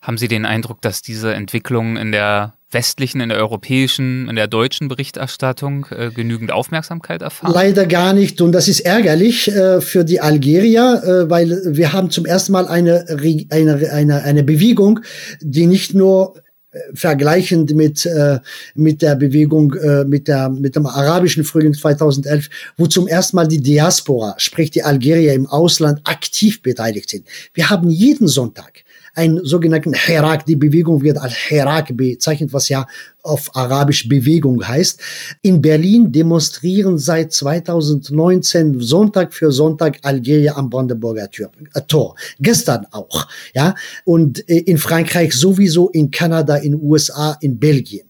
Haben 0.00 0.18
Sie 0.18 0.28
den 0.28 0.44
Eindruck, 0.46 0.82
dass 0.82 1.02
diese 1.02 1.34
Entwicklung 1.34 1.96
in 1.96 2.12
der 2.12 2.54
westlichen, 2.74 3.20
in 3.20 3.30
der 3.30 3.38
europäischen, 3.38 4.28
in 4.28 4.36
der 4.36 4.48
deutschen 4.48 4.88
Berichterstattung 4.88 5.86
äh, 5.90 6.10
genügend 6.10 6.52
Aufmerksamkeit 6.52 7.22
erfahren? 7.22 7.52
Leider 7.54 7.86
gar 7.86 8.12
nicht. 8.12 8.40
Und 8.40 8.52
das 8.52 8.68
ist 8.68 8.80
ärgerlich 8.80 9.48
äh, 9.48 9.80
für 9.80 10.04
die 10.04 10.20
Algerier, 10.20 11.02
äh, 11.04 11.30
weil 11.30 11.62
wir 11.64 11.92
haben 11.92 12.10
zum 12.10 12.26
ersten 12.26 12.52
Mal 12.52 12.66
eine, 12.66 13.06
eine, 13.50 13.90
eine, 13.90 14.22
eine 14.22 14.42
Bewegung, 14.42 15.00
die 15.40 15.66
nicht 15.66 15.94
nur 15.94 16.34
äh, 16.74 16.78
vergleichend 16.94 17.74
mit 17.74 18.04
äh, 18.04 18.40
mit 18.74 19.00
der 19.00 19.14
Bewegung 19.14 19.74
äh, 19.74 20.04
mit 20.04 20.28
der 20.28 20.48
mit 20.48 20.76
dem 20.76 20.86
arabischen 20.86 21.44
Frühling 21.44 21.72
2011, 21.72 22.50
wo 22.76 22.86
zum 22.86 23.06
ersten 23.06 23.36
Mal 23.36 23.46
die 23.46 23.62
Diaspora, 23.62 24.34
sprich 24.38 24.70
die 24.72 24.82
Algerier 24.82 25.34
im 25.34 25.46
Ausland 25.46 26.00
aktiv 26.04 26.62
beteiligt 26.62 27.10
sind. 27.10 27.26
Wir 27.54 27.70
haben 27.70 27.88
jeden 27.88 28.26
Sonntag 28.26 28.84
einen 29.14 29.44
sogenannten 29.44 29.94
Herak. 29.94 30.44
Die 30.46 30.56
Bewegung 30.56 31.02
wird 31.02 31.18
als 31.18 31.34
Herak 31.34 31.96
bezeichnet, 31.96 32.52
was 32.52 32.68
ja 32.68 32.86
auf 33.22 33.54
Arabisch 33.56 34.08
Bewegung 34.08 34.66
heißt. 34.66 35.00
In 35.42 35.62
Berlin 35.62 36.12
demonstrieren 36.12 36.98
seit 36.98 37.32
2019 37.32 38.80
Sonntag 38.80 39.32
für 39.32 39.50
Sonntag 39.50 39.98
Algerier 40.02 40.56
am 40.56 40.68
Brandenburger 40.68 41.28
äh, 41.74 41.80
Tor. 41.88 42.16
Gestern 42.40 42.86
auch, 42.90 43.28
ja. 43.54 43.74
Und 44.04 44.48
äh, 44.48 44.58
in 44.58 44.78
Frankreich 44.78 45.32
sowieso, 45.32 45.88
in 45.90 46.10
Kanada, 46.10 46.56
in 46.56 46.74
USA, 46.74 47.36
in 47.40 47.58
Belgien. 47.58 48.08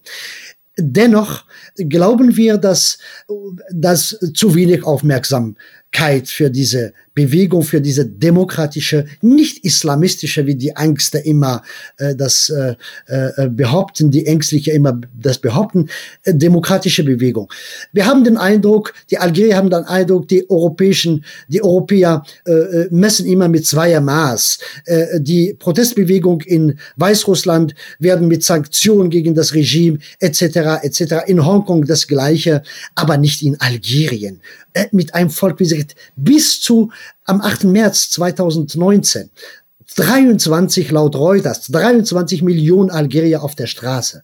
Dennoch 0.77 1.45
glauben 1.77 2.37
wir, 2.37 2.59
dass, 2.59 2.99
dass 3.71 4.19
zu 4.35 4.55
wenig 4.57 4.85
Aufmerksamkeit 4.85 6.27
für 6.27 6.51
diese 6.51 6.93
Bewegung 7.15 7.63
für 7.63 7.81
diese 7.81 8.05
demokratische, 8.05 9.07
nicht 9.21 9.65
islamistische, 9.65 10.47
wie 10.47 10.57
die 10.57 10.71
Ängste 10.71 11.19
immer 11.19 11.63
äh, 11.97 12.17
das 12.17 12.51
äh, 12.51 12.75
äh, 13.07 13.49
behaupten, 13.49 14.11
die 14.11 14.27
Ängstliche 14.27 14.73
immer 14.73 15.01
das 15.17 15.39
behaupten, 15.39 15.89
äh, 16.25 16.35
demokratische 16.35 17.05
Bewegung. 17.05 17.53
Wir 17.93 18.07
haben 18.07 18.25
den 18.25 18.37
Eindruck, 18.37 18.95
die 19.11 19.19
Algerier 19.19 19.57
haben 19.57 19.71
den 19.71 19.85
Eindruck, 19.85 20.27
die 20.27 20.49
europäischen, 20.51 21.25
die 21.49 21.63
Europäer 21.63 22.25
äh, 22.47 22.53
äh 22.53 22.89
messen 22.91 23.27
immer 23.27 23.49
mit 23.49 23.65
zweier 23.67 24.01
Maß. 24.01 24.59
Äh, 24.87 25.21
die 25.21 25.55
Protestbewegung 25.55 26.41
in 26.41 26.79
Weißrussland 26.97 27.75
werden 27.99 28.27
mit 28.27 28.43
Sanktionen 28.43 29.11
gegen 29.11 29.35
das 29.35 29.55
Regime 29.55 29.99
etc. 30.19 30.83
etc. 30.83 31.15
In 31.27 31.47
Hongkong 31.47 31.85
das 31.85 32.09
Gleiche, 32.09 32.63
aber 32.97 33.19
nicht 33.19 33.43
in 33.43 33.61
Algerien. 33.61 34.41
Äh, 34.73 34.89
mit 34.91 35.15
einem 35.15 35.31
Volk, 35.31 35.61
wie 35.61 35.65
gesagt, 35.65 35.95
bis 36.17 36.61
zu 36.61 36.91
am 37.25 37.41
8. 37.41 37.65
März 37.65 38.11
2019 38.11 39.31
23 39.97 40.91
laut 40.91 41.17
Reuters, 41.17 41.67
23 41.69 42.43
Millionen 42.43 42.91
Algerier 42.91 43.43
auf 43.43 43.55
der 43.55 43.67
Straße. 43.67 44.23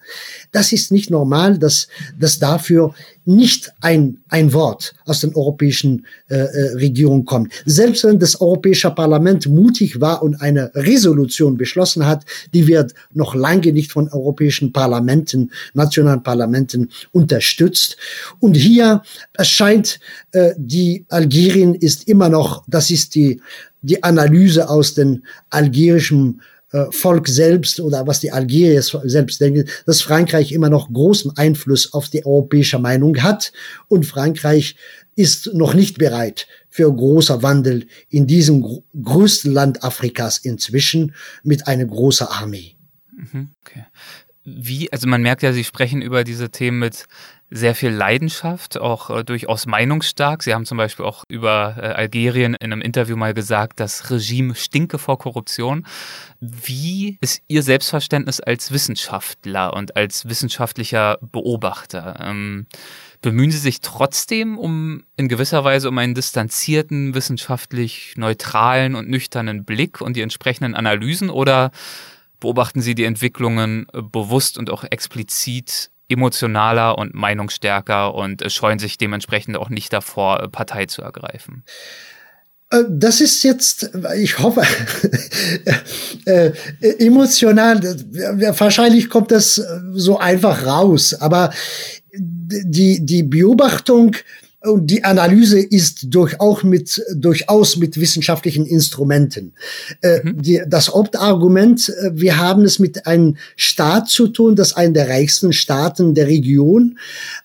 Das 0.53 0.73
ist 0.73 0.91
nicht 0.91 1.11
normal, 1.11 1.59
dass, 1.59 1.89
dass 2.19 2.39
dafür 2.39 2.95
nicht 3.25 3.73
ein, 3.81 4.19
ein 4.29 4.53
Wort 4.53 4.95
aus 5.05 5.21
den 5.21 5.35
europäischen 5.35 6.07
äh, 6.29 6.37
äh, 6.37 6.73
Regierungen 6.77 7.25
kommt. 7.25 7.53
Selbst 7.65 8.05
wenn 8.05 8.19
das 8.19 8.41
Europäische 8.41 8.91
Parlament 8.91 9.47
mutig 9.47 10.01
war 10.01 10.23
und 10.23 10.41
eine 10.41 10.73
Resolution 10.75 11.57
beschlossen 11.57 12.07
hat, 12.07 12.25
die 12.55 12.67
wird 12.67 12.95
noch 13.13 13.35
lange 13.35 13.73
nicht 13.73 13.93
von 13.93 14.09
europäischen 14.09 14.73
Parlamenten, 14.73 15.53
nationalen 15.75 16.23
Parlamenten 16.23 16.91
unterstützt. 17.13 17.97
Und 18.41 18.55
hier 18.55 19.03
erscheint 19.35 20.01
äh, 20.33 20.53
die 20.57 21.05
Algerien 21.09 21.75
ist 21.75 22.09
immer 22.09 22.29
noch, 22.29 22.65
das 22.67 22.91
ist 22.91 23.15
die 23.15 23.41
die 23.83 24.03
Analyse 24.03 24.69
aus 24.69 24.95
den 24.95 25.25
algerischen 25.51 26.43
äh, 26.73 26.87
Volk 26.91 27.29
selbst 27.29 27.81
oder 27.81 28.07
was 28.07 28.21
die 28.21 28.31
Algerier 28.31 28.81
selbst 28.83 29.41
denken, 29.41 29.69
dass 29.87 30.03
Frankreich 30.03 30.53
immer 30.53 30.69
noch 30.69 30.93
großen 30.93 31.37
Einfluss 31.37 31.93
auf 31.93 32.09
die 32.09 32.25
europäische 32.25 32.79
Meinung 32.79 33.21
hat 33.23 33.53
und 33.89 34.07
Frankreich 34.07 34.77
ist 35.17 35.53
noch 35.53 35.75
nicht 35.75 35.99
bereit 35.99 36.47
für 36.69 36.95
großer 36.95 37.43
Wandel 37.43 37.87
in 38.09 38.27
diesem 38.27 38.63
gr 38.63 38.83
größten 39.03 39.53
Land 39.53 39.83
Afrikas 39.83 40.39
inzwischen 40.39 41.15
mit 41.43 41.67
einer 41.67 41.85
großen 41.85 42.29
Armee. 42.29 42.77
Mhm, 43.13 43.51
okay. 43.61 43.87
Wie, 44.45 44.91
also 44.93 45.07
man 45.09 45.23
merkt 45.23 45.43
ja, 45.43 45.53
Sie 45.53 45.65
sprechen 45.65 46.01
über 46.01 46.25
diese 46.25 46.51
Themen 46.51 46.79
mit 46.79 47.07
sehr 47.51 47.75
viel 47.75 47.91
Leidenschaft, 47.91 48.79
auch 48.79 49.11
äh, 49.11 49.25
durchaus 49.25 49.67
meinungsstark. 49.67 50.43
Sie 50.43 50.55
haben 50.55 50.67
zum 50.67 50.79
Beispiel 50.79 51.05
auch 51.05 51.25
über 51.29 51.77
äh, 51.79 51.87
Algerien 51.87 52.55
in 52.55 52.73
einem 52.73 52.81
Interview 52.81 53.17
mal 53.17 53.35
gesagt, 53.35 53.81
das 53.81 54.11
Regime 54.11 54.55
stinke 54.55 54.99
vor 54.99 55.19
Korruption. 55.19 55.85
Wie 56.39 57.19
ist 57.21 57.43
Ihr 57.49 57.65
Selbstverständnis 57.65 58.41
als 58.41 58.71
Wissenschaftler 58.71 59.75
und 59.75 59.97
als 59.97 60.29
wissenschaftlicher 60.29 61.19
Beobachter? 61.21 62.21
Ähm, 62.23 62.67
bemühen 63.21 63.51
Sie 63.51 63.59
sich 63.59 63.81
trotzdem 63.81 64.57
um 64.57 65.03
in 65.17 65.29
gewisser 65.29 65.65
Weise 65.65 65.89
um 65.89 65.99
einen 65.99 66.15
distanzierten, 66.15 67.15
wissenschaftlich 67.15 68.15
neutralen 68.17 68.95
und 68.95 69.09
nüchternen 69.09 69.65
Blick 69.65 70.01
und 70.01 70.17
die 70.17 70.23
entsprechenden 70.23 70.77
Analysen 70.77 71.31
oder 71.31 71.73
beobachten 72.39 72.81
Sie 72.81 72.95
die 72.95 73.05
Entwicklungen 73.05 73.87
äh, 73.93 74.03
bewusst 74.03 74.57
und 74.57 74.71
auch 74.71 74.85
explizit 74.85 75.91
emotionaler 76.11 76.99
und 76.99 77.15
meinungsstärker 77.15 78.15
und 78.15 78.51
scheuen 78.53 78.79
sich 78.79 78.99
dementsprechend 78.99 79.57
auch 79.57 79.69
nicht 79.69 79.93
davor, 79.93 80.49
Partei 80.51 80.87
zu 80.87 81.03
ergreifen. 81.03 81.65
Äh, 82.71 82.85
das 82.89 83.21
ist 83.21 83.43
jetzt, 83.43 83.91
ich 84.17 84.39
hoffe, 84.39 84.63
äh, 86.27 86.53
emotional, 86.99 87.81
wahrscheinlich 87.83 89.11
kommt 89.11 89.31
das 89.31 89.63
so 89.93 90.19
einfach 90.19 90.67
raus, 90.67 91.15
aber 91.15 91.51
die, 92.13 93.05
die 93.05 93.23
Beobachtung 93.23 94.17
und 94.63 94.89
die 94.89 95.05
Analyse 95.05 95.59
ist 95.59 96.15
durchaus 96.15 96.65
mit, 96.65 97.03
durchaus 97.15 97.79
mit 97.79 97.99
wissenschaftlichen 97.99 98.67
Instrumenten. 98.67 99.55
Äh, 100.03 100.21
mhm. 100.23 100.43
die, 100.43 100.63
das 100.67 100.93
Hauptargument, 100.93 101.89
äh, 101.89 102.11
wir 102.13 102.37
haben 102.37 102.65
es 102.65 102.79
mit 102.79 103.07
einem 103.07 103.37
Staat 103.57 104.09
zu 104.09 104.29
tun, 104.29 104.57
das 104.57 104.77
einen 104.77 104.93
der 104.93 105.09
reichsten 105.09 105.55
Staaten 105.55 106.15
der 106.15 106.27
Region, 106.27 106.99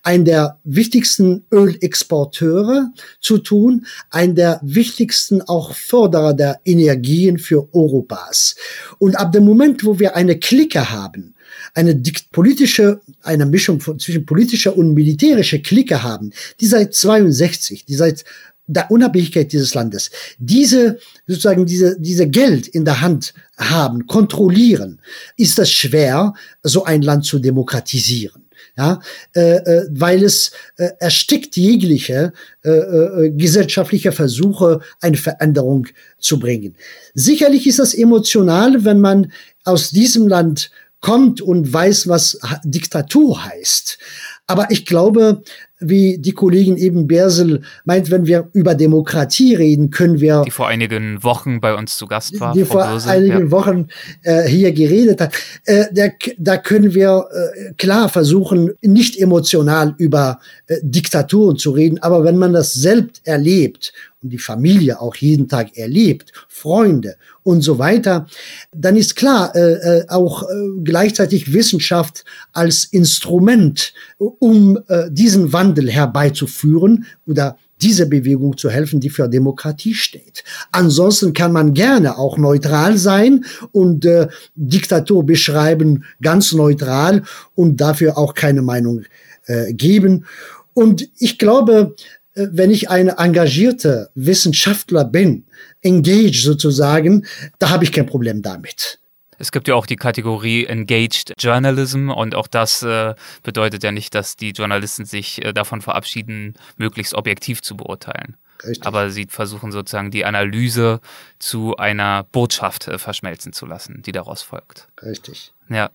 ein 0.04 0.26
der 0.26 0.60
wichtigsten 0.66 1.46
Ölexporteure 1.54 2.92
zu 3.22 3.38
tun, 3.38 3.86
ein 4.10 4.36
der 4.36 4.60
wichtigsten 4.62 5.42
auch 5.42 5.74
Förderer 5.74 6.34
der 6.34 6.60
Energien 6.66 7.38
für 7.38 7.74
Europas. 7.74 8.56
Und 9.00 9.18
ab 9.18 9.32
dem 9.32 9.46
Moment, 9.46 9.86
wo 9.86 10.00
wir 10.00 10.18
eine 10.18 10.38
Clique 10.38 10.92
haben, 10.92 11.35
eine 11.76 12.02
politische, 12.32 13.02
eine 13.22 13.46
Mischung 13.46 13.80
von, 13.82 14.00
zwischen 14.00 14.26
politischer 14.26 14.76
und 14.76 14.94
militärischer 14.94 15.60
Clique 15.60 16.02
haben, 16.02 16.32
die 16.60 16.66
seit 16.66 16.96
62, 16.96 17.86
die 17.86 17.96
seit 17.96 18.24
der 18.68 18.90
Unabhängigkeit 18.90 19.52
dieses 19.52 19.76
Landes, 19.76 20.10
diese 20.40 20.98
sozusagen 21.28 21.66
diese 21.66 22.00
diese 22.00 22.28
Geld 22.28 22.68
in 22.68 22.84
der 22.84 23.02
Hand 23.02 23.34
haben, 23.58 24.08
kontrollieren, 24.08 25.00
ist 25.38 25.60
es 25.60 25.70
schwer, 25.70 26.34
so 26.64 26.84
ein 26.86 27.02
Land 27.04 27.26
zu 27.26 27.40
demokratisieren. 27.40 28.44
Ja, 28.78 29.00
äh, 29.34 29.56
äh, 29.56 29.88
weil 29.92 30.24
es 30.24 30.52
äh, 30.78 30.90
erstickt 31.00 31.56
jegliche 31.56 32.34
äh, 32.64 32.70
äh, 32.70 33.30
gesellschaftliche 33.32 34.12
Versuche, 34.12 34.82
eine 35.00 35.16
Veränderung 35.16 35.88
zu 36.20 36.40
bringen. 36.40 36.76
Sicherlich 37.14 37.68
ist 37.68 37.80
das 37.80 37.94
emotional, 37.94 38.84
wenn 38.84 39.00
man 39.00 39.32
aus 39.64 39.92
diesem 39.92 40.28
Land 40.28 40.72
kommt 41.02 41.42
und 41.42 41.72
weiß, 41.72 42.08
was 42.08 42.40
Diktatur 42.64 43.46
heißt. 43.46 44.00
Aber 44.48 44.70
ich 44.70 44.86
glaube, 44.86 45.42
wie 45.80 46.18
die 46.20 46.32
Kollegin 46.32 46.78
eben 46.78 47.08
Bersel 47.08 47.62
meint, 47.84 48.12
wenn 48.12 48.26
wir 48.26 48.50
über 48.54 48.76
Demokratie 48.76 49.56
reden, 49.56 49.90
können 49.90 50.20
wir. 50.20 50.44
Die 50.46 50.52
vor 50.52 50.68
einigen 50.68 51.24
Wochen 51.24 51.60
bei 51.60 51.74
uns 51.74 51.98
zu 51.98 52.08
Gast 52.08 52.40
war. 52.40 52.54
Die 52.54 52.64
vor 52.64 52.88
Böse, 52.88 53.10
einigen 53.10 53.46
ja. 53.46 53.52
Wochen 53.52 53.88
äh, 54.24 54.44
hier 54.44 54.72
geredet 54.72 55.20
hat. 55.20 55.34
Äh, 55.66 55.86
der, 55.92 56.14
da 56.38 56.58
können 56.58 56.94
wir 56.94 57.28
äh, 57.32 57.74
klar 57.74 58.08
versuchen, 58.10 58.72
nicht 58.82 59.20
emotional 59.20 59.96
über 59.98 60.40
äh, 60.68 60.78
Diktaturen 60.82 61.58
zu 61.58 61.72
reden. 61.72 62.00
Aber 62.00 62.24
wenn 62.24 62.38
man 62.38 62.54
das 62.54 62.74
selbst 62.74 63.22
erlebt 63.28 63.94
und 64.22 64.30
die 64.30 64.38
Familie 64.38 65.00
auch 65.00 65.16
jeden 65.16 65.48
Tag 65.48 65.78
erlebt, 65.78 66.32
Freunde 66.48 67.16
und 67.44 67.62
so 67.62 67.78
weiter, 67.78 68.28
dann 68.74 68.96
ist 68.96 69.16
klar, 69.16 69.56
äh, 69.56 70.00
äh, 70.00 70.10
auch 70.10 70.44
äh, 70.44 70.46
gleichzeitig 70.84 71.54
Wissenschaft 71.54 72.26
als 72.54 72.86
Instrument, 72.86 73.94
um 74.18 74.80
äh, 74.88 75.12
diesen 75.12 75.54
Wandel 75.54 75.90
herbeizuführen 75.90 77.06
oder 77.28 77.58
diese 77.82 78.08
Bewegung 78.08 78.58
zu 78.58 78.70
helfen, 78.70 79.00
die 79.00 79.10
für 79.10 79.28
Demokratie 79.28 79.94
steht. 79.94 80.44
Ansonsten 80.72 81.34
kann 81.34 81.52
man 81.52 81.74
gerne 81.74 82.18
auch 82.18 82.38
neutral 82.38 82.98
sein 82.98 83.46
und 83.72 84.06
äh, 84.06 84.28
Diktatur 84.56 85.26
beschreiben, 85.26 86.06
ganz 86.22 86.54
neutral 86.54 87.24
und 87.54 87.82
dafür 87.82 88.18
auch 88.18 88.34
keine 88.34 88.62
Meinung 88.62 89.04
äh, 89.46 89.74
geben. 89.74 90.26
Und 90.74 91.10
ich 91.20 91.38
glaube, 91.38 91.96
äh, 91.96 92.15
wenn 92.36 92.70
ich 92.70 92.90
eine 92.90 93.18
engagierte 93.18 94.10
Wissenschaftler 94.16 95.06
bin, 95.06 95.46
engaged 95.82 96.44
sozusagen, 96.44 97.26
da 97.60 97.70
habe 97.70 97.84
ich 97.84 97.92
kein 97.92 98.06
Problem 98.06 98.42
damit. 98.42 99.00
Es 99.38 99.52
gibt 99.52 99.68
ja 99.68 99.76
auch 99.76 99.86
die 99.86 99.98
Kategorie 99.98 100.66
Engaged 100.66 101.34
Journalism 101.38 102.10
und 102.10 102.36
auch 102.36 102.48
das 102.48 102.84
äh, 102.84 103.16
bedeutet 103.44 103.84
ja 103.84 103.92
nicht, 103.92 104.16
dass 104.16 104.36
die 104.38 104.52
Journalisten 104.52 105.06
sich 105.06 105.44
äh, 105.44 105.54
davon 105.54 105.82
verabschieden, 105.82 106.54
möglichst 106.78 107.14
objektiv 107.14 107.62
zu 107.62 107.76
beurteilen. 107.76 108.38
Richtig. 108.64 108.86
Aber 108.86 109.10
sie 109.10 109.28
versuchen 109.30 109.72
sozusagen 109.72 110.12
die 110.12 110.24
Analyse 110.24 111.02
zu 111.40 111.76
einer 111.76 112.24
Botschaft 112.24 112.88
äh, 112.88 112.98
verschmelzen 112.98 113.52
zu 113.52 113.66
lassen, 113.66 114.02
die 114.04 114.14
daraus 114.14 114.42
folgt. 114.42 114.88
Richtig. 115.02 115.52
Ja. 115.70 115.90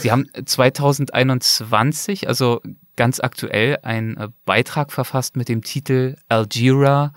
Sie 0.00 0.10
haben 0.10 0.26
2021, 0.44 2.28
also 2.28 2.60
ganz 2.96 3.20
aktuell, 3.20 3.78
einen 3.82 4.16
äh, 4.16 4.28
Beitrag 4.44 4.92
verfasst 4.92 5.36
mit 5.36 5.48
dem 5.48 5.62
Titel 5.62 6.16
Algira 6.28 7.12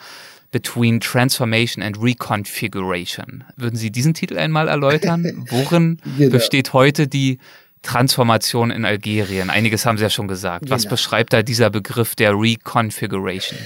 Between 0.52 1.00
Transformation 1.00 1.84
and 1.84 2.02
Reconfiguration. 2.02 3.44
Würden 3.56 3.76
Sie 3.76 3.92
diesen 3.92 4.14
Titel 4.14 4.38
einmal 4.38 4.68
erläutern? 4.68 5.46
Worin 5.50 6.02
genau. 6.18 6.32
besteht 6.32 6.74
heute 6.74 7.08
die 7.08 7.40
Transformation 7.82 8.72
in 8.72 8.84
Algerien? 8.84 9.50
Einiges 9.50 9.86
haben 9.86 9.98
Sie 9.98 10.04
ja 10.04 10.10
schon 10.10 10.28
gesagt. 10.28 10.70
Was 10.70 10.84
genau. 10.84 10.92
beschreibt 10.92 11.34
da 11.34 11.44
dieser 11.44 11.70
Begriff 11.70 12.16
der 12.16 12.34
Reconfiguration? 12.34 13.60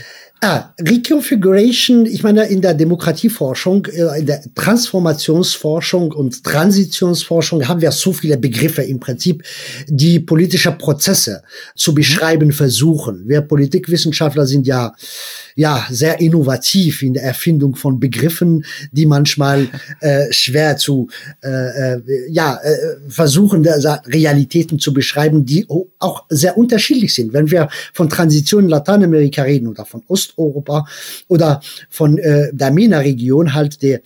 Ah, 0.46 0.74
Reconfiguration, 0.78 2.06
ich 2.06 2.22
meine, 2.22 2.44
in 2.48 2.62
der 2.62 2.74
Demokratieforschung, 2.74 3.86
äh, 3.86 4.20
in 4.20 4.26
der 4.26 4.42
Transformationsforschung 4.54 6.12
und 6.12 6.44
Transitionsforschung 6.44 7.66
haben 7.66 7.80
wir 7.80 7.94
so 7.94 8.12
viele 8.12 8.38
Begriffe 8.38 8.82
im 8.82 9.00
Prinzip, 9.00 9.42
die 9.88 10.20
politische 10.20 10.74
Prozesse 10.74 11.44
zu 11.78 11.92
mhm. 11.92 11.96
beschreiben 11.96 12.52
versuchen. 12.52 13.24
Wir 13.26 13.40
Politikwissenschaftler 13.40 14.46
sind 14.46 14.68
ja, 14.68 14.94
ja, 15.56 15.86
sehr 15.90 16.20
innovativ 16.20 17.02
in 17.04 17.14
der 17.14 17.24
Erfindung 17.24 17.76
von 17.76 18.00
Begriffen, 18.00 18.66
die 18.92 19.06
manchmal 19.06 19.68
äh, 20.00 20.32
schwer 20.32 20.78
zu, 20.78 21.10
äh, 21.44 21.94
äh, 21.96 22.02
ja, 22.30 22.60
äh, 22.64 22.78
versuchen, 23.08 23.66
Realitäten 23.66 24.80
zu 24.80 24.94
beschreiben, 24.94 25.46
die 25.46 25.68
auch 26.00 26.26
sehr 26.30 26.58
unterschiedlich 26.58 27.14
sind. 27.14 27.34
Wenn 27.34 27.52
wir 27.52 27.70
von 27.94 28.10
Transition 28.10 28.64
in 28.64 28.70
Lateinamerika 28.70 29.44
reden 29.44 29.68
oder 29.68 29.86
von 29.86 30.02
Ost 30.08 30.34
Osteuropa 30.34 30.86
oder 31.28 31.62
von 31.90 32.18
äh, 32.18 32.50
der 32.54 32.72
MENA-Region, 32.72 33.54
halt 33.54 33.82
der 33.82 34.02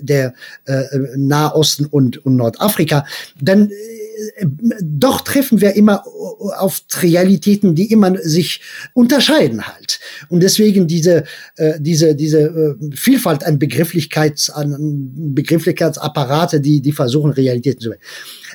der 0.00 0.34
äh, 0.66 0.84
Nahosten 1.16 1.86
und, 1.86 2.24
und 2.24 2.36
Nordafrika, 2.36 3.06
dann 3.40 3.70
äh, 3.70 4.46
doch 4.82 5.20
treffen 5.20 5.60
wir 5.60 5.74
immer 5.74 6.04
auf 6.58 6.82
Realitäten, 7.00 7.74
die 7.74 7.90
immer 7.92 8.16
sich 8.18 8.60
unterscheiden 8.94 9.66
halt. 9.66 10.00
Und 10.28 10.42
deswegen 10.42 10.86
diese, 10.86 11.24
äh, 11.56 11.74
diese, 11.78 12.14
diese 12.14 12.40
äh, 12.40 12.96
Vielfalt 12.96 13.44
an 13.44 13.58
Begrifflichkeits, 13.58 14.50
an 14.50 14.76
Begrifflichkeitsapparate, 15.34 16.60
die, 16.60 16.80
die 16.80 16.92
versuchen, 16.92 17.30
Realitäten 17.32 17.80
zu 17.80 17.90
werden. 17.90 18.02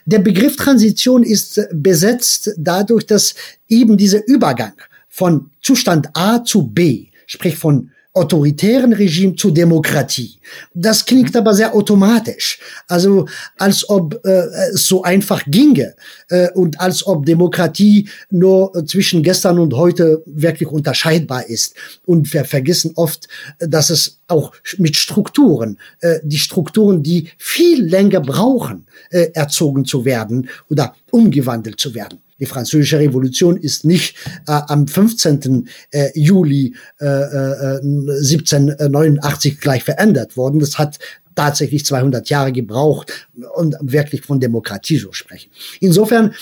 Der 0.06 0.20
Begriff 0.20 0.56
Transition 0.56 1.24
ist 1.24 1.62
besetzt 1.72 2.52
dadurch, 2.58 3.06
dass 3.06 3.36
eben 3.70 3.98
dieser 3.98 4.26
Übergang 4.28 4.74
von 5.08 5.52
Zustand 5.62 6.10
A 6.14 6.44
zu 6.44 6.68
B 6.68 7.08
sprich 7.26 7.56
von 7.56 7.90
autoritären 8.14 8.94
Regime 8.94 9.36
zu 9.36 9.50
Demokratie. 9.50 10.40
Das 10.74 11.06
klingt 11.06 11.34
mhm. 11.34 11.40
aber 11.40 11.54
sehr 11.54 11.74
automatisch, 11.74 12.60
also 12.88 13.28
als 13.58 13.90
ob 13.90 14.24
äh, 14.24 14.46
es 14.74 14.86
so 14.88 15.04
einfach 15.04 15.44
ginge 15.48 15.96
äh, 16.30 16.52
und 16.52 16.80
als 16.80 17.06
ob 17.06 17.26
Demokratie 17.26 18.08
nur 18.30 18.76
äh, 18.76 18.86
zwischen 18.86 19.24
gestern 19.24 19.58
und 19.58 19.74
heute 19.74 20.22
wirklich 20.28 20.70
unterscheidbar 20.70 21.48
ist. 21.48 21.76
Und 22.06 22.32
wir 22.34 22.46
vergessen 22.46 22.92
oft, 22.96 23.28
dass 23.60 23.90
es 23.90 24.20
auch 24.28 24.54
mit 24.78 24.96
Strukturen, 24.96 25.80
äh, 26.02 26.20
die 26.24 26.38
Strukturen, 26.38 27.02
die 27.02 27.30
viel 27.38 27.84
länger 27.84 28.22
brauchen, 28.22 28.86
äh, 29.10 29.32
erzogen 29.34 29.86
zu 29.86 30.06
werden 30.06 30.50
oder 30.70 30.96
umgewandelt 31.12 31.80
zu 31.80 31.96
werden. 31.96 32.23
Die 32.40 32.46
französische 32.46 33.00
Revolution 33.00 33.58
ist 33.58 33.86
nicht 33.86 34.16
äh, 34.48 34.62
am 34.68 34.88
15. 34.88 35.68
Äh, 35.92 36.10
Juli 36.16 36.76
äh, 37.00 37.06
äh, 37.06 37.80
1789 37.82 39.60
gleich 39.60 39.84
verändert 39.84 40.38
worden. 40.38 40.60
Das 40.60 40.78
hat 40.78 41.00
tatsächlich 41.36 41.86
200 41.86 42.30
Jahre 42.30 42.52
gebraucht 42.52 43.28
und 43.56 43.76
wirklich 43.82 44.22
von 44.22 44.40
Demokratie 44.40 44.98
so 44.98 45.12
sprechen. 45.12 45.52
Insofern, 45.80 46.36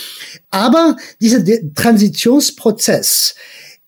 aber 0.49 0.97
dieser 1.21 1.43
Transitionsprozess 1.75 3.35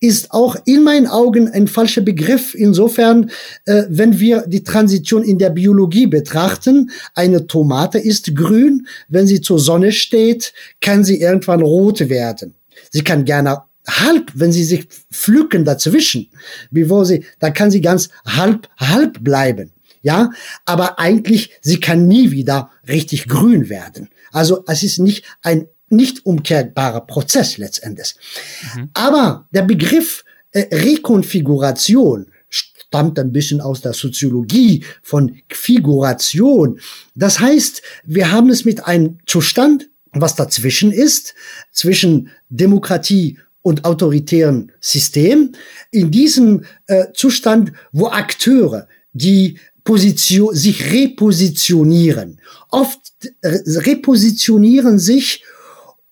ist 0.04 0.32
auch 0.32 0.56
in 0.66 0.82
meinen 0.82 1.06
Augen 1.06 1.48
ein 1.48 1.66
falscher 1.66 2.02
Begriff. 2.02 2.54
Insofern, 2.54 3.30
äh, 3.64 3.84
wenn 3.88 4.20
wir 4.20 4.44
die 4.46 4.62
Transition 4.62 5.22
in 5.22 5.38
der 5.38 5.50
Biologie 5.50 6.06
betrachten, 6.06 6.90
eine 7.14 7.46
Tomate 7.46 7.98
ist 7.98 8.34
grün, 8.36 8.86
wenn 9.08 9.26
sie 9.26 9.40
zur 9.40 9.58
Sonne 9.58 9.92
steht, 9.92 10.52
kann 10.80 11.04
sie 11.04 11.20
irgendwann 11.20 11.62
rot 11.62 12.08
werden. 12.08 12.54
Sie 12.90 13.02
kann 13.02 13.24
gerne 13.24 13.62
halb, 13.86 14.30
wenn 14.34 14.52
sie 14.52 14.64
sich 14.64 14.86
pflücken 15.10 15.64
dazwischen, 15.64 16.30
bevor 16.70 17.06
sie, 17.06 17.24
da 17.38 17.50
kann 17.50 17.70
sie 17.70 17.80
ganz 17.80 18.10
halb, 18.26 18.68
halb 18.78 19.24
bleiben. 19.24 19.72
Ja, 20.02 20.30
aber 20.66 20.98
eigentlich, 20.98 21.50
sie 21.62 21.80
kann 21.80 22.06
nie 22.06 22.30
wieder 22.30 22.70
richtig 22.86 23.26
grün 23.26 23.70
werden. 23.70 24.10
Also 24.32 24.62
es 24.66 24.82
ist 24.82 24.98
nicht 24.98 25.24
ein 25.40 25.66
nicht 25.88 26.26
umkehrbarer 26.26 27.02
Prozess 27.02 27.58
letztendlich. 27.58 28.14
Mhm. 28.74 28.90
Aber 28.94 29.48
der 29.50 29.62
Begriff 29.62 30.24
äh, 30.52 30.74
Rekonfiguration 30.74 32.30
stammt 32.48 33.18
ein 33.18 33.32
bisschen 33.32 33.60
aus 33.60 33.80
der 33.80 33.92
Soziologie 33.92 34.84
von 35.02 35.36
Figuration. 35.48 36.78
Das 37.14 37.40
heißt, 37.40 37.82
wir 38.04 38.30
haben 38.30 38.50
es 38.50 38.64
mit 38.64 38.84
einem 38.86 39.18
Zustand, 39.26 39.90
was 40.12 40.36
dazwischen 40.36 40.92
ist, 40.92 41.34
zwischen 41.72 42.30
Demokratie 42.48 43.38
und 43.62 43.84
autoritären 43.84 44.70
System. 44.80 45.52
In 45.90 46.12
diesem 46.12 46.64
äh, 46.86 47.06
Zustand, 47.14 47.72
wo 47.90 48.06
Akteure, 48.06 48.86
die 49.12 49.58
Position, 49.82 50.54
sich 50.54 50.92
repositionieren, 50.92 52.40
oft 52.70 53.00
äh, 53.42 53.58
repositionieren 53.80 54.98
sich 54.98 55.42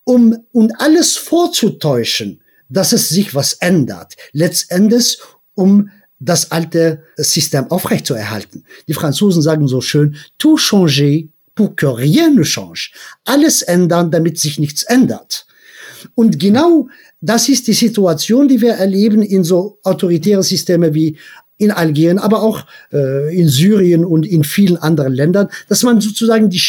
um 0.04 0.36
und 0.52 0.72
alles 0.80 1.16
vorzutäuschen, 1.16 2.42
dass 2.68 2.92
es 2.92 3.08
sich 3.08 3.34
was 3.34 3.54
ändert. 3.54 4.16
Letztendlich, 4.32 5.18
um 5.54 5.90
das 6.18 6.52
alte 6.52 7.02
System 7.16 7.70
aufrechtzuerhalten. 7.70 8.64
Die 8.86 8.94
Franzosen 8.94 9.42
sagen 9.42 9.66
so 9.66 9.80
schön, 9.80 10.16
tout 10.38 10.58
changer 10.58 11.28
pour 11.54 11.76
que 11.76 11.86
rien 11.86 12.34
ne 12.34 12.44
change. 12.44 12.92
Alles 13.24 13.62
ändern, 13.62 14.10
damit 14.10 14.38
sich 14.38 14.58
nichts 14.58 14.84
ändert. 14.84 15.46
Und 16.14 16.38
genau 16.38 16.88
das 17.20 17.48
ist 17.48 17.66
die 17.66 17.72
Situation, 17.72 18.48
die 18.48 18.60
wir 18.60 18.72
erleben 18.72 19.22
in 19.22 19.44
so 19.44 19.78
autoritären 19.82 20.42
Systeme 20.42 20.94
wie 20.94 21.18
in 21.58 21.70
Algerien, 21.70 22.18
aber 22.18 22.42
auch 22.42 22.66
äh, 22.92 23.36
in 23.36 23.48
Syrien 23.48 24.04
und 24.04 24.26
in 24.26 24.42
vielen 24.42 24.76
anderen 24.76 25.12
Ländern, 25.12 25.48
dass 25.68 25.82
man 25.82 26.00
sozusagen 26.00 26.50
die 26.50 26.60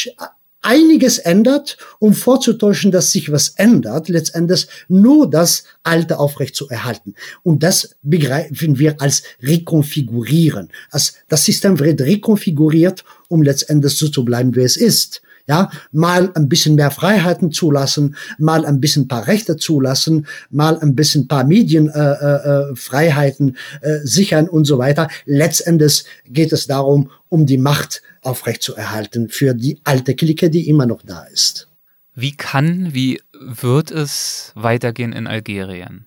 einiges 0.64 1.20
ändert, 1.20 1.78
um 2.00 2.14
vorzutäuschen, 2.14 2.92
dass 2.92 3.12
sich 3.12 3.32
was 3.32 3.50
ändert, 3.50 4.10
letztendlich 4.10 4.68
nur 4.88 5.30
das 5.30 5.66
Alte 5.84 6.18
aufrecht 6.18 6.56
zu 6.56 6.68
erhalten. 6.70 7.14
Und 7.44 7.62
das 7.62 7.96
begreifen 8.02 8.80
wir 8.80 9.00
als 9.00 9.22
rekonfigurieren. 9.42 10.70
Also 10.90 11.14
das 11.28 11.46
System 11.46 11.80
wird 11.80 12.02
rekonfiguriert, 12.02 13.04
um 13.28 13.44
letztendlich 13.44 13.96
so 13.98 14.08
zu 14.08 14.26
bleiben, 14.26 14.56
wie 14.56 14.62
es 14.62 14.78
ist. 14.78 15.22
Ja, 15.46 15.70
mal 15.92 16.32
ein 16.36 16.48
bisschen 16.48 16.76
mehr 16.76 16.90
Freiheiten 16.90 17.52
zulassen, 17.52 18.16
mal 18.38 18.66
ein 18.66 18.80
bisschen 18.80 19.10
paar 19.10 19.28
Rechte 19.28 19.58
zulassen, 19.58 20.26
mal 20.50 20.80
ein 20.80 20.96
bisschen 20.96 21.28
paar 21.28 21.44
Medienfreiheiten 21.44 23.58
äh, 23.82 23.88
äh, 23.88 23.96
äh, 23.98 24.08
sichern 24.08 24.48
und 24.48 24.64
so 24.64 24.78
weiter. 24.78 25.10
Letztendlich 25.26 26.06
geht 26.30 26.54
es 26.54 26.68
darum, 26.68 27.12
um 27.28 27.46
die 27.46 27.58
Macht 27.58 28.02
aufrechtzuerhalten 28.24 29.30
für 29.30 29.54
die 29.54 29.80
alte 29.84 30.16
Clique, 30.16 30.50
die 30.50 30.68
immer 30.68 30.86
noch 30.86 31.02
da 31.04 31.24
ist. 31.26 31.70
Wie 32.16 32.36
kann, 32.36 32.94
wie 32.94 33.22
wird 33.40 33.92
es 33.92 34.52
weitergehen 34.56 35.14
in 35.14 35.28
Algerien? 35.28 36.06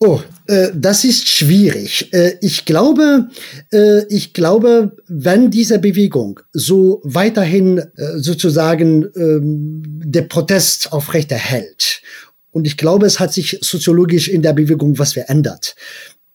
Oh, 0.00 0.20
äh, 0.48 0.68
das 0.74 1.04
ist 1.04 1.28
schwierig. 1.28 2.12
Äh, 2.12 2.36
ich 2.40 2.64
glaube, 2.64 3.28
äh, 3.72 4.04
ich 4.08 4.32
glaube, 4.32 4.96
wenn 5.06 5.50
diese 5.50 5.78
Bewegung 5.78 6.40
so 6.52 7.00
weiterhin 7.04 7.78
äh, 7.78 7.88
sozusagen 8.16 9.08
ähm, 9.16 9.82
der 10.04 10.22
Protest 10.22 10.92
aufrechterhält, 10.92 12.02
und 12.50 12.66
ich 12.66 12.76
glaube, 12.76 13.06
es 13.06 13.18
hat 13.18 13.32
sich 13.32 13.58
soziologisch 13.62 14.28
in 14.28 14.42
der 14.42 14.52
Bewegung 14.52 14.96
was 14.98 15.14
verändert. 15.14 15.74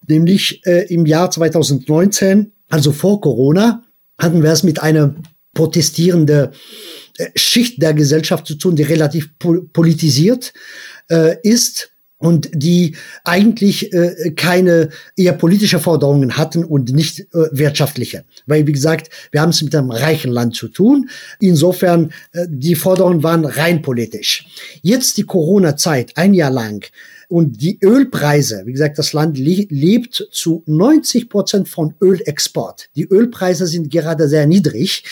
Nämlich 0.07 0.65
äh, 0.65 0.93
im 0.93 1.05
Jahr 1.05 1.31
2019, 1.31 2.51
also 2.69 2.91
vor 2.91 3.21
Corona, 3.21 3.83
hatten 4.19 4.43
wir 4.43 4.51
es 4.51 4.63
mit 4.63 4.81
einer 4.81 5.15
protestierende 5.53 6.51
äh, 7.17 7.27
Schicht 7.35 7.81
der 7.81 7.93
Gesellschaft 7.93 8.45
zu 8.45 8.55
tun, 8.55 8.75
die 8.75 8.83
relativ 8.83 9.29
politisiert 9.73 10.53
äh, 11.09 11.37
ist 11.43 11.91
und 12.19 12.49
die 12.53 12.95
eigentlich 13.23 13.93
äh, 13.93 14.31
keine 14.35 14.89
eher 15.15 15.33
politische 15.33 15.79
Forderungen 15.79 16.37
hatten 16.37 16.65
und 16.65 16.91
nicht 16.91 17.21
äh, 17.21 17.47
wirtschaftliche. 17.51 18.25
Weil, 18.45 18.67
wie 18.67 18.73
gesagt, 18.73 19.09
wir 19.31 19.41
haben 19.41 19.51
es 19.51 19.61
mit 19.61 19.73
einem 19.73 19.91
reichen 19.91 20.31
Land 20.31 20.55
zu 20.55 20.67
tun. 20.67 21.09
Insofern, 21.39 22.11
äh, 22.33 22.45
die 22.49 22.75
Forderungen 22.75 23.23
waren 23.23 23.45
rein 23.45 23.81
politisch. 23.81 24.45
Jetzt 24.81 25.17
die 25.17 25.23
Corona-Zeit, 25.23 26.17
ein 26.17 26.33
Jahr 26.33 26.51
lang, 26.51 26.85
und 27.29 27.61
die 27.61 27.77
Ölpreise, 27.83 28.63
wie 28.65 28.71
gesagt, 28.71 28.97
das 28.97 29.13
Land 29.13 29.37
lebt 29.37 30.27
zu 30.31 30.63
90 30.65 31.29
Prozent 31.29 31.69
von 31.69 31.93
Ölexport. 32.01 32.89
Die 32.95 33.07
Ölpreise 33.07 33.67
sind 33.67 33.91
gerade 33.91 34.27
sehr 34.27 34.47
niedrig 34.47 35.03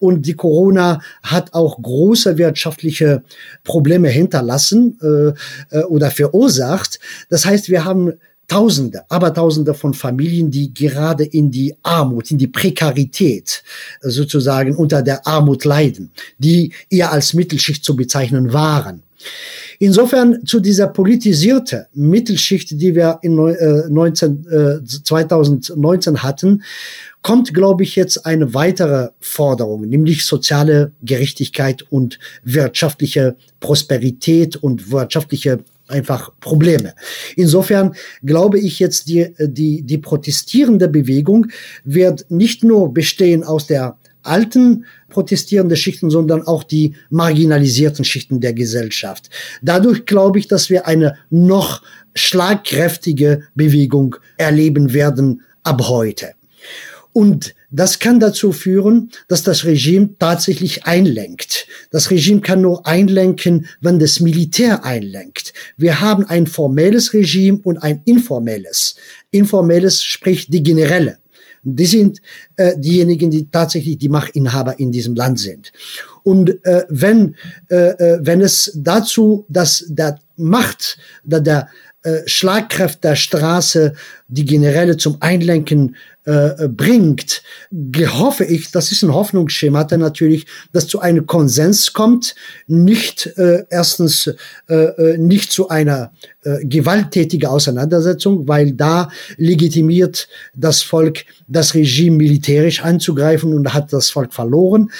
und 0.00 0.26
die 0.26 0.34
Corona 0.34 1.00
hat 1.22 1.54
auch 1.54 1.80
große 1.80 2.36
wirtschaftliche 2.38 3.22
Probleme 3.62 4.08
hinterlassen 4.08 4.98
äh, 5.00 5.78
äh 5.78 5.84
oder 5.84 6.10
verursacht. 6.10 6.98
Das 7.28 7.46
heißt, 7.46 7.70
wir 7.70 7.84
haben 7.84 8.14
Tausende, 8.48 9.04
aber 9.08 9.32
Tausende 9.32 9.74
von 9.74 9.94
Familien, 9.94 10.50
die 10.50 10.74
gerade 10.74 11.22
in 11.22 11.52
die 11.52 11.72
Armut, 11.84 12.32
in 12.32 12.38
die 12.38 12.48
Prekarität 12.48 13.62
sozusagen 14.00 14.74
unter 14.74 15.02
der 15.02 15.24
Armut 15.24 15.64
leiden, 15.64 16.10
die 16.38 16.72
eher 16.90 17.12
als 17.12 17.32
Mittelschicht 17.32 17.84
zu 17.84 17.94
bezeichnen 17.94 18.52
waren. 18.52 19.04
Insofern 19.78 20.44
zu 20.44 20.60
dieser 20.60 20.88
politisierte 20.88 21.86
Mittelschicht, 21.94 22.70
die 22.72 22.94
wir 22.94 23.18
in 23.22 23.34
19, 23.34 24.46
äh, 24.50 24.84
2019 24.84 26.14
äh, 26.14 26.18
hatten, 26.18 26.62
kommt, 27.22 27.54
glaube 27.54 27.82
ich, 27.82 27.96
jetzt 27.96 28.26
eine 28.26 28.54
weitere 28.54 29.08
Forderung, 29.20 29.82
nämlich 29.88 30.24
soziale 30.24 30.92
Gerechtigkeit 31.02 31.82
und 31.90 32.18
wirtschaftliche 32.44 33.36
Prosperität 33.60 34.56
und 34.56 34.90
wirtschaftliche 34.90 35.60
einfach 35.90 36.30
Probleme. 36.40 36.94
Insofern 37.36 37.94
glaube 38.22 38.58
ich 38.58 38.78
jetzt, 38.78 39.08
die, 39.08 39.34
die, 39.38 39.82
die 39.82 39.98
protestierende 39.98 40.88
Bewegung 40.88 41.48
wird 41.84 42.26
nicht 42.30 42.64
nur 42.64 42.94
bestehen 42.94 43.44
aus 43.44 43.66
der 43.66 43.96
alten 44.22 44.84
protestierende 45.08 45.76
Schichten, 45.76 46.10
sondern 46.10 46.46
auch 46.46 46.64
die 46.64 46.94
marginalisierten 47.10 48.04
Schichten 48.04 48.40
der 48.40 48.52
Gesellschaft. 48.52 49.30
Dadurch 49.62 50.06
glaube 50.06 50.38
ich, 50.38 50.48
dass 50.48 50.70
wir 50.70 50.86
eine 50.86 51.16
noch 51.30 51.82
schlagkräftige 52.14 53.44
Bewegung 53.54 54.16
erleben 54.36 54.92
werden 54.92 55.42
ab 55.62 55.82
heute. 55.88 56.34
Und 57.12 57.54
das 57.72 58.00
kann 58.00 58.18
dazu 58.18 58.52
führen, 58.52 59.10
dass 59.28 59.42
das 59.44 59.64
Regime 59.64 60.10
tatsächlich 60.18 60.84
einlenkt. 60.84 61.66
Das 61.90 62.10
Regime 62.10 62.40
kann 62.40 62.62
nur 62.62 62.86
einlenken, 62.86 63.66
wenn 63.80 64.00
das 64.00 64.20
Militär 64.20 64.84
einlenkt. 64.84 65.52
Wir 65.76 66.00
haben 66.00 66.24
ein 66.26 66.46
formelles 66.46 67.12
Regime 67.12 67.60
und 67.62 67.78
ein 67.78 68.02
informelles. 68.04 68.96
Informelles 69.30 70.02
spricht 70.02 70.52
die 70.52 70.62
Generäle. 70.62 71.18
Die 71.62 71.86
sind 71.86 72.20
äh, 72.56 72.78
diejenigen, 72.78 73.30
die 73.30 73.50
tatsächlich 73.50 73.98
die 73.98 74.08
Machtinhaber 74.08 74.78
in 74.78 74.92
diesem 74.92 75.14
Land 75.14 75.38
sind. 75.38 75.72
Und 76.22 76.64
äh, 76.64 76.84
wenn, 76.88 77.36
äh, 77.68 77.90
äh 77.90 78.18
wenn 78.22 78.40
es 78.40 78.72
dazu, 78.74 79.44
dass 79.48 79.84
der 79.88 80.18
Macht, 80.36 80.96
der, 81.22 81.40
der 81.40 81.68
äh, 82.02 82.22
Schlagkraft 82.26 83.04
der 83.04 83.16
Straße 83.16 83.94
die 84.28 84.44
Generäle 84.44 84.96
zum 84.96 85.16
Einlenken 85.20 85.96
äh, 86.24 86.68
bringt, 86.68 87.42
hoffe 87.72 88.44
ich, 88.44 88.70
das 88.70 88.92
ist 88.92 89.02
ein 89.02 89.12
Hoffnungsschemata 89.12 89.96
natürlich, 89.96 90.46
dass 90.72 90.86
zu 90.86 91.00
einem 91.00 91.26
Konsens 91.26 91.92
kommt, 91.92 92.34
nicht 92.66 93.26
äh, 93.38 93.64
erstens 93.70 94.32
äh, 94.68 94.74
äh 94.74 95.18
nicht 95.18 95.50
zu 95.50 95.68
einer 95.68 96.12
äh, 96.42 96.64
gewalttätige 96.64 97.50
Auseinandersetzung, 97.50 98.46
weil 98.46 98.72
da 98.72 99.08
legitimiert 99.36 100.28
das 100.54 100.82
Volk 100.82 101.24
das 101.48 101.74
Regime 101.74 102.16
militärisch 102.16 102.82
anzugreifen 102.82 103.52
und 103.52 103.74
hat 103.74 103.92
das 103.92 104.10
Volk 104.10 104.32
verloren. 104.32 104.90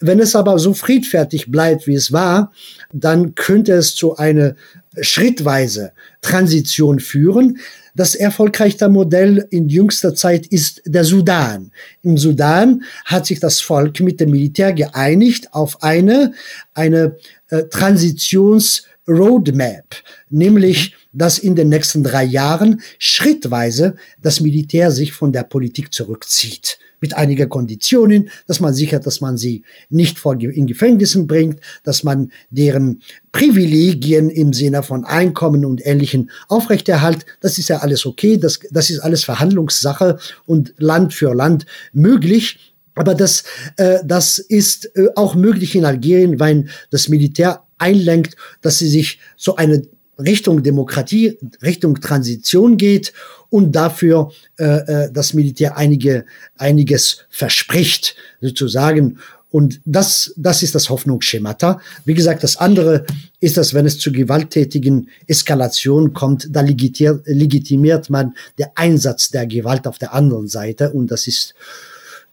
Wenn 0.00 0.20
es 0.20 0.36
aber 0.36 0.58
so 0.58 0.74
friedfertig 0.74 1.50
bleibt, 1.50 1.86
wie 1.86 1.94
es 1.94 2.12
war, 2.12 2.52
dann 2.92 3.34
könnte 3.34 3.72
es 3.72 3.94
zu 3.94 4.16
einer 4.16 4.56
schrittweise 5.00 5.92
Transition 6.20 7.00
führen. 7.00 7.58
Das 7.94 8.14
erfolgreichste 8.14 8.88
Modell 8.88 9.46
in 9.50 9.68
jüngster 9.68 10.14
Zeit 10.14 10.46
ist 10.46 10.82
der 10.84 11.04
Sudan. 11.04 11.70
Im 12.02 12.18
Sudan 12.18 12.82
hat 13.04 13.26
sich 13.26 13.40
das 13.40 13.60
Volk 13.60 14.00
mit 14.00 14.20
dem 14.20 14.30
Militär 14.30 14.72
geeinigt 14.72 15.52
auf 15.52 15.82
eine, 15.82 16.32
eine 16.74 17.16
äh, 17.50 17.64
Transitions 17.64 18.84
Roadmap, 19.06 19.96
nämlich 20.30 20.96
dass 21.12 21.38
in 21.38 21.54
den 21.54 21.68
nächsten 21.68 22.02
drei 22.02 22.24
Jahren 22.24 22.80
schrittweise 22.98 23.96
das 24.20 24.40
Militär 24.40 24.90
sich 24.90 25.12
von 25.12 25.32
der 25.32 25.44
Politik 25.44 25.92
zurückzieht 25.92 26.78
mit 27.04 27.14
einiger 27.14 27.46
Konditionen, 27.46 28.30
dass 28.46 28.60
man 28.60 28.72
sichert, 28.72 29.04
dass 29.04 29.20
man 29.20 29.36
sie 29.36 29.62
nicht 29.90 30.18
vor, 30.18 30.40
in 30.40 30.66
Gefängnissen 30.66 31.26
bringt, 31.26 31.60
dass 31.82 32.02
man 32.02 32.32
deren 32.48 33.02
Privilegien 33.30 34.30
im 34.30 34.54
Sinne 34.54 34.82
von 34.82 35.04
Einkommen 35.04 35.66
und 35.66 35.84
Ähnlichem 35.84 36.30
aufrechterhält. 36.48 37.26
Das 37.42 37.58
ist 37.58 37.68
ja 37.68 37.80
alles 37.80 38.06
okay, 38.06 38.38
das, 38.38 38.58
das 38.70 38.88
ist 38.88 39.00
alles 39.00 39.22
Verhandlungssache 39.22 40.18
und 40.46 40.72
Land 40.78 41.12
für 41.12 41.34
Land 41.34 41.66
möglich. 41.92 42.72
Aber 42.94 43.14
das, 43.14 43.44
äh, 43.76 43.98
das 44.02 44.38
ist 44.38 44.96
äh, 44.96 45.08
auch 45.14 45.34
möglich 45.34 45.76
in 45.76 45.84
Algerien, 45.84 46.40
weil 46.40 46.68
das 46.90 47.10
Militär 47.10 47.64
einlenkt, 47.76 48.36
dass 48.62 48.78
sie 48.78 48.88
sich 48.88 49.18
so 49.36 49.56
eine 49.56 49.82
Richtung 50.18 50.62
Demokratie, 50.62 51.38
Richtung 51.62 52.00
Transition 52.00 52.76
geht 52.76 53.12
und 53.50 53.72
dafür 53.72 54.32
äh, 54.58 54.64
äh, 54.64 55.12
das 55.12 55.34
Militär 55.34 55.76
einige, 55.76 56.24
einiges 56.56 57.24
verspricht, 57.30 58.16
sozusagen. 58.40 59.18
Und 59.50 59.80
das, 59.84 60.34
das 60.36 60.64
ist 60.64 60.74
das 60.74 60.90
Hoffnungsschemata. 60.90 61.80
Wie 62.04 62.14
gesagt, 62.14 62.42
das 62.42 62.56
andere 62.56 63.06
ist, 63.38 63.56
dass 63.56 63.72
wenn 63.72 63.86
es 63.86 64.00
zu 64.00 64.10
gewalttätigen 64.10 65.08
Eskalationen 65.28 66.12
kommt, 66.12 66.48
da 66.50 66.60
legitimiert 66.60 68.10
man 68.10 68.34
der 68.58 68.72
Einsatz 68.74 69.30
der 69.30 69.46
Gewalt 69.46 69.86
auf 69.86 69.98
der 69.98 70.12
anderen 70.12 70.48
Seite. 70.48 70.90
Und 70.90 71.12
das 71.12 71.28
ist 71.28 71.54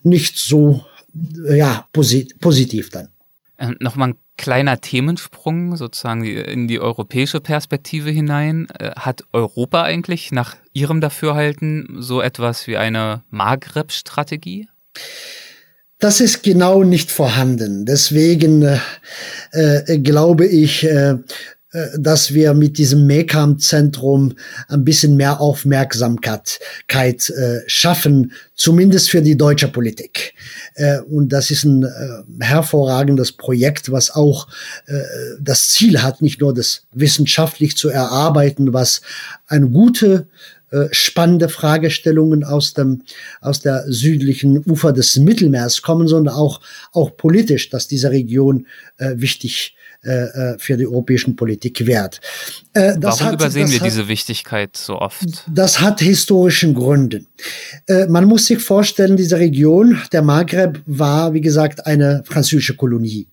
nicht 0.02 0.38
so, 0.38 0.84
ja, 1.48 1.88
posit 1.94 2.40
positiv 2.40 2.90
dann. 2.90 3.10
Ähm, 3.60 3.78
Nochmal 3.80 4.10
ein 4.10 4.16
kleiner 4.38 4.82
Themensprung 4.82 5.76
sozusagen 5.76 6.24
in 6.24 6.68
die 6.68 6.80
europäische 6.80 7.40
Perspektive 7.40 8.10
hinein. 8.10 8.68
Äh, 8.80 8.92
hat 8.96 9.24
Europa 9.34 9.84
eigentlich 9.84 10.32
nach 10.32 10.56
Ihrem 10.74 11.02
Dafürhalten 11.02 11.98
so 12.00 12.22
etwas 12.22 12.68
wie 12.68 12.78
eine 12.78 13.24
Maghreb-Strategie? 13.30 14.68
Das 16.00 16.20
ist 16.20 16.42
genau 16.42 16.84
nicht 16.84 17.12
vorhanden. 17.12 17.86
Deswegen 17.86 18.64
äh, 18.64 18.80
äh, 19.52 20.00
glaube 20.00 20.48
ich, 20.48 20.84
äh, 20.84 21.18
dass 21.98 22.34
wir 22.34 22.54
mit 22.54 22.78
diesem 22.78 23.08
MECAM-Zentrum 23.08 24.34
ein 24.68 24.84
bisschen 24.84 25.16
mehr 25.16 25.40
Aufmerksamkeit 25.40 26.60
äh, 27.30 27.60
schaffen, 27.66 28.34
zumindest 28.56 29.10
für 29.10 29.22
die 29.22 29.38
deutsche 29.38 29.70
Politik. 29.70 30.34
Äh, 30.76 31.00
und 31.00 31.30
das 31.30 31.50
ist 31.50 31.64
ein 31.64 31.84
äh, 31.84 32.44
hervorragendes 32.44 33.32
Projekt, 33.32 33.92
was 33.92 34.12
auch 34.12 34.48
äh, 34.88 35.02
das 35.40 35.70
Ziel 35.70 36.04
hat, 36.04 36.22
nicht 36.22 36.42
nur 36.42 36.54
das 36.54 36.84
wissenschaftlich 36.92 37.78
zu 37.78 37.90
erarbeiten, 37.90 38.74
was 38.74 39.02
eine 39.48 39.70
gute 39.70 40.28
äh, 40.72 40.88
spannende 40.92 41.50
Fragestellungen 41.50 42.44
aus 42.44 42.74
dem 42.74 43.02
aus 43.42 43.60
der 43.60 43.84
südlichen 43.88 44.64
Ufer 44.70 44.94
des 44.94 45.18
Mittelmeers 45.18 45.82
kommen, 45.82 46.08
sondern 46.08 46.34
auch 46.34 46.62
auch 46.94 47.18
politisch, 47.18 47.70
dass 47.70 47.88
diese 47.88 48.12
Region 48.12 48.68
äh, 48.98 49.14
wichtig 49.16 49.76
äh, 50.04 50.54
äh, 50.54 50.58
für 50.58 50.78
die 50.78 50.88
europäischen 50.88 51.36
Politik 51.36 51.86
wert. 51.86 52.22
Äh, 52.74 52.96
Warum 52.98 53.20
hat, 53.20 53.34
übersehen 53.36 53.70
wir 53.70 53.80
hat, 53.80 53.86
diese 53.86 54.08
Wichtigkeit 54.08 54.76
so 54.76 54.98
oft? 54.98 55.44
Das 55.48 55.80
hat 55.80 56.02
historischen 56.02 56.74
Gründen. 56.74 57.28
Äh, 57.88 58.08
man 58.08 58.26
muss 58.26 58.48
sich 58.48 58.64
vorstellen, 58.64 59.16
diese 59.16 59.38
Region, 59.38 60.02
der 60.12 60.24
Maghreb, 60.24 60.82
war, 60.88 61.34
wie 61.36 61.42
gesagt, 61.42 61.86
eine 61.86 62.24
französische 62.26 62.76
Kolonie. 62.76 63.28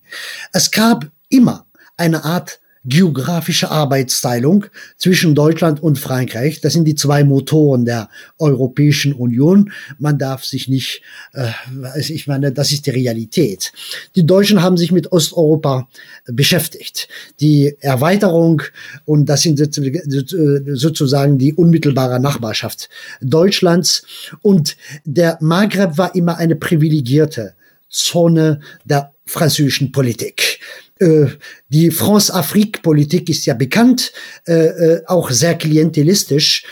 Es 0.52 0.70
gab 0.70 1.10
immer 1.30 1.66
eine 1.96 2.24
Art 2.24 2.60
geografische 2.88 3.70
Arbeitsteilung 3.70 4.66
zwischen 4.96 5.34
Deutschland 5.34 5.82
und 5.82 5.98
Frankreich. 5.98 6.60
Das 6.60 6.72
sind 6.72 6.84
die 6.84 6.94
zwei 6.94 7.24
Motoren 7.24 7.84
der 7.84 8.08
Europäischen 8.38 9.12
Union. 9.12 9.72
Man 9.98 10.18
darf 10.18 10.44
sich 10.44 10.68
nicht, 10.68 11.02
äh, 11.32 11.50
ich 11.98 12.26
meine, 12.26 12.52
das 12.52 12.72
ist 12.72 12.86
die 12.86 12.90
Realität. 12.90 13.72
Die 14.16 14.26
Deutschen 14.26 14.62
haben 14.62 14.76
sich 14.76 14.92
mit 14.92 15.12
Osteuropa 15.12 15.88
beschäftigt. 16.26 17.08
Die 17.40 17.76
Erweiterung 17.80 18.62
und 19.04 19.26
das 19.26 19.42
sind 19.42 19.58
sozusagen 19.58 21.38
die 21.38 21.54
unmittelbare 21.54 22.20
Nachbarschaft 22.20 22.88
Deutschlands. 23.20 24.02
Und 24.42 24.76
der 25.04 25.38
Maghreb 25.40 25.98
war 25.98 26.14
immer 26.14 26.36
eine 26.38 26.56
privilegierte 26.56 27.54
Zone 27.90 28.60
der 28.84 29.12
französischen 29.26 29.92
Politik. 29.92 30.60
Äh, 31.00 31.26
die 31.68 31.90
France-Afrique-Politik 31.90 33.28
ist 33.28 33.46
ja 33.46 33.54
bekannt, 33.54 34.12
äh, 34.46 34.52
äh, 34.52 35.02
auch 35.06 35.30
sehr 35.30 35.54
klientelistisch. 35.54 36.64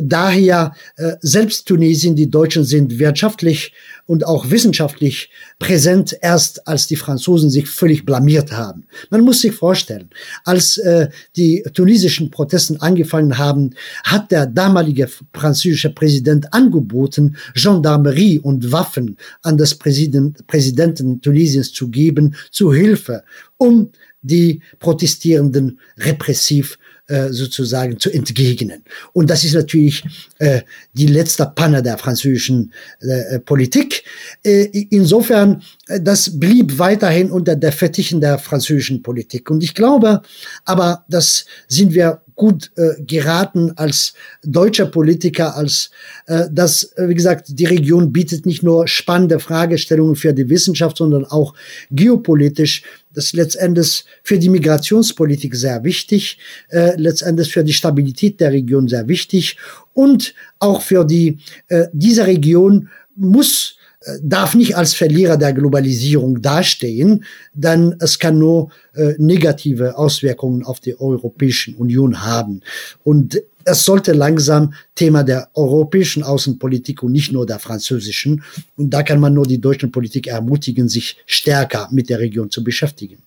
Daher 0.00 0.74
selbst 1.20 1.66
Tunesien, 1.66 2.16
die 2.16 2.30
Deutschen 2.30 2.64
sind 2.64 2.98
wirtschaftlich 2.98 3.72
und 4.06 4.24
auch 4.24 4.50
wissenschaftlich 4.50 5.30
präsent, 5.58 6.16
erst 6.22 6.66
als 6.66 6.86
die 6.86 6.96
Franzosen 6.96 7.50
sich 7.50 7.68
völlig 7.68 8.04
blamiert 8.04 8.52
haben. 8.52 8.86
Man 9.10 9.22
muss 9.22 9.40
sich 9.40 9.52
vorstellen, 9.52 10.10
als 10.44 10.78
äh, 10.78 11.08
die 11.36 11.62
tunesischen 11.74 12.30
Protesten 12.30 12.80
angefangen 12.80 13.36
haben, 13.36 13.70
hat 14.04 14.30
der 14.30 14.46
damalige 14.46 15.08
französische 15.34 15.90
Präsident 15.90 16.52
angeboten, 16.52 17.36
Gendarmerie 17.54 18.38
und 18.38 18.72
Waffen 18.72 19.16
an 19.42 19.58
das 19.58 19.74
Präsident, 19.74 20.46
Präsidenten 20.46 21.20
Tunesiens 21.20 21.72
zu 21.72 21.88
geben, 21.88 22.34
zu 22.50 22.72
Hilfe, 22.72 23.24
um 23.58 23.90
die 24.26 24.60
Protestierenden 24.78 25.80
repressiv 25.98 26.78
äh, 27.08 27.28
sozusagen 27.30 28.00
zu 28.00 28.10
entgegnen. 28.10 28.82
Und 29.12 29.30
das 29.30 29.44
ist 29.44 29.54
natürlich 29.54 30.02
äh, 30.38 30.62
die 30.92 31.06
letzte 31.06 31.46
Panne 31.46 31.80
der 31.80 31.98
französischen 31.98 32.72
äh, 33.00 33.38
Politik. 33.38 34.02
Äh, 34.44 34.64
insofern, 34.90 35.62
äh, 35.86 36.00
das 36.00 36.38
blieb 36.38 36.78
weiterhin 36.78 37.30
unter 37.30 37.54
der 37.54 37.70
Fettichen 37.70 38.20
der 38.20 38.38
französischen 38.38 39.02
Politik. 39.02 39.50
Und 39.50 39.62
ich 39.62 39.74
glaube, 39.74 40.22
aber 40.64 41.04
das 41.08 41.46
sind 41.68 41.94
wir 41.94 42.22
gut 42.36 42.70
äh, 42.76 43.02
geraten 43.02 43.72
als 43.76 44.12
deutscher 44.44 44.86
Politiker, 44.86 45.56
als 45.56 45.90
äh, 46.26 46.44
dass, 46.52 46.84
äh, 46.96 47.08
wie 47.08 47.14
gesagt, 47.14 47.46
die 47.48 47.64
Region 47.64 48.12
bietet 48.12 48.46
nicht 48.46 48.62
nur 48.62 48.86
spannende 48.86 49.40
Fragestellungen 49.40 50.14
für 50.14 50.32
die 50.32 50.48
Wissenschaft, 50.48 50.98
sondern 50.98 51.24
auch 51.24 51.54
geopolitisch. 51.90 52.82
Das 53.14 53.26
ist 53.26 53.32
letztendlich 53.32 54.04
für 54.22 54.38
die 54.38 54.50
Migrationspolitik 54.50 55.56
sehr 55.56 55.82
wichtig, 55.82 56.38
äh, 56.68 56.94
letztendlich 56.96 57.52
für 57.52 57.64
die 57.64 57.72
Stabilität 57.72 58.38
der 58.40 58.52
Region 58.52 58.86
sehr 58.86 59.08
wichtig 59.08 59.56
und 59.94 60.34
auch 60.58 60.82
für 60.82 61.04
die, 61.04 61.38
äh, 61.68 61.86
diese 61.92 62.26
Region 62.26 62.90
muss 63.16 63.75
darf 64.22 64.54
nicht 64.54 64.76
als 64.76 64.94
Verlierer 64.94 65.36
der 65.36 65.52
Globalisierung 65.52 66.40
dastehen, 66.40 67.24
denn 67.54 67.94
es 68.00 68.18
kann 68.18 68.38
nur 68.38 68.70
äh, 68.94 69.14
negative 69.18 69.96
Auswirkungen 69.98 70.64
auf 70.64 70.80
die 70.80 70.98
Europäische 70.98 71.74
Union 71.76 72.24
haben. 72.24 72.60
Und 73.02 73.40
es 73.64 73.84
sollte 73.84 74.12
langsam 74.12 74.74
Thema 74.94 75.24
der 75.24 75.50
europäischen 75.54 76.22
Außenpolitik 76.22 77.02
und 77.02 77.12
nicht 77.12 77.32
nur 77.32 77.46
der 77.46 77.58
französischen. 77.58 78.44
Und 78.76 78.90
da 78.90 79.02
kann 79.02 79.18
man 79.18 79.34
nur 79.34 79.46
die 79.46 79.60
deutsche 79.60 79.88
Politik 79.88 80.28
ermutigen, 80.28 80.88
sich 80.88 81.16
stärker 81.26 81.88
mit 81.90 82.08
der 82.08 82.20
Region 82.20 82.50
zu 82.50 82.62
beschäftigen. 82.62 83.22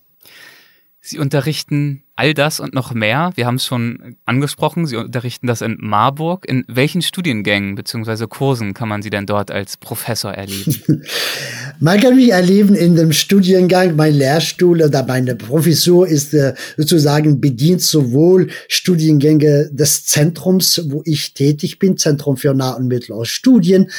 Sie 1.02 1.20
unterrichten 1.20 2.04
all 2.20 2.34
das 2.34 2.60
und 2.60 2.74
noch 2.74 2.94
mehr. 2.94 3.32
Wir 3.36 3.46
haben 3.46 3.56
es 3.56 3.66
schon 3.66 4.18
angesprochen. 4.26 4.86
Sie 4.86 4.98
unterrichten 4.98 5.48
das 5.48 5.62
in 5.62 5.78
Marburg. 5.80 6.46
In 6.50 6.66
welchen 6.68 7.02
Studiengängen 7.02 7.76
bzw. 7.76 8.28
Kursen 8.28 8.74
kann 8.74 8.90
man 8.90 9.02
Sie 9.02 9.10
denn 9.10 9.26
dort 9.26 9.52
als 9.52 9.78
Professor 9.78 10.34
erleben? 10.34 11.06
man 11.80 11.98
kann 12.02 12.18
mich 12.18 12.32
erleben 12.32 12.76
in 12.76 12.98
dem 12.98 13.14
Studiengang. 13.14 13.96
Mein 13.96 14.16
Lehrstuhl 14.16 14.82
oder 14.82 15.06
meine 15.06 15.36
Professur 15.36 16.10
ist 16.10 16.34
äh, 16.34 16.56
sozusagen 16.76 17.40
bedient 17.40 17.82
sowohl 17.82 18.50
Studiengänge 18.68 19.70
des 19.72 20.04
Zentrums, 20.04 20.82
wo 20.90 21.02
ich 21.06 21.34
tätig 21.34 21.80
bin, 21.80 21.96
Zentrum 21.96 22.36
für 22.36 22.54
Nah- 22.54 22.74
und 22.74 22.88
Mittlere 22.90 23.26
Studien. 23.26 23.90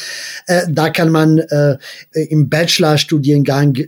Äh, 0.47 0.67
da 0.69 0.91
kann 0.91 1.09
man 1.09 1.39
äh, 1.39 1.79
im 2.13 2.51
Bachelorstudiengang, 2.51 3.79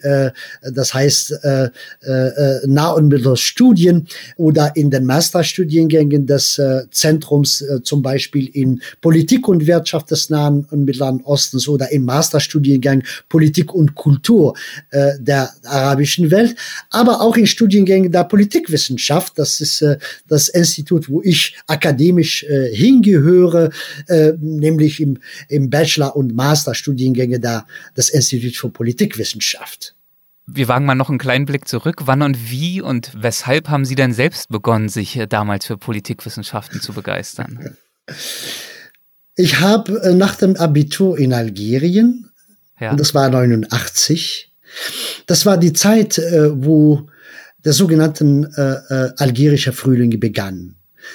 das 0.63 0.95
heißt 0.95 1.35
Nah- 1.43 2.93
und 2.93 3.09
Mittlere 3.09 3.37
Studien, 3.37 4.07
oder 4.37 4.75
in 4.77 4.91
den 4.91 5.05
Masterstudiengängen 5.05 6.27
des 6.27 6.59
äh, 6.59 6.83
Zentrums, 6.91 7.63
äh, 7.63 7.83
zum 7.83 8.03
Beispiel 8.03 8.49
in 8.49 8.81
Politik 9.01 9.49
und 9.49 9.67
Wirtschaft 9.67 10.11
des 10.11 10.31
Nahen 10.31 10.67
und 10.71 10.85
Mittleren 10.85 11.21
Ostens 11.23 11.69
oder 11.69 11.91
im 11.93 12.05
Masterstudiengang 12.05 13.03
Politik 13.29 13.73
und 13.75 13.95
Kultur 13.95 14.55
äh, 14.91 15.13
der 15.19 15.51
arabischen 15.65 16.31
Welt, 16.31 16.57
aber 16.91 17.21
auch 17.21 17.37
in 17.37 17.47
Studiengängen 17.47 18.13
der 18.13 18.25
Politikwissenschaft. 18.25 19.39
Das 19.39 19.61
ist 19.61 19.83
äh, 19.83 19.99
das 20.29 20.49
Institut, 20.49 21.09
wo 21.09 21.23
ich 21.23 21.57
akademisch 21.67 22.45
äh, 22.45 22.75
hingehöre, 22.75 23.71
äh, 24.09 24.33
nämlich 24.41 25.01
im, 25.01 25.19
im 25.49 25.71
Bachelor- 25.71 26.17
und 26.17 26.35
Masterstudiengänge 26.35 27.41
da 27.41 27.67
des 27.97 28.11
Instituts 28.11 28.59
für 28.59 28.71
Politikwissenschaft. 28.71 29.95
Wir 30.47 30.69
wagen 30.69 30.85
mal 30.85 30.95
noch 30.95 31.09
einen 31.09 31.19
kleinen 31.19 31.47
Blick 31.47 31.69
zurück. 31.69 32.03
Wann 32.05 32.23
und 32.23 32.51
wie 32.51 32.81
und 32.81 33.13
weshalb 33.17 33.69
haben 33.69 33.85
Sie 33.85 33.95
denn 33.95 34.13
selbst 34.13 34.49
begonnen, 34.49 34.89
sich 34.89 35.21
damals 35.29 35.67
für 35.67 35.77
Politikwissenschaften 35.77 36.81
zu 36.81 36.93
begeistern? 36.93 37.77
Ich 39.37 39.61
habe 39.61 40.03
äh, 40.03 40.15
nach 40.15 40.37
dem 40.37 40.57
Abitur 40.57 41.19
in 41.19 41.33
Algerien, 41.33 42.31
ja. 42.81 42.91
und 42.91 43.01
das 43.01 43.15
war 43.15 43.29
89, 43.31 44.53
das 45.27 45.47
war 45.47 45.57
die 45.57 45.73
Zeit, 45.73 46.19
äh, 46.19 46.51
wo 46.53 47.09
der 47.65 47.73
sogenannte 47.73 48.25
äh, 49.17 49.23
algerische 49.23 49.73
Frühling 49.73 50.19
begann. 50.19 50.75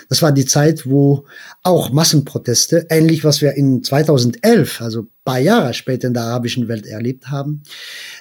Das 0.10 0.22
war 0.22 0.32
die 0.32 0.46
Zeit, 0.46 0.86
wo 0.86 1.26
auch 1.64 1.92
Massenproteste, 1.92 2.88
ähnlich 2.90 3.24
was 3.24 3.42
wir 3.42 3.54
in 3.54 3.84
2011, 3.84 4.82
also 4.82 5.08
paar 5.24 5.40
Jahre 5.40 5.74
später 5.74 6.08
in 6.08 6.14
der 6.14 6.24
arabischen 6.24 6.68
Welt 6.68 6.86
erlebt 6.86 7.28
haben, 7.28 7.64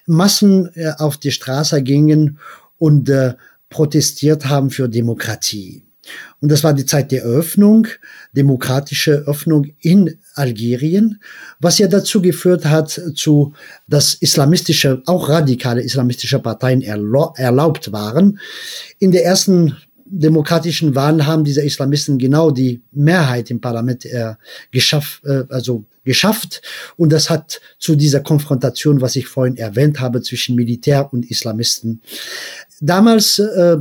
Massen 0.06 0.70
äh, 0.74 0.92
auf 0.98 1.16
die 1.16 1.30
Straße 1.30 1.82
gingen 1.82 2.38
und 2.78 3.08
äh, 3.08 3.34
protestiert 3.70 4.46
haben 4.46 4.70
für 4.70 4.88
Demokratie. 4.88 5.86
Und 6.40 6.52
das 6.52 6.62
war 6.62 6.72
die 6.72 6.86
Zeit 6.86 7.10
der 7.12 7.24
Öffnung, 7.24 7.88
demokratische 8.32 9.24
Öffnung 9.26 9.66
in 9.80 10.18
Algerien, 10.34 11.20
was 11.58 11.78
ja 11.78 11.88
dazu 11.88 12.20
geführt 12.20 12.64
hat, 12.64 13.00
zu, 13.14 13.54
dass 13.86 14.14
islamistische, 14.14 15.02
auch 15.06 15.28
radikale 15.28 15.82
islamistische 15.82 16.38
Parteien 16.38 16.82
erlaubt 16.82 17.92
waren. 17.92 18.38
In 18.98 19.10
der 19.12 19.24
ersten 19.24 19.76
demokratischen 20.08 20.94
Wahlen 20.94 21.26
haben 21.26 21.44
diese 21.44 21.62
Islamisten 21.62 22.18
genau 22.18 22.50
die 22.50 22.82
Mehrheit 22.92 23.50
im 23.50 23.60
Parlament 23.60 24.04
äh, 24.06 24.34
geschaff, 24.70 25.20
äh, 25.24 25.44
also 25.48 25.84
geschafft. 26.04 26.62
Und 26.96 27.12
das 27.12 27.28
hat 27.28 27.60
zu 27.78 27.96
dieser 27.96 28.20
Konfrontation, 28.20 29.00
was 29.00 29.16
ich 29.16 29.26
vorhin 29.26 29.56
erwähnt 29.56 30.00
habe, 30.00 30.22
zwischen 30.22 30.54
Militär 30.54 31.12
und 31.12 31.30
Islamisten. 31.30 32.00
Damals 32.80 33.38
äh, 33.38 33.76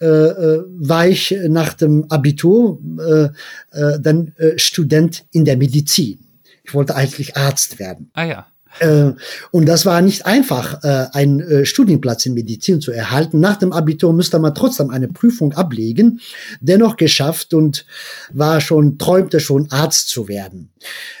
äh, 0.00 0.06
äh 0.06 0.64
war 0.78 1.06
ich 1.06 1.34
nach 1.48 1.74
dem 1.74 2.10
Abitur 2.10 2.80
äh, 2.98 3.28
äh, 3.72 4.00
dann 4.00 4.32
äh, 4.38 4.58
Student 4.58 5.24
in 5.32 5.44
der 5.44 5.56
Medizin. 5.56 6.18
Ich 6.64 6.74
wollte 6.74 6.96
eigentlich 6.96 7.36
Arzt 7.36 7.78
werden. 7.78 8.10
Ah 8.14 8.24
ja. 8.24 8.46
Äh, 8.80 9.12
und 9.50 9.66
das 9.66 9.86
war 9.86 10.00
nicht 10.02 10.26
einfach, 10.26 10.82
äh, 10.84 11.06
einen 11.12 11.40
äh, 11.40 11.66
Studienplatz 11.66 12.26
in 12.26 12.34
Medizin 12.34 12.80
zu 12.80 12.92
erhalten. 12.92 13.40
Nach 13.40 13.56
dem 13.56 13.72
Abitur 13.72 14.12
musste 14.12 14.38
man 14.38 14.54
trotzdem 14.54 14.90
eine 14.90 15.08
Prüfung 15.08 15.52
ablegen, 15.52 16.20
dennoch 16.60 16.96
geschafft 16.96 17.54
und 17.54 17.86
war 18.32 18.60
schon, 18.60 18.98
träumte 18.98 19.40
schon 19.40 19.70
Arzt 19.70 20.08
zu 20.08 20.28
werden. 20.28 20.70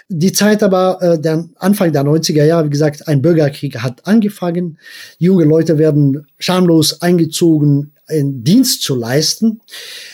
Die 0.08 0.32
Zeit 0.32 0.62
aber, 0.62 1.18
der 1.18 1.48
Anfang 1.56 1.92
der 1.92 2.04
90er 2.04 2.44
Jahre, 2.44 2.66
wie 2.66 2.70
gesagt, 2.70 3.08
ein 3.08 3.22
Bürgerkrieg 3.22 3.78
hat 3.78 4.06
angefangen. 4.06 4.78
Junge 5.18 5.44
Leute 5.44 5.78
werden 5.78 6.28
schamlos 6.38 7.02
eingezogen, 7.02 7.92
einen 8.06 8.44
Dienst 8.44 8.82
zu 8.82 8.94
leisten. 8.94 9.60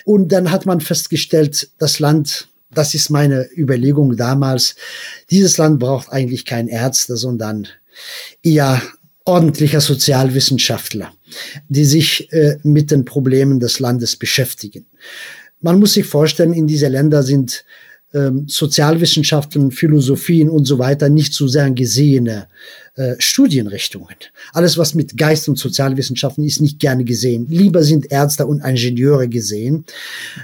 Und 0.06 0.32
dann 0.32 0.50
hat 0.50 0.64
man 0.64 0.80
festgestellt, 0.80 1.68
das 1.78 1.98
Land 1.98 2.48
das 2.74 2.94
ist 2.94 3.10
meine 3.10 3.48
Überlegung 3.56 4.16
damals. 4.16 4.76
Dieses 5.30 5.58
Land 5.58 5.78
braucht 5.78 6.10
eigentlich 6.10 6.44
kein 6.44 6.68
Ärzte, 6.68 7.16
sondern 7.16 7.68
eher 8.42 8.80
ordentlicher 9.24 9.80
Sozialwissenschaftler, 9.80 11.12
die 11.68 11.84
sich 11.84 12.32
äh, 12.32 12.56
mit 12.62 12.90
den 12.90 13.04
Problemen 13.04 13.60
des 13.60 13.78
Landes 13.78 14.16
beschäftigen. 14.16 14.86
Man 15.60 15.78
muss 15.78 15.94
sich 15.94 16.06
vorstellen, 16.06 16.52
in 16.52 16.66
diese 16.66 16.88
Länder 16.88 17.22
sind 17.22 17.64
ähm, 18.14 18.44
Sozialwissenschaften, 18.48 19.70
Philosophien 19.70 20.48
und 20.48 20.64
so 20.64 20.78
weiter 20.78 21.08
nicht 21.08 21.34
so 21.34 21.48
sehr 21.48 21.70
gesehene 21.70 22.48
äh, 22.94 23.14
Studienrichtungen. 23.18 24.16
Alles, 24.52 24.76
was 24.76 24.94
mit 24.94 25.16
Geist 25.16 25.48
und 25.48 25.58
Sozialwissenschaften 25.58 26.44
ist, 26.44 26.60
nicht 26.60 26.78
gerne 26.78 27.04
gesehen. 27.04 27.46
Lieber 27.48 27.82
sind 27.82 28.12
Ärzte 28.12 28.46
und 28.46 28.62
Ingenieure 28.62 29.28
gesehen, 29.28 29.86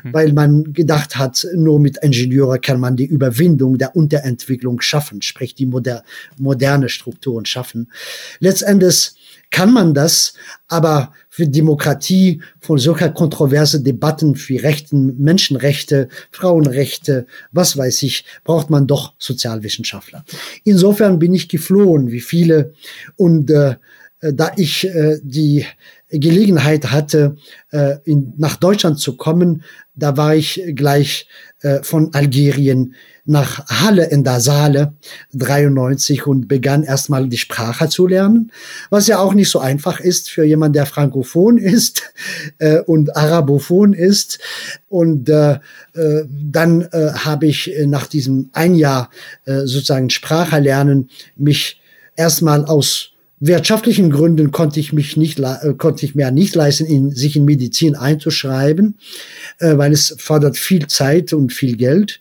mhm. 0.03 0.13
weil 0.15 0.33
man 0.33 0.73
gedacht 0.73 1.17
hat, 1.17 1.47
nur 1.55 1.79
mit 1.79 1.99
Ingenieure 1.99 2.59
kann 2.59 2.81
man 2.81 2.97
die 2.97 3.05
Überwindung 3.05 3.77
der 3.77 3.95
Unterentwicklung 3.95 4.81
schaffen, 4.81 5.21
sprich 5.21 5.55
die 5.55 5.67
moder 5.67 6.05
moderne 6.39 6.89
Strukturen 6.89 7.45
schaffen. 7.45 7.93
Letztendlich 8.41 9.13
kann 9.51 9.73
man 9.73 9.95
das, 9.95 10.35
aber 10.69 11.13
für 11.31 11.47
Demokratie, 11.47 12.43
von 12.61 12.79
solcher 12.79 13.11
kontroverse 13.11 13.81
Debatten 13.81 14.35
für 14.35 14.63
Rechten, 14.63 15.17
Menschenrechte, 15.19 16.09
Frauenrechte, 16.31 17.27
was 17.53 17.77
weiß 17.77 18.03
ich, 18.03 18.25
braucht 18.45 18.71
man 18.71 18.87
doch 18.87 19.15
Sozialwissenschaftler. 19.19 20.25
Insofern 20.65 21.19
bin 21.19 21.35
ich 21.35 21.49
geflohen, 21.49 22.11
wie 22.11 22.21
viele, 22.21 22.73
und 23.17 23.51
äh, 23.51 23.77
da 24.21 24.53
ich 24.57 24.85
äh, 24.85 25.19
die 25.23 25.65
Gelegenheit 26.11 26.91
hatte, 26.91 27.37
äh, 27.71 27.97
in, 28.05 28.35
nach 28.37 28.57
Deutschland 28.57 28.99
zu 28.99 29.17
kommen, 29.17 29.63
da 29.95 30.17
war 30.17 30.35
ich 30.35 30.63
gleich 30.75 31.29
äh, 31.61 31.83
von 31.83 32.13
Algerien 32.15 32.95
nach 33.29 33.67
Halle 33.69 34.07
in 34.07 34.25
der 34.25 34.41
Saale 34.41 34.95
93 35.35 36.27
und 36.27 36.49
begann 36.49 36.83
erstmal 36.83 37.29
die 37.29 37.37
Sprache 37.37 37.89
zu 37.89 38.07
lernen, 38.07 38.51
was 38.89 39.07
ja 39.07 39.19
auch 39.19 39.35
nicht 39.35 39.51
so 39.51 39.59
einfach 39.59 40.01
ist 40.01 40.31
für 40.31 40.45
jemand, 40.45 40.75
der 40.75 40.87
frankophon 40.87 41.59
ist 41.59 42.03
äh, 42.59 42.81
und 42.81 43.17
arabophon 43.17 43.93
ist. 43.93 44.39
Und 44.89 45.29
äh, 45.29 45.59
äh, 45.95 46.25
dann 46.29 46.83
äh, 46.93 47.13
habe 47.13 47.47
ich 47.47 47.71
nach 47.85 48.07
diesem 48.07 48.49
ein 48.53 48.75
Jahr 48.75 49.11
äh, 49.45 49.61
sozusagen 49.67 50.09
Sprache 50.09 50.59
lernen 50.59 51.11
mich 51.37 51.81
erstmal 52.17 52.65
aus 52.65 53.11
wirtschaftlichen 53.41 54.11
Gründen 54.11 54.51
konnte 54.51 54.81
ich 54.81 54.93
mich 54.93 55.17
nicht, 55.17 55.39
äh, 55.39 55.75
konnte 55.77 56.05
ich 56.05 56.15
mir 56.15 56.31
nicht 56.31 56.55
leisten, 56.55 56.87
in, 56.87 57.11
sich 57.11 57.37
in 57.37 57.45
Medizin 57.45 57.95
einzuschreiben, 57.95 58.99
äh, 59.59 59.77
weil 59.77 59.93
es 59.93 60.15
fordert 60.19 60.57
viel 60.57 60.87
Zeit 60.87 61.33
und 61.33 61.53
viel 61.53 61.77
Geld. 61.77 62.21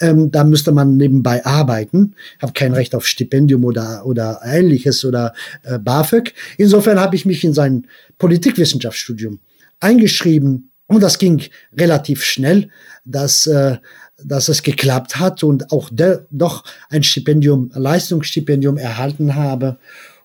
Ähm, 0.00 0.30
da 0.30 0.44
müsste 0.44 0.72
man 0.72 0.96
nebenbei 0.96 1.44
arbeiten. 1.44 2.14
Habe 2.40 2.52
kein 2.52 2.72
Recht 2.72 2.94
auf 2.94 3.06
Stipendium 3.06 3.64
oder, 3.64 4.06
oder 4.06 4.40
ähnliches 4.44 5.04
oder 5.04 5.34
äh, 5.62 5.78
BAföG. 5.78 6.34
Insofern 6.56 6.98
habe 6.98 7.16
ich 7.16 7.26
mich 7.26 7.44
in 7.44 7.54
sein 7.54 7.86
Politikwissenschaftsstudium 8.18 9.40
eingeschrieben 9.80 10.70
und 10.86 11.02
das 11.02 11.18
ging 11.18 11.42
relativ 11.76 12.24
schnell, 12.24 12.68
dass, 13.04 13.46
äh, 13.46 13.76
dass 14.22 14.48
es 14.48 14.62
geklappt 14.62 15.16
hat 15.18 15.42
und 15.42 15.72
auch 15.72 15.90
de, 15.92 16.20
doch 16.30 16.64
ein 16.88 17.02
Stipendium, 17.02 17.70
Leistungsstipendium 17.74 18.78
erhalten 18.78 19.34
habe 19.34 19.78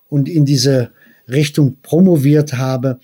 und 0.09 0.27
in 0.27 0.45
diese 0.45 0.91
Richtung 1.27 1.77
promoviert 1.81 2.53
habe. 2.53 2.99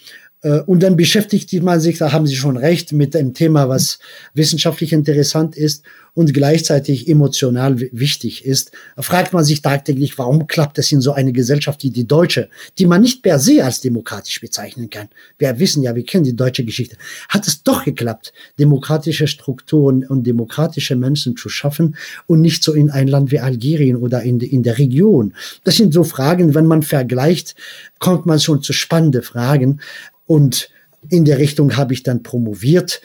Äh, 0.45 0.61
und 0.61 0.83
dann 0.83 0.95
beschäftigt 0.95 1.51
man 1.63 1.79
sich, 1.79 1.97
da 1.97 2.11
haben 2.11 2.27
Sie 2.27 2.35
schon 2.35 2.55
recht, 2.55 2.93
mit 2.93 3.13
dem 3.15 3.33
Thema, 3.33 3.67
was 3.67 3.99
wissenschaftlich 4.33 4.93
interessant 4.93 5.57
ist 5.57 5.83
und 6.13 6.33
gleichzeitig 6.33 7.09
emotional 7.09 7.79
wichtig 7.91 8.45
ist. 8.45 8.71
Fragt 8.97 9.33
man 9.33 9.43
sich 9.43 9.61
tagtäglich, 9.61 10.17
warum 10.17 10.47
klappt 10.47 10.77
es 10.77 10.91
in 10.91 11.01
so 11.01 11.11
eine 11.11 11.33
Gesellschaft 11.33 11.83
wie 11.83 11.89
die 11.89 12.07
deutsche, 12.07 12.49
die 12.79 12.85
man 12.85 13.01
nicht 13.01 13.21
per 13.21 13.37
se 13.37 13.63
als 13.63 13.81
demokratisch 13.81 14.39
bezeichnen 14.39 14.89
kann. 14.89 15.09
Wir 15.37 15.59
wissen 15.59 15.83
ja, 15.83 15.93
wir 15.93 16.05
kennen 16.05 16.23
die 16.23 16.35
deutsche 16.35 16.63
Geschichte. 16.63 16.95
Hat 17.27 17.47
es 17.47 17.63
doch 17.63 17.83
geklappt, 17.83 18.31
demokratische 18.57 19.27
Strukturen 19.27 20.05
und 20.05 20.25
demokratische 20.25 20.95
Menschen 20.95 21.35
zu 21.35 21.49
schaffen 21.49 21.97
und 22.27 22.39
nicht 22.39 22.63
so 22.63 22.71
in 22.73 22.91
ein 22.91 23.09
Land 23.09 23.31
wie 23.31 23.39
Algerien 23.39 23.97
oder 23.97 24.23
in, 24.23 24.39
in 24.39 24.63
der 24.63 24.77
Region. 24.77 25.33
Das 25.65 25.75
sind 25.75 25.93
so 25.93 26.05
Fragen, 26.05 26.55
wenn 26.55 26.65
man 26.65 26.83
vergleicht, 26.83 27.55
kommt 27.99 28.25
man 28.25 28.39
schon 28.39 28.61
zu 28.61 28.71
spannende 28.71 29.21
Fragen. 29.21 29.81
Und 30.25 30.69
in 31.09 31.25
der 31.25 31.37
Richtung 31.37 31.77
habe 31.77 31.93
ich 31.93 32.03
dann 32.03 32.23
promoviert. 32.23 33.01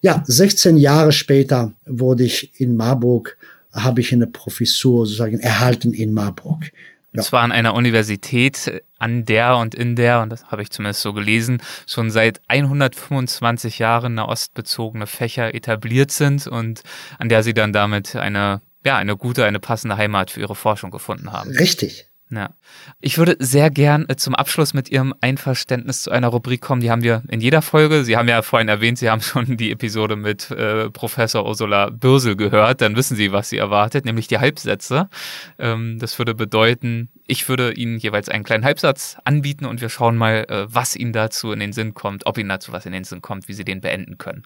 Ja, 0.00 0.22
16 0.26 0.76
Jahre 0.76 1.12
später 1.12 1.72
wurde 1.86 2.24
ich 2.24 2.60
in 2.60 2.76
Marburg, 2.76 3.36
habe 3.72 4.00
ich 4.00 4.12
eine 4.12 4.26
Professur 4.26 5.06
sozusagen 5.06 5.40
erhalten 5.40 5.92
in 5.92 6.12
Marburg. 6.12 6.72
Ja. 7.14 7.30
war 7.30 7.42
an 7.42 7.52
einer 7.52 7.74
Universität, 7.74 8.82
an 8.98 9.26
der 9.26 9.56
und 9.58 9.74
in 9.74 9.96
der, 9.96 10.22
und 10.22 10.30
das 10.30 10.46
habe 10.46 10.62
ich 10.62 10.70
zumindest 10.70 11.02
so 11.02 11.12
gelesen, 11.12 11.60
schon 11.86 12.10
seit 12.10 12.40
125 12.48 13.78
Jahren 13.78 14.18
ostbezogene 14.18 15.06
Fächer 15.06 15.54
etabliert 15.54 16.10
sind 16.10 16.46
und 16.46 16.82
an 17.18 17.28
der 17.28 17.42
sie 17.42 17.52
dann 17.52 17.74
damit 17.74 18.16
eine, 18.16 18.62
ja, 18.84 18.96
eine 18.96 19.16
gute, 19.16 19.44
eine 19.44 19.60
passende 19.60 19.98
Heimat 19.98 20.30
für 20.30 20.40
ihre 20.40 20.54
Forschung 20.54 20.90
gefunden 20.90 21.32
haben. 21.32 21.50
Richtig, 21.50 22.08
ja. 22.34 22.54
Ich 23.00 23.18
würde 23.18 23.36
sehr 23.38 23.70
gern 23.70 24.06
äh, 24.08 24.16
zum 24.16 24.34
Abschluss 24.34 24.72
mit 24.72 24.88
Ihrem 24.88 25.14
Einverständnis 25.20 26.02
zu 26.02 26.10
einer 26.10 26.28
Rubrik 26.28 26.62
kommen. 26.62 26.80
Die 26.80 26.90
haben 26.90 27.02
wir 27.02 27.22
in 27.28 27.40
jeder 27.40 27.60
Folge. 27.60 28.04
Sie 28.04 28.16
haben 28.16 28.28
ja 28.28 28.40
vorhin 28.40 28.68
erwähnt, 28.68 28.98
Sie 28.98 29.10
haben 29.10 29.20
schon 29.20 29.58
die 29.58 29.70
Episode 29.70 30.16
mit 30.16 30.50
äh, 30.50 30.88
Professor 30.90 31.44
Ursula 31.46 31.90
Bürsel 31.90 32.36
gehört. 32.36 32.80
Dann 32.80 32.96
wissen 32.96 33.16
Sie, 33.16 33.32
was 33.32 33.50
Sie 33.50 33.58
erwartet, 33.58 34.06
nämlich 34.06 34.28
die 34.28 34.38
Halbsätze. 34.38 35.10
Ähm, 35.58 35.98
das 35.98 36.18
würde 36.18 36.34
bedeuten, 36.34 37.10
ich 37.26 37.48
würde 37.48 37.74
Ihnen 37.74 37.98
jeweils 37.98 38.30
einen 38.30 38.44
kleinen 38.44 38.64
Halbsatz 38.64 39.18
anbieten 39.24 39.66
und 39.66 39.82
wir 39.82 39.90
schauen 39.90 40.16
mal, 40.16 40.46
äh, 40.48 40.66
was 40.72 40.96
Ihnen 40.96 41.12
dazu 41.12 41.52
in 41.52 41.60
den 41.60 41.74
Sinn 41.74 41.92
kommt, 41.92 42.26
ob 42.26 42.38
Ihnen 42.38 42.48
dazu 42.48 42.72
was 42.72 42.86
in 42.86 42.92
den 42.92 43.04
Sinn 43.04 43.20
kommt, 43.20 43.48
wie 43.48 43.54
Sie 43.54 43.64
den 43.64 43.82
beenden 43.82 44.16
können. 44.16 44.44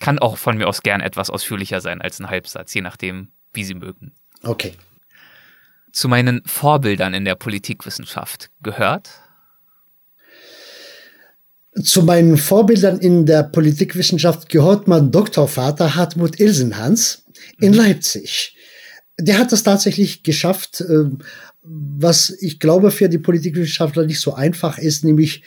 Kann 0.00 0.18
auch 0.18 0.38
von 0.38 0.56
mir 0.56 0.66
aus 0.66 0.82
gern 0.82 1.00
etwas 1.00 1.30
ausführlicher 1.30 1.80
sein 1.80 2.02
als 2.02 2.18
ein 2.18 2.28
Halbsatz, 2.28 2.74
je 2.74 2.80
nachdem, 2.80 3.28
wie 3.52 3.64
Sie 3.64 3.74
mögen. 3.74 4.12
Okay 4.42 4.74
zu 5.92 6.08
meinen 6.08 6.42
Vorbildern 6.46 7.14
in 7.14 7.24
der 7.24 7.34
Politikwissenschaft 7.34 8.50
gehört? 8.62 9.10
Zu 11.82 12.02
meinen 12.02 12.36
Vorbildern 12.36 12.98
in 12.98 13.26
der 13.26 13.44
Politikwissenschaft 13.44 14.48
gehört 14.48 14.88
mein 14.88 15.12
Doktorvater 15.12 15.94
Hartmut 15.94 16.40
Ilsenhans 16.40 17.24
in 17.60 17.72
mhm. 17.72 17.76
Leipzig. 17.76 18.56
Der 19.18 19.38
hat 19.38 19.52
es 19.52 19.62
tatsächlich 19.62 20.22
geschafft, 20.22 20.80
äh, 20.80 21.04
was 21.62 22.30
ich 22.30 22.58
glaube 22.58 22.90
für 22.90 23.08
die 23.08 23.18
Politikwissenschaftler 23.18 24.06
nicht 24.06 24.20
so 24.20 24.34
einfach 24.34 24.78
ist, 24.78 25.04
nämlich 25.04 25.44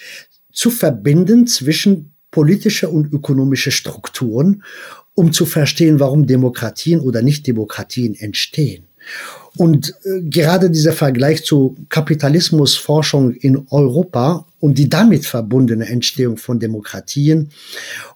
zu 0.51 0.69
verbinden 0.69 1.47
zwischen 1.47 2.13
politische 2.31 2.89
und 2.89 3.11
ökonomische 3.11 3.71
Strukturen, 3.71 4.63
um 5.15 5.33
zu 5.33 5.45
verstehen, 5.45 5.99
warum 5.99 6.25
Demokratien 6.25 6.99
oder 6.99 7.21
Nichtdemokratien 7.21 8.15
entstehen. 8.15 8.87
Und 9.57 9.93
äh, 10.03 10.21
gerade 10.21 10.71
dieser 10.71 10.93
Vergleich 10.93 11.45
zu 11.45 11.75
Kapitalismusforschung 11.89 13.33
in 13.33 13.67
Europa 13.69 14.45
und 14.59 14.77
die 14.77 14.89
damit 14.89 15.25
verbundene 15.25 15.85
Entstehung 15.87 16.37
von 16.37 16.59
Demokratien 16.59 17.51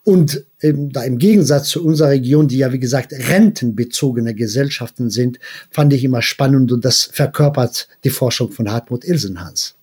und 0.04 0.44
ähm, 0.62 0.92
da 0.92 1.04
im 1.04 1.20
Gegensatz 1.20 1.70
zu 1.70 1.86
unserer 1.86 2.10
Region, 2.10 2.48
die 2.48 2.58
ja 2.58 2.74
wie 2.74 2.80
gesagt 2.80 3.12
rentenbezogene 3.14 4.34
Gesellschaften 4.34 5.10
sind, 5.10 5.40
fand 5.70 5.94
ich 5.94 6.04
immer 6.04 6.22
spannend 6.22 6.72
und 6.72 6.84
das 6.84 7.04
verkörpert 7.04 7.88
die 8.04 8.10
Forschung 8.10 8.52
von 8.52 8.72
Hartmut 8.72 9.04
Ilsenhans. 9.06 9.76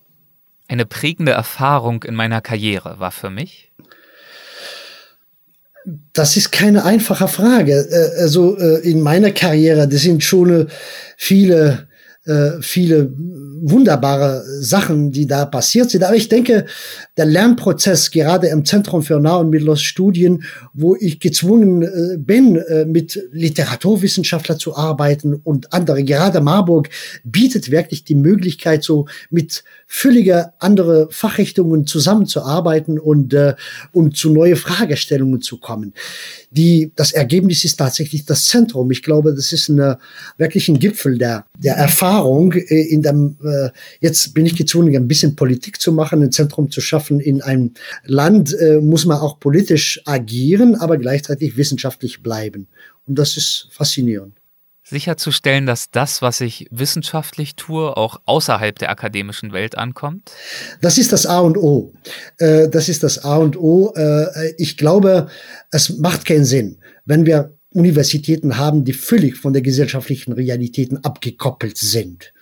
Eine 0.66 0.86
prägende 0.86 1.32
Erfahrung 1.32 2.02
in 2.02 2.14
meiner 2.14 2.40
Karriere 2.40 2.98
war 2.98 3.12
für 3.12 3.30
mich, 3.30 3.70
das 6.12 6.36
ist 6.36 6.52
keine 6.52 6.84
einfache 6.84 7.28
Frage. 7.28 7.72
Äh, 7.72 8.22
also 8.22 8.56
äh, 8.58 8.80
in 8.88 9.00
meiner 9.00 9.30
Karriere, 9.30 9.86
das 9.88 10.02
sind 10.02 10.22
schon 10.22 10.68
äh, 12.26 12.60
viele, 12.60 13.12
wunderbare 13.66 14.44
Sachen, 14.60 15.10
die 15.10 15.26
da 15.26 15.46
passiert 15.46 15.90
sind. 15.90 16.04
Aber 16.04 16.14
ich 16.16 16.28
denke, 16.28 16.66
der 17.16 17.24
Lernprozess 17.24 18.10
gerade 18.10 18.48
im 18.48 18.64
Zentrum 18.64 19.02
für 19.02 19.18
Nah- 19.18 19.36
und 19.36 19.50
Mitteloststudien, 19.50 20.44
wo 20.74 20.96
ich 20.96 21.18
gezwungen 21.18 21.82
äh, 21.82 22.18
bin, 22.18 22.56
äh, 22.56 22.84
mit 22.84 23.18
Literaturwissenschaftler 23.32 24.58
zu 24.58 24.76
arbeiten 24.76 25.34
und 25.34 25.72
andere, 25.72 26.04
gerade 26.04 26.42
Marburg 26.42 26.90
bietet 27.24 27.70
wirklich 27.70 28.04
die 28.04 28.16
Möglichkeit, 28.16 28.84
so 28.84 29.06
mit 29.30 29.64
völliger 29.86 30.52
andere 30.58 31.08
Fachrichtungen 31.10 31.86
zusammenzuarbeiten 31.86 32.98
und, 32.98 33.32
äh, 33.32 33.54
und 33.92 34.16
zu 34.16 34.30
neue 34.30 34.56
Fragestellungen 34.56 35.40
zu 35.40 35.58
kommen. 35.58 35.94
Die, 36.50 36.92
das 36.96 37.12
Ergebnis 37.12 37.64
ist 37.64 37.76
tatsächlich 37.76 38.26
das 38.26 38.46
Zentrum. 38.46 38.90
Ich 38.90 39.02
glaube, 39.02 39.34
das 39.34 39.52
ist 39.52 39.70
eine, 39.70 39.98
wirklich 40.36 40.68
ein 40.68 40.78
Gipfel 40.78 41.16
der, 41.16 41.46
der 41.58 41.76
Erfahrung 41.76 42.13
in 42.22 43.02
dem 43.02 43.36
äh, 43.44 43.70
jetzt 44.00 44.34
bin 44.34 44.46
ich 44.46 44.56
gezwungen, 44.56 44.94
ein 44.94 45.08
bisschen 45.08 45.36
Politik 45.36 45.80
zu 45.80 45.92
machen, 45.92 46.22
ein 46.22 46.32
Zentrum 46.32 46.70
zu 46.70 46.80
schaffen. 46.80 47.20
In 47.20 47.42
einem 47.42 47.72
Land 48.04 48.56
äh, 48.58 48.80
muss 48.80 49.06
man 49.06 49.18
auch 49.18 49.40
politisch 49.40 50.00
agieren, 50.04 50.74
aber 50.74 50.98
gleichzeitig 50.98 51.56
wissenschaftlich 51.56 52.22
bleiben. 52.22 52.68
Und 53.06 53.18
das 53.18 53.36
ist 53.36 53.68
faszinierend 53.70 54.34
sicherzustellen, 54.84 55.66
dass 55.66 55.90
das, 55.90 56.22
was 56.22 56.40
ich 56.40 56.68
wissenschaftlich 56.70 57.56
tue, 57.56 57.96
auch 57.96 58.20
außerhalb 58.26 58.78
der 58.78 58.90
akademischen 58.90 59.52
Welt 59.52 59.76
ankommt? 59.78 60.32
Das 60.80 60.98
ist 60.98 61.12
das 61.12 61.26
A 61.26 61.40
und 61.40 61.56
O. 61.56 61.94
Äh, 62.38 62.68
das 62.68 62.88
ist 62.88 63.02
das 63.02 63.24
A 63.24 63.36
und 63.36 63.56
O. 63.56 63.92
Äh, 63.96 64.52
ich 64.58 64.76
glaube, 64.76 65.28
es 65.70 65.98
macht 65.98 66.26
keinen 66.26 66.44
Sinn, 66.44 66.78
wenn 67.04 67.26
wir 67.26 67.58
Universitäten 67.74 68.56
haben, 68.56 68.84
die 68.84 68.92
völlig 68.92 69.36
von 69.36 69.52
der 69.52 69.62
gesellschaftlichen 69.62 70.32
Realitäten 70.32 70.98
abgekoppelt 70.98 71.76
sind. 71.76 72.32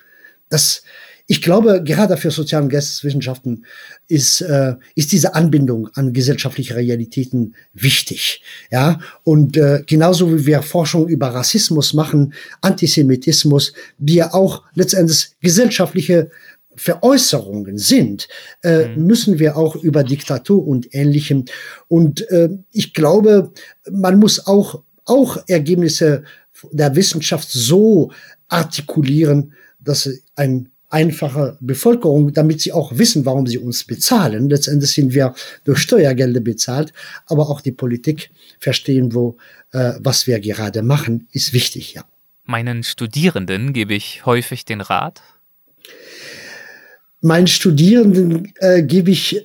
Das, 0.48 0.82
ich 1.26 1.40
glaube, 1.40 1.82
gerade 1.82 2.16
für 2.18 2.30
Sozial- 2.30 2.62
und 2.62 2.68
Geisteswissenschaften 2.68 3.64
ist, 4.06 4.42
äh, 4.42 4.74
ist 4.94 5.12
diese 5.12 5.34
Anbindung 5.34 5.88
an 5.94 6.12
gesellschaftliche 6.12 6.76
Realitäten 6.76 7.54
wichtig. 7.72 8.42
Ja, 8.70 9.00
und 9.24 9.56
äh, 9.56 9.82
genauso 9.86 10.32
wie 10.32 10.46
wir 10.46 10.62
Forschung 10.62 11.08
über 11.08 11.28
Rassismus 11.28 11.94
machen, 11.94 12.34
Antisemitismus, 12.60 13.72
die 13.98 14.16
ja 14.16 14.34
auch 14.34 14.62
letztendlich 14.74 15.30
gesellschaftliche 15.40 16.30
Veräußerungen 16.74 17.78
sind, 17.78 18.28
äh, 18.62 18.88
mhm. 18.88 19.06
müssen 19.06 19.38
wir 19.38 19.56
auch 19.56 19.76
über 19.76 20.04
Diktatur 20.04 20.66
und 20.66 20.94
Ähnlichem. 20.94 21.44
Und 21.88 22.28
äh, 22.30 22.50
ich 22.72 22.94
glaube, 22.94 23.52
man 23.90 24.18
muss 24.18 24.46
auch, 24.46 24.82
auch 25.04 25.38
Ergebnisse 25.48 26.24
der 26.70 26.94
Wissenschaft 26.94 27.50
so 27.50 28.12
artikulieren, 28.48 29.52
dass 29.80 30.08
ein 30.36 30.68
einfache 30.92 31.56
Bevölkerung, 31.60 32.34
damit 32.34 32.60
sie 32.60 32.72
auch 32.72 32.96
wissen, 32.98 33.24
warum 33.24 33.46
sie 33.46 33.58
uns 33.58 33.84
bezahlen. 33.84 34.50
Letztendlich 34.50 34.92
sind 34.92 35.14
wir 35.14 35.34
durch 35.64 35.78
Steuergelder 35.78 36.40
bezahlt, 36.40 36.92
aber 37.26 37.48
auch 37.48 37.62
die 37.62 37.72
Politik 37.72 38.30
verstehen, 38.58 39.14
wo 39.14 39.38
äh, 39.72 39.94
was 40.00 40.26
wir 40.26 40.38
gerade 40.38 40.82
machen, 40.82 41.28
ist 41.32 41.54
wichtig, 41.54 41.94
ja. 41.94 42.04
Meinen 42.44 42.82
Studierenden 42.82 43.72
gebe 43.72 43.94
ich 43.94 44.26
häufig 44.26 44.64
den 44.64 44.80
Rat. 44.80 45.22
Meinen 47.22 47.46
Studierenden 47.46 48.52
äh, 48.56 48.82
gebe 48.82 49.12
ich 49.12 49.36
äh, 49.36 49.44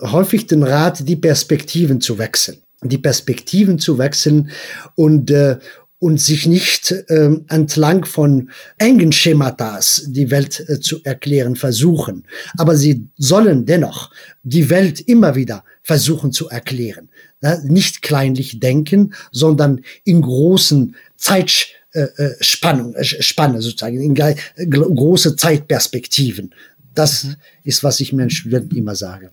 häufig 0.00 0.46
den 0.46 0.62
Rat, 0.62 1.06
die 1.06 1.16
Perspektiven 1.16 2.00
zu 2.00 2.18
wechseln 2.18 2.62
die 2.82 2.98
Perspektiven 2.98 3.78
zu 3.78 3.98
wechseln 3.98 4.50
und, 4.94 5.30
äh, 5.30 5.58
und 5.98 6.18
sich 6.18 6.46
nicht 6.46 6.94
ähm, 7.08 7.44
entlang 7.48 8.06
von 8.06 8.50
engen 8.78 9.12
Schematas 9.12 10.04
die 10.06 10.30
Welt 10.30 10.64
äh, 10.68 10.80
zu 10.80 11.04
erklären 11.04 11.56
versuchen. 11.56 12.26
Aber 12.56 12.76
sie 12.76 13.08
sollen 13.16 13.66
dennoch 13.66 14.10
die 14.42 14.70
Welt 14.70 15.00
immer 15.00 15.34
wieder 15.34 15.62
versuchen 15.82 16.32
zu 16.32 16.48
erklären. 16.48 17.10
Ja, 17.42 17.58
nicht 17.62 18.02
kleinlich 18.02 18.60
denken, 18.60 19.14
sondern 19.30 19.82
in 20.04 20.22
großen 20.22 20.96
Zeitspannung, 21.16 22.94
äh, 22.94 23.00
äh, 23.00 23.22
Spanne 23.22 23.60
sozusagen, 23.60 24.00
in 24.00 24.14
große 24.14 25.36
Zeitperspektiven. 25.36 26.54
Das 26.94 27.24
mhm. 27.24 27.36
ist, 27.64 27.84
was 27.84 28.00
ich 28.00 28.12
meinen 28.12 28.30
Studenten 28.30 28.76
immer 28.76 28.94
sage. 28.94 29.32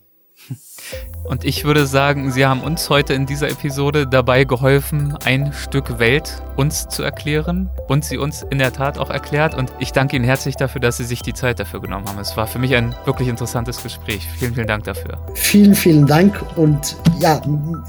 Und 1.24 1.44
ich 1.44 1.66
würde 1.66 1.86
sagen, 1.86 2.32
Sie 2.32 2.46
haben 2.46 2.62
uns 2.62 2.90
heute 2.90 3.14
in 3.14 3.26
dieser 3.26 3.50
Episode 3.50 4.08
dabei 4.08 4.46
geholfen, 4.46 5.18
ein 5.26 5.52
Stück 5.52 6.00
Welt 6.00 6.42
uns 6.56 6.88
zu 6.88 7.04
erklären 7.04 7.70
und 7.88 8.06
sie 8.06 8.18
uns 8.18 8.44
in 8.50 8.60
der 8.60 8.72
Tat 8.72 8.98
auch 8.98 9.10
erklärt. 9.10 9.54
Und 9.54 9.72
ich 9.80 9.92
danke 9.92 10.16
Ihnen 10.16 10.26
herzlich 10.26 10.56
dafür, 10.56 10.80
dass 10.80 10.98
Sie 10.98 11.04
sich 11.04 11.22
die 11.22 11.34
Zeit 11.34 11.60
dafür 11.60 11.82
genommen 11.82 12.08
haben. 12.08 12.20
Es 12.20 12.38
war 12.38 12.48
für 12.48 12.60
mich 12.60 12.76
ein 12.76 12.96
wirklich 13.06 13.28
interessantes 13.28 13.84
Gespräch. 13.84 14.26
Vielen, 14.38 14.54
vielen 14.54 14.68
Dank 14.68 14.86
dafür. 14.86 15.20
Vielen, 15.34 15.76
vielen 15.76 16.08
Dank 16.08 16.42
und 16.56 16.96
ja, 17.20 17.42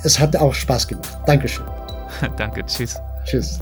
es 0.02 0.18
hat 0.18 0.34
auch 0.36 0.54
Spaß 0.54 0.88
gemacht. 0.88 1.18
Dankeschön. 1.26 1.66
danke, 2.36 2.64
tschüss. 2.66 2.96
Tschüss. 3.24 3.60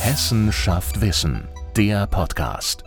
Hessen 0.00 0.52
schafft 0.52 1.00
Wissen, 1.00 1.48
der 1.76 2.06
Podcast. 2.06 2.85